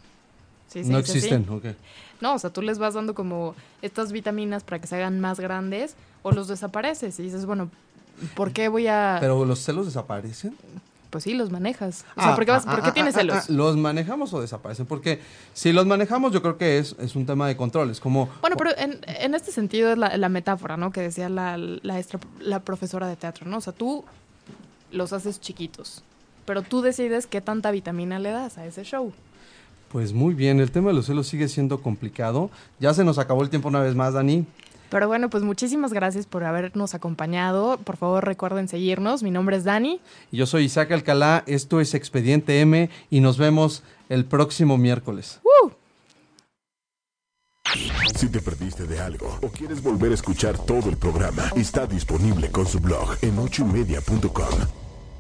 ¿Sí 0.68 0.84
se 0.84 0.92
no 0.92 0.98
existen, 0.98 1.46
ok. 1.50 1.66
No, 2.22 2.34
o 2.34 2.40
sea, 2.40 2.50
tú 2.50 2.62
les 2.62 2.78
vas 2.80 2.94
dando 2.96 3.14
como 3.16 3.56
estas 3.82 4.12
vitaminas 4.12 4.64
para 4.64 4.80
que 4.80 4.88
se 4.88 4.96
hagan 4.96 5.20
más 5.20 5.40
grandes 5.40 5.96
o 6.24 6.32
los 6.32 6.48
desapareces 6.48 7.20
y 7.20 7.24
dices, 7.24 7.46
bueno, 7.46 7.70
¿por 8.36 8.52
qué 8.52 8.68
voy 8.70 8.88
a...? 8.88 9.18
Pero 9.20 9.46
los 9.46 9.60
celos 9.64 9.86
desaparecen. 9.86 10.56
Pues 11.10 11.24
sí, 11.24 11.34
los 11.36 11.52
manejas. 11.52 12.04
O 12.18 12.22
sea, 12.22 12.32
Ah, 12.34 12.36
¿por 12.36 12.44
qué, 12.44 12.52
vas- 12.52 12.66
ah, 12.68 12.72
¿por 12.72 12.84
qué 12.84 12.90
ah, 12.90 12.94
tienes 12.94 13.16
celos? 13.16 13.50
¿Los 13.50 13.78
manejamos 13.78 14.34
o 14.34 14.42
desaparecen? 14.42 14.86
Porque 14.88 15.22
si 15.54 15.72
los 15.72 15.86
manejamos, 15.86 16.34
yo 16.34 16.42
creo 16.42 16.58
que 16.58 16.80
es, 16.80 16.96
es 17.00 17.16
un 17.16 17.26
tema 17.26 17.48
de 17.48 17.56
control. 17.56 17.90
Es 17.92 18.02
como. 18.02 18.28
Bueno, 18.42 18.58
pero 18.58 18.72
en, 18.78 19.00
en 19.06 19.34
este 19.34 19.54
sentido 19.54 19.92
es 19.94 19.98
la, 19.98 20.18
la 20.18 20.28
metáfora, 20.28 20.76
¿no? 20.76 20.92
Que 20.92 21.00
decía 21.02 21.30
la, 21.30 21.56
la, 21.58 21.98
estra- 21.98 22.20
la 22.42 22.60
profesora 22.60 23.08
de 23.08 23.16
teatro, 23.16 23.46
¿no? 23.48 23.58
O 23.58 23.62
sea, 23.62 23.72
tú 23.72 24.04
los 24.92 25.14
haces 25.14 25.40
chiquitos, 25.40 26.04
pero 26.46 26.62
tú 26.62 26.82
decides 26.82 27.26
qué 27.26 27.40
tanta 27.40 27.72
vitamina 27.72 28.20
le 28.20 28.32
das 28.32 28.58
a 28.58 28.66
ese 28.66 28.84
show. 28.84 29.14
Pues 29.90 30.14
muy 30.14 30.34
bien, 30.34 30.60
el 30.60 30.72
tema 30.72 30.90
de 30.90 30.96
los 30.96 31.06
celos 31.06 31.28
sigue 31.28 31.48
siendo 31.48 31.82
complicado. 31.82 32.50
Ya 32.80 32.94
se 32.94 33.04
nos 33.04 33.18
acabó 33.18 33.44
el 33.44 33.50
tiempo 33.50 33.70
una 33.70 33.80
vez 33.80 33.96
más, 33.96 34.14
Dani. 34.14 34.46
Pero 34.90 35.08
bueno, 35.08 35.30
pues 35.30 35.44
muchísimas 35.44 35.92
gracias 35.92 36.26
por 36.26 36.44
habernos 36.44 36.94
acompañado. 36.94 37.78
Por 37.78 37.98
favor, 37.98 38.26
recuerden 38.26 38.68
seguirnos. 38.68 39.22
Mi 39.22 39.32
nombre 39.32 39.58
es 39.58 39.64
Dani. 39.64 40.00
Y 40.32 40.38
Yo 40.38 40.46
soy 40.46 40.66
Isaac 40.66 40.92
Alcalá, 40.92 41.44
esto 41.46 41.82
es 41.82 41.94
Expediente 41.94 42.62
M 42.62 42.90
y 43.10 43.20
nos 43.20 43.38
vemos 43.38 43.84
el 44.10 44.26
próximo 44.26 44.78
miércoles. 44.78 45.42
Si 48.16 48.30
te 48.30 48.40
perdiste 48.40 48.88
de 48.88 49.00
algo 49.00 49.38
o 49.42 49.50
quieres 49.50 49.84
volver 49.84 50.12
a 50.12 50.16
escuchar 50.16 50.58
todo 50.58 50.90
el 50.90 50.98
programa, 50.98 51.52
está 51.56 51.86
disponible 51.86 52.50
con 52.50 52.66
su 52.66 52.80
blog 52.80 53.16
en 53.22 53.38
ochoymedia.com. 53.38 54.87